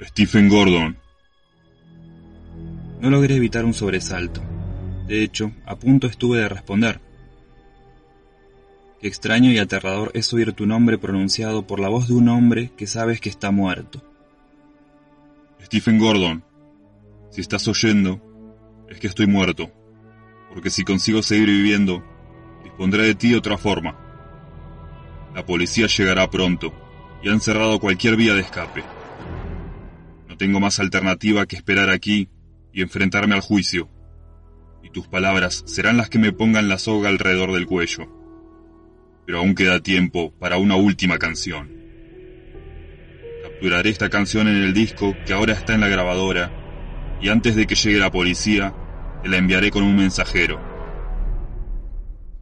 Stephen 0.00 0.48
Gordon. 0.48 0.96
No 3.00 3.10
logré 3.10 3.36
evitar 3.36 3.66
un 3.66 3.74
sobresalto. 3.74 4.42
De 5.06 5.22
hecho, 5.22 5.52
a 5.66 5.76
punto 5.76 6.06
estuve 6.06 6.38
de 6.38 6.48
responder. 6.48 7.00
Qué 9.00 9.08
extraño 9.08 9.50
y 9.50 9.58
aterrador 9.58 10.10
es 10.14 10.32
oír 10.32 10.54
tu 10.54 10.66
nombre 10.66 10.96
pronunciado 10.96 11.66
por 11.66 11.78
la 11.78 11.90
voz 11.90 12.08
de 12.08 12.14
un 12.14 12.30
hombre 12.30 12.70
que 12.74 12.86
sabes 12.86 13.20
que 13.20 13.28
está 13.28 13.50
muerto. 13.50 14.02
Stephen 15.62 15.98
Gordon, 15.98 16.42
si 17.30 17.42
estás 17.42 17.68
oyendo, 17.68 18.22
es 18.88 18.98
que 18.98 19.08
estoy 19.08 19.26
muerto, 19.26 19.70
porque 20.54 20.70
si 20.70 20.84
consigo 20.84 21.20
seguir 21.20 21.48
viviendo, 21.48 22.02
dispondré 22.62 23.02
de 23.02 23.14
ti 23.16 23.30
de 23.30 23.36
otra 23.36 23.58
forma. 23.58 23.98
La 25.34 25.44
policía 25.44 25.88
llegará 25.88 26.30
pronto 26.30 26.72
y 27.22 27.28
han 27.28 27.40
cerrado 27.40 27.80
cualquier 27.80 28.16
vía 28.16 28.34
de 28.34 28.42
escape. 28.42 28.84
No 30.28 30.36
tengo 30.36 30.60
más 30.60 30.78
alternativa 30.78 31.44
que 31.46 31.56
esperar 31.56 31.90
aquí 31.90 32.28
y 32.72 32.82
enfrentarme 32.82 33.34
al 33.34 33.40
juicio. 33.40 33.88
Y 34.84 34.90
tus 34.90 35.08
palabras 35.08 35.64
serán 35.66 35.96
las 35.96 36.08
que 36.08 36.20
me 36.20 36.32
pongan 36.32 36.68
la 36.68 36.78
soga 36.78 37.08
alrededor 37.08 37.52
del 37.52 37.66
cuello. 37.66 38.08
Pero 39.26 39.38
aún 39.38 39.56
queda 39.56 39.80
tiempo 39.80 40.32
para 40.38 40.58
una 40.58 40.76
última 40.76 41.18
canción. 41.18 41.72
Capturaré 43.42 43.90
esta 43.90 44.08
canción 44.08 44.46
en 44.46 44.56
el 44.56 44.72
disco 44.72 45.16
que 45.26 45.32
ahora 45.32 45.54
está 45.54 45.74
en 45.74 45.80
la 45.80 45.88
grabadora 45.88 46.52
y 47.20 47.28
antes 47.28 47.56
de 47.56 47.66
que 47.66 47.74
llegue 47.74 47.98
la 47.98 48.10
policía, 48.12 48.74
te 49.24 49.30
la 49.30 49.38
enviaré 49.38 49.70
con 49.70 49.82
un 49.82 49.96
mensajero. 49.96 50.60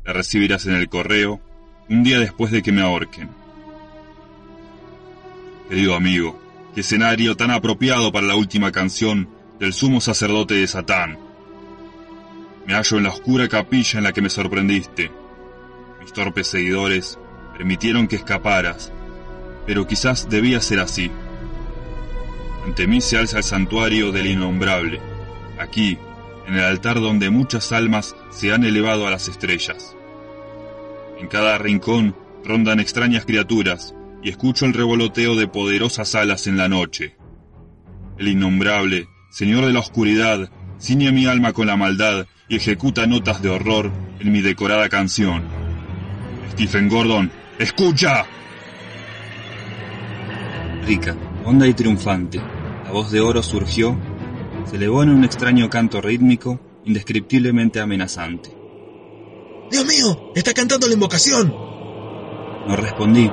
La 0.04 0.12
recibirás 0.12 0.66
en 0.66 0.74
el 0.74 0.88
correo 0.88 1.40
un 1.88 2.02
día 2.02 2.18
después 2.18 2.50
de 2.50 2.60
que 2.60 2.72
me 2.72 2.82
ahorquen. 2.82 3.30
Querido 5.68 5.94
amigo, 5.94 6.42
qué 6.74 6.80
escenario 6.80 7.36
tan 7.36 7.52
apropiado 7.52 8.10
para 8.10 8.26
la 8.26 8.34
última 8.34 8.72
canción 8.72 9.28
del 9.60 9.72
sumo 9.72 10.00
sacerdote 10.00 10.54
de 10.54 10.66
Satán. 10.66 11.20
Me 12.66 12.74
hallo 12.74 12.96
en 12.96 13.04
la 13.04 13.10
oscura 13.10 13.46
capilla 13.46 13.98
en 13.98 14.04
la 14.04 14.12
que 14.12 14.22
me 14.22 14.28
sorprendiste. 14.28 15.12
Mis 16.00 16.12
torpes 16.12 16.48
seguidores 16.48 17.16
permitieron 17.52 18.08
que 18.08 18.16
escaparas, 18.16 18.92
pero 19.68 19.86
quizás 19.86 20.28
debía 20.28 20.60
ser 20.60 20.80
así. 20.80 21.12
Ante 22.66 22.88
mí 22.88 23.00
se 23.00 23.18
alza 23.18 23.38
el 23.38 23.44
santuario 23.44 24.10
del 24.10 24.26
innombrable, 24.26 25.00
aquí, 25.60 25.96
en 26.46 26.54
el 26.54 26.64
altar 26.64 27.00
donde 27.00 27.30
muchas 27.30 27.72
almas 27.72 28.16
se 28.30 28.52
han 28.52 28.64
elevado 28.64 29.06
a 29.06 29.10
las 29.10 29.28
estrellas. 29.28 29.96
En 31.18 31.28
cada 31.28 31.58
rincón 31.58 32.16
rondan 32.44 32.80
extrañas 32.80 33.24
criaturas 33.24 33.94
y 34.22 34.30
escucho 34.30 34.66
el 34.66 34.74
revoloteo 34.74 35.36
de 35.36 35.48
poderosas 35.48 36.14
alas 36.14 36.46
en 36.46 36.56
la 36.56 36.68
noche. 36.68 37.16
El 38.18 38.28
innombrable, 38.28 39.08
Señor 39.30 39.66
de 39.66 39.72
la 39.72 39.80
Oscuridad, 39.80 40.50
ciñe 40.80 41.12
mi 41.12 41.26
alma 41.26 41.52
con 41.52 41.66
la 41.66 41.76
maldad 41.76 42.26
y 42.48 42.56
ejecuta 42.56 43.06
notas 43.06 43.40
de 43.42 43.48
horror 43.48 43.90
en 44.20 44.32
mi 44.32 44.42
decorada 44.42 44.88
canción. 44.88 45.44
Stephen 46.52 46.88
Gordon, 46.88 47.30
¡escucha! 47.58 48.26
Rica, 50.86 51.16
honda 51.44 51.66
y 51.66 51.74
triunfante, 51.74 52.38
la 52.84 52.90
voz 52.90 53.10
de 53.10 53.20
oro 53.20 53.42
surgió, 53.42 53.96
se 54.66 54.76
elevó 54.76 55.02
en 55.02 55.10
un 55.10 55.24
extraño 55.24 55.68
canto 55.68 56.00
rítmico, 56.00 56.60
indescriptiblemente 56.84 57.80
amenazante. 57.80 58.50
¡Dios 59.70 59.86
mío! 59.86 60.32
¡Está 60.34 60.52
cantando 60.52 60.86
la 60.86 60.94
invocación! 60.94 61.48
No 62.66 62.76
respondí. 62.76 63.30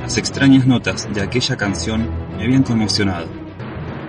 Las 0.00 0.18
extrañas 0.18 0.66
notas 0.66 1.08
de 1.12 1.22
aquella 1.22 1.56
canción 1.56 2.08
me 2.36 2.44
habían 2.44 2.62
conmocionado. 2.62 3.28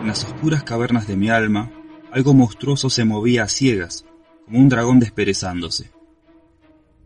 En 0.01 0.07
las 0.07 0.23
oscuras 0.23 0.63
cavernas 0.63 1.07
de 1.07 1.15
mi 1.15 1.29
alma 1.29 1.71
algo 2.11 2.33
monstruoso 2.33 2.89
se 2.89 3.03
movía 3.03 3.43
a 3.43 3.49
ciegas, 3.49 4.05
como 4.45 4.59
un 4.59 4.69
dragón 4.69 4.99
desperezándose. 4.99 5.91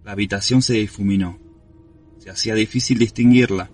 La 0.04 0.12
habitación 0.12 0.62
se 0.62 0.74
difuminó. 0.74 1.40
Se 2.18 2.30
hacía 2.30 2.54
difícil 2.54 3.00
distinguirla, 3.00 3.72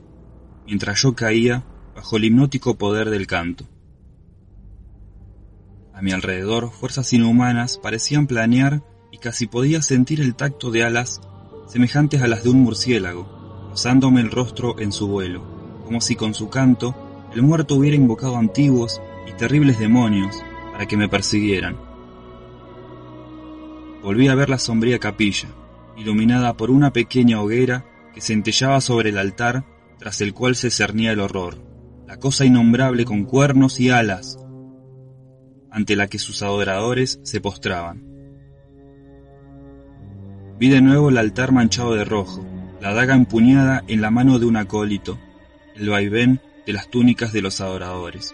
mientras 0.65 1.01
yo 1.01 1.13
caía 1.13 1.65
bajo 1.95 2.17
el 2.17 2.25
hipnótico 2.25 2.77
poder 2.77 3.09
del 3.09 3.27
canto. 3.27 3.67
A 5.95 6.01
mi 6.01 6.11
alrededor, 6.11 6.71
fuerzas 6.71 7.13
inhumanas 7.13 7.77
parecían 7.77 8.27
planear 8.27 8.83
y 9.11 9.17
casi 9.17 9.47
podía 9.47 9.81
sentir 9.81 10.19
el 10.19 10.35
tacto 10.35 10.69
de 10.69 10.83
alas 10.83 11.21
semejantes 11.67 12.21
a 12.21 12.27
las 12.27 12.43
de 12.43 12.49
un 12.49 12.59
murciélago, 12.59 13.69
rozándome 13.69 14.19
el 14.19 14.29
rostro 14.29 14.77
en 14.77 14.91
su 14.91 15.07
vuelo, 15.07 15.81
como 15.85 16.01
si 16.01 16.17
con 16.17 16.33
su 16.33 16.49
canto 16.49 16.93
el 17.33 17.43
muerto 17.43 17.75
hubiera 17.75 17.95
invocado 17.95 18.35
antiguos 18.35 19.01
y 19.25 19.31
terribles 19.37 19.79
demonios 19.79 20.35
para 20.73 20.85
que 20.85 20.97
me 20.97 21.07
persiguieran. 21.07 21.77
Volví 24.03 24.27
a 24.27 24.35
ver 24.35 24.49
la 24.49 24.59
sombría 24.59 24.99
capilla, 24.99 25.47
iluminada 25.95 26.57
por 26.57 26.71
una 26.71 26.91
pequeña 26.91 27.41
hoguera 27.41 27.85
que 28.13 28.19
centellaba 28.19 28.81
sobre 28.81 29.09
el 29.09 29.17
altar 29.17 29.63
tras 29.97 30.19
el 30.19 30.33
cual 30.33 30.57
se 30.57 30.71
cernía 30.71 31.13
el 31.13 31.21
horror, 31.21 31.57
la 32.05 32.17
cosa 32.17 32.43
innombrable 32.43 33.05
con 33.05 33.23
cuernos 33.23 33.79
y 33.79 33.89
alas, 33.89 34.37
ante 35.75 35.97
la 35.97 36.07
que 36.07 36.19
sus 36.19 36.41
adoradores 36.41 37.19
se 37.23 37.41
postraban. 37.41 38.01
Vi 40.57 40.69
de 40.69 40.79
nuevo 40.79 41.09
el 41.09 41.17
altar 41.17 41.51
manchado 41.51 41.95
de 41.95 42.05
rojo, 42.05 42.45
la 42.79 42.93
daga 42.93 43.13
empuñada 43.13 43.83
en 43.89 43.99
la 43.99 44.09
mano 44.09 44.39
de 44.39 44.45
un 44.45 44.55
acólito, 44.55 45.19
el 45.75 45.89
vaivén 45.89 46.39
de 46.65 46.71
las 46.71 46.89
túnicas 46.89 47.33
de 47.33 47.41
los 47.41 47.59
adoradores. 47.59 48.33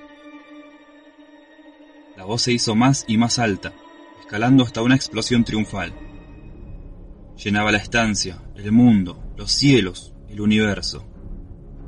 La 2.16 2.26
voz 2.26 2.44
se 2.44 2.52
hizo 2.52 2.76
más 2.76 3.06
y 3.08 3.18
más 3.18 3.40
alta, 3.40 3.74
escalando 4.20 4.64
hasta 4.64 4.84
una 4.84 4.96
explosión 4.96 5.44
triunfal. 5.44 5.96
Llenaba 7.44 7.72
la 7.72 7.80
estancia, 7.80 8.40
el 8.56 8.72
mundo, 8.72 9.34
los 9.36 9.52
cielos, 9.52 10.14
el 10.30 10.42
universo. 10.42 11.08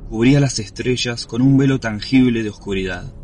Cubría 0.08 0.40
las 0.40 0.58
estrellas 0.58 1.26
con 1.26 1.42
un 1.42 1.56
velo 1.56 1.78
tangible 1.78 2.42
de 2.42 2.50
oscuridad. 2.50 3.14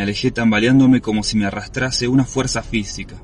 Me 0.00 0.04
alejé 0.04 0.30
tambaleándome 0.30 1.02
como 1.02 1.22
si 1.22 1.36
me 1.36 1.44
arrastrase 1.44 2.08
una 2.08 2.24
fuerza 2.24 2.62
física. 2.62 3.16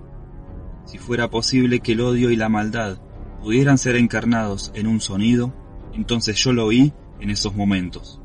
Si 0.85 0.99
fuera 0.99 1.31
posible 1.31 1.81
que 1.81 1.93
el 1.93 2.03
odio 2.03 2.31
y 2.31 2.37
la 2.37 2.51
maldad 2.51 2.99
pudieran 3.41 3.79
ser 3.79 3.97
encarnados 3.97 4.73
en 4.75 4.87
un 4.87 5.01
sonido, 5.01 5.55
entonces 5.95 6.37
yo 6.37 6.53
lo 6.53 6.67
oí 6.67 6.93
en 7.19 7.31
esos 7.31 7.57
momentos 7.57 8.21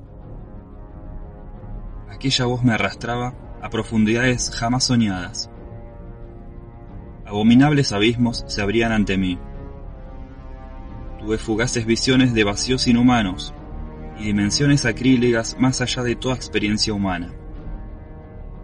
aquella 2.22 2.46
voz 2.46 2.64
me 2.64 2.74
arrastraba 2.74 3.34
a 3.64 3.72
profundidades 3.72 4.52
jamás 4.54 4.84
soñadas. 4.84 5.50
Abominables 7.26 7.94
abismos 7.94 8.44
se 8.48 8.62
abrían 8.62 8.92
ante 8.92 9.18
mí. 9.18 9.40
Tuve 11.18 11.40
fugaces 11.40 11.88
visiones 11.88 12.36
de 12.36 12.44
vacíos 12.44 12.86
inhumanos 12.86 13.56
y 14.20 14.26
dimensiones 14.26 14.86
acrílegas 14.86 15.58
más 15.60 15.82
allá 15.82 16.04
de 16.04 16.16
toda 16.16 16.36
experiencia 16.36 16.94
humana. 16.94 17.34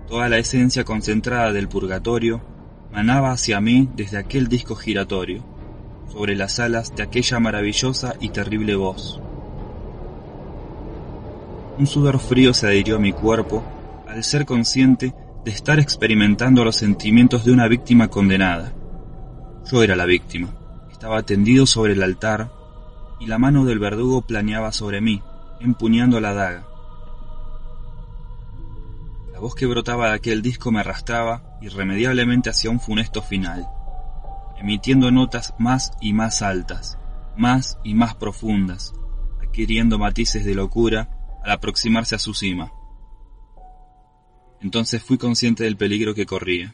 Toda 0.08 0.30
la 0.30 0.38
esencia 0.38 0.86
concentrada 0.86 1.52
del 1.52 1.68
purgatorio 1.68 2.42
manaba 2.94 3.32
hacia 3.32 3.60
mí 3.60 3.90
desde 3.96 4.18
aquel 4.18 4.48
disco 4.48 4.76
giratorio, 4.76 5.44
sobre 6.10 6.36
las 6.36 6.60
alas 6.60 6.96
de 6.96 7.04
aquella 7.04 7.40
maravillosa 7.40 8.16
y 8.22 8.30
terrible 8.30 8.76
voz. 8.76 9.20
Un 11.78 11.86
sudor 11.88 12.20
frío 12.20 12.54
se 12.54 12.68
adhirió 12.68 12.96
a 12.96 13.00
mi 13.00 13.12
cuerpo 13.12 13.64
al 14.08 14.24
ser 14.24 14.46
consciente 14.46 15.14
de 15.44 15.52
estar 15.52 15.78
experimentando 15.78 16.64
los 16.64 16.78
sentimientos 16.78 17.44
de 17.44 17.52
una 17.52 17.68
víctima 17.68 18.08
condenada. 18.08 18.74
Yo 19.70 19.84
era 19.84 19.98
la 19.98 20.06
víctima. 20.06 20.50
Estaba 20.90 21.24
tendido 21.24 21.66
sobre 21.66 21.94
el 21.94 22.02
altar 22.02 22.50
y 23.20 23.26
la 23.26 23.38
mano 23.38 23.66
del 23.66 23.80
verdugo 23.80 24.22
planeaba 24.22 24.72
sobre 24.72 25.02
mí, 25.02 25.22
empuñando 25.60 26.20
la 26.22 26.34
daga. 26.34 26.67
La 29.38 29.42
voz 29.42 29.54
que 29.54 29.68
brotaba 29.68 30.08
de 30.10 30.16
aquel 30.16 30.42
disco 30.42 30.72
me 30.72 30.80
arrastraba 30.80 31.60
irremediablemente 31.62 32.50
hacia 32.50 32.72
un 32.72 32.80
funesto 32.80 33.22
final, 33.22 33.68
emitiendo 34.58 35.12
notas 35.12 35.54
más 35.60 35.92
y 36.02 36.12
más 36.14 36.42
altas, 36.42 36.98
más 37.38 37.78
y 37.84 37.94
más 37.94 38.16
profundas, 38.16 38.94
adquiriendo 39.40 40.00
matices 40.00 40.44
de 40.44 40.56
locura 40.56 41.12
al 41.44 41.52
aproximarse 41.52 42.16
a 42.16 42.20
su 42.20 42.34
cima. 42.34 42.72
Entonces 44.60 45.04
fui 45.04 45.20
consciente 45.20 45.66
del 45.66 45.78
peligro 45.78 46.16
que 46.16 46.26
corría. 46.26 46.74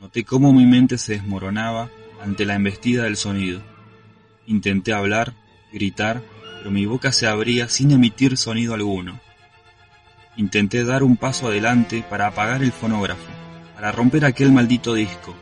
Noté 0.00 0.24
cómo 0.24 0.54
mi 0.54 0.64
mente 0.64 0.96
se 0.96 1.12
desmoronaba 1.12 1.90
ante 2.22 2.46
la 2.46 2.54
embestida 2.54 3.02
del 3.02 3.18
sonido. 3.18 3.60
Intenté 4.46 4.94
hablar, 4.94 5.34
gritar, 5.70 6.22
pero 6.56 6.70
mi 6.70 6.86
boca 6.86 7.12
se 7.12 7.26
abría 7.26 7.68
sin 7.68 7.90
emitir 7.90 8.38
sonido 8.38 8.72
alguno. 8.72 9.20
Intenté 10.36 10.84
dar 10.84 11.02
un 11.02 11.16
paso 11.16 11.46
adelante 11.46 12.04
para 12.08 12.26
apagar 12.26 12.62
el 12.62 12.72
fonógrafo, 12.72 13.30
para 13.74 13.92
romper 13.92 14.24
aquel 14.24 14.50
maldito 14.50 14.94
disco, 14.94 15.34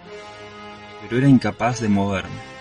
pero 1.00 1.18
era 1.18 1.28
incapaz 1.28 1.80
de 1.80 1.88
moverme. 1.88 2.52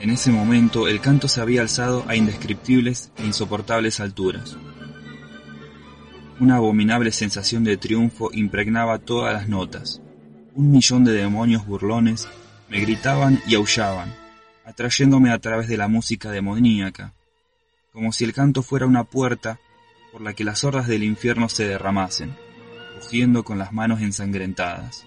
En 0.00 0.10
ese 0.10 0.30
momento 0.30 0.86
el 0.86 1.00
canto 1.00 1.26
se 1.26 1.40
había 1.40 1.62
alzado 1.62 2.04
a 2.06 2.14
indescriptibles 2.14 3.10
e 3.16 3.26
insoportables 3.26 3.98
alturas. 3.98 4.56
Una 6.38 6.56
abominable 6.56 7.10
sensación 7.10 7.64
de 7.64 7.76
triunfo 7.76 8.30
impregnaba 8.32 9.00
todas 9.00 9.32
las 9.32 9.48
notas. 9.48 10.00
Un 10.54 10.70
millón 10.70 11.04
de 11.04 11.12
demonios 11.12 11.66
burlones 11.66 12.28
me 12.68 12.78
gritaban 12.78 13.40
y 13.48 13.56
aullaban, 13.56 14.14
atrayéndome 14.64 15.32
a 15.32 15.40
través 15.40 15.66
de 15.66 15.76
la 15.76 15.88
música 15.88 16.30
demoníaca, 16.30 17.14
como 17.92 18.12
si 18.12 18.24
el 18.24 18.32
canto 18.32 18.62
fuera 18.62 18.86
una 18.86 19.02
puerta 19.02 19.58
por 20.18 20.24
la 20.24 20.34
que 20.34 20.42
las 20.42 20.64
hordas 20.64 20.88
del 20.88 21.04
infierno 21.04 21.48
se 21.48 21.68
derramasen, 21.68 22.34
rugiendo 22.96 23.44
con 23.44 23.56
las 23.56 23.72
manos 23.72 24.00
ensangrentadas. 24.00 25.06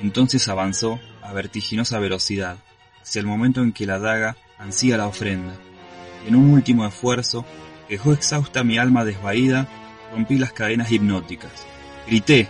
Entonces 0.00 0.48
avanzó 0.48 0.98
a 1.22 1.32
vertiginosa 1.32 2.00
velocidad, 2.00 2.56
hacia 3.00 3.20
el 3.20 3.26
momento 3.26 3.62
en 3.62 3.72
que 3.72 3.86
la 3.86 4.00
daga 4.00 4.36
ansía 4.58 4.96
la 4.96 5.06
ofrenda. 5.06 5.54
En 6.26 6.34
un 6.34 6.50
último 6.50 6.84
esfuerzo, 6.84 7.46
dejó 7.88 8.12
exhausta 8.12 8.64
mi 8.64 8.76
alma 8.76 9.04
desvaída, 9.04 9.68
rompí 10.12 10.36
las 10.36 10.52
cadenas 10.52 10.90
hipnóticas. 10.90 11.64
Grité. 12.08 12.48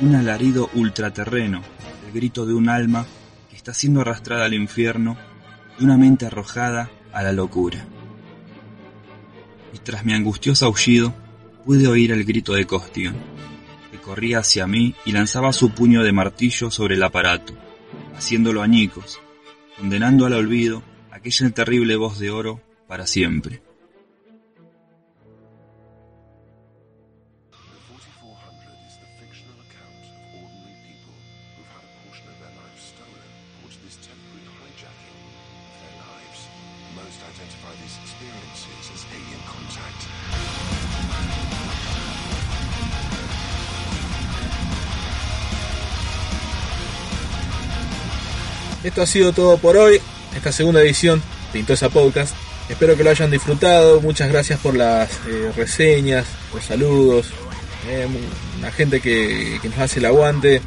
Un 0.00 0.16
alarido 0.16 0.70
ultraterreno, 0.74 1.62
el 2.04 2.12
grito 2.12 2.46
de 2.46 2.54
un 2.54 2.68
alma 2.68 3.06
que 3.48 3.54
está 3.54 3.72
siendo 3.72 4.00
arrastrada 4.00 4.46
al 4.46 4.54
infierno, 4.54 5.16
de 5.78 5.84
una 5.84 5.96
mente 5.96 6.26
arrojada 6.26 6.90
a 7.12 7.22
la 7.22 7.30
locura. 7.30 7.86
Y 9.72 9.78
tras 9.78 10.04
mi 10.04 10.12
angustioso 10.12 10.66
aullido, 10.66 11.14
pude 11.64 11.86
oír 11.86 12.12
el 12.12 12.24
grito 12.24 12.54
de 12.54 12.66
Costión, 12.66 13.16
que 13.90 13.98
corría 13.98 14.38
hacia 14.38 14.66
mí 14.66 14.94
y 15.04 15.12
lanzaba 15.12 15.52
su 15.52 15.70
puño 15.70 16.02
de 16.02 16.12
martillo 16.12 16.70
sobre 16.70 16.94
el 16.94 17.02
aparato 17.02 17.54
haciéndolo 18.18 18.62
añicos, 18.62 19.20
condenando 19.76 20.26
al 20.26 20.34
olvido 20.34 20.82
aquella 21.10 21.50
terrible 21.50 21.96
voz 21.96 22.18
de 22.18 22.30
oro 22.30 22.60
para 22.88 23.06
siempre. 23.06 23.62
Esto 48.84 49.02
ha 49.02 49.06
sido 49.06 49.32
todo 49.32 49.58
por 49.58 49.76
hoy, 49.76 50.00
esta 50.36 50.52
segunda 50.52 50.80
edición 50.80 51.20
de 51.52 51.64
esa 51.72 51.88
Podcast. 51.88 52.34
Espero 52.68 52.96
que 52.96 53.02
lo 53.02 53.10
hayan 53.10 53.30
disfrutado. 53.30 54.00
Muchas 54.00 54.30
gracias 54.30 54.60
por 54.60 54.76
las 54.76 55.10
eh, 55.26 55.52
reseñas, 55.56 56.26
los 56.54 56.64
saludos, 56.64 57.26
eh, 57.88 58.06
la 58.62 58.70
gente 58.70 59.00
que, 59.00 59.58
que, 59.60 59.68
nos 59.68 59.78
hace 59.78 59.98
el 59.98 60.06
aguante. 60.06 60.62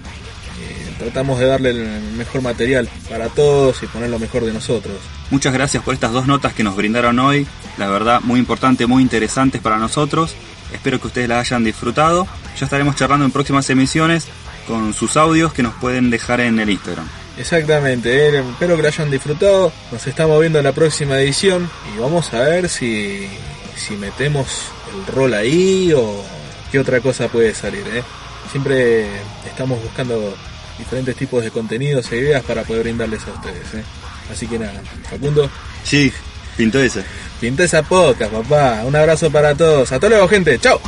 Tratamos 1.02 1.40
de 1.40 1.48
darle 1.48 1.72
el 1.72 2.02
mejor 2.16 2.44
material 2.44 2.88
para 3.10 3.28
todos 3.30 3.82
y 3.82 3.88
poner 3.88 4.12
lo 4.12 4.20
mejor 4.20 4.46
de 4.46 4.54
nosotros. 4.54 4.96
Muchas 5.32 5.52
gracias 5.52 5.82
por 5.82 5.96
estas 5.96 6.12
dos 6.12 6.28
notas 6.28 6.54
que 6.54 6.64
nos 6.64 6.76
brindaron 6.76 7.18
hoy. 7.18 7.48
La 7.80 7.88
verdad, 7.88 8.22
muy 8.22 8.40
importante, 8.40 8.86
muy 8.86 9.02
interesantes 9.02 9.62
para 9.62 9.78
nosotros. 9.80 10.36
Espero 10.72 11.02
que 11.02 11.08
ustedes 11.08 11.28
las 11.28 11.40
hayan 11.40 11.64
disfrutado. 11.64 12.28
Ya 12.60 12.66
estaremos 12.66 12.96
charlando 12.98 13.26
en 13.26 13.32
próximas 13.32 13.68
emisiones 13.72 14.28
con 14.68 14.94
sus 14.94 15.18
audios 15.18 15.54
que 15.54 15.64
nos 15.64 15.74
pueden 15.74 16.12
dejar 16.12 16.40
en 16.40 16.60
el 16.60 16.70
Instagram. 16.70 17.08
Exactamente, 17.36 18.28
eh, 18.28 18.40
espero 18.40 18.76
que 18.76 18.84
lo 18.84 18.88
hayan 18.88 19.10
disfrutado. 19.10 19.74
Nos 19.92 20.06
estamos 20.06 20.40
viendo 20.40 20.60
en 20.60 20.66
la 20.66 20.74
próxima 20.74 21.20
edición 21.20 21.68
y 21.96 22.00
vamos 22.00 22.32
a 22.36 22.42
ver 22.42 22.70
si, 22.70 23.28
si 23.76 23.96
metemos 23.96 24.66
el 24.94 25.12
rol 25.12 25.34
ahí 25.34 25.94
o 25.96 26.24
qué 26.72 26.78
otra 26.78 27.00
cosa 27.00 27.28
puede 27.28 27.56
salir. 27.56 27.88
¿eh? 27.92 28.04
Siempre 28.52 29.08
estamos 29.48 29.82
buscando 29.82 30.36
diferentes 30.82 31.16
tipos 31.16 31.44
de 31.44 31.52
contenidos 31.52 32.12
e 32.12 32.18
ideas 32.18 32.44
para 32.44 32.64
poder 32.64 32.84
brindarles 32.84 33.22
a 33.28 33.32
ustedes. 33.32 33.74
¿eh? 33.76 33.84
Así 34.32 34.48
que 34.48 34.60
nada, 34.60 34.82
Facundo. 35.10 35.50
Sí, 35.84 36.12
pintó 36.58 36.80
esa. 36.80 37.04
Pintó 37.40 37.64
esa 37.64 37.84
podcast, 37.84 38.32
papá. 38.32 38.84
Un 38.86 38.96
abrazo 38.96 39.32
para 39.32 39.56
todos. 39.56 39.92
Hasta 39.92 40.10
luego, 40.10 40.28
gente. 40.28 40.60
Chao. 40.60 40.80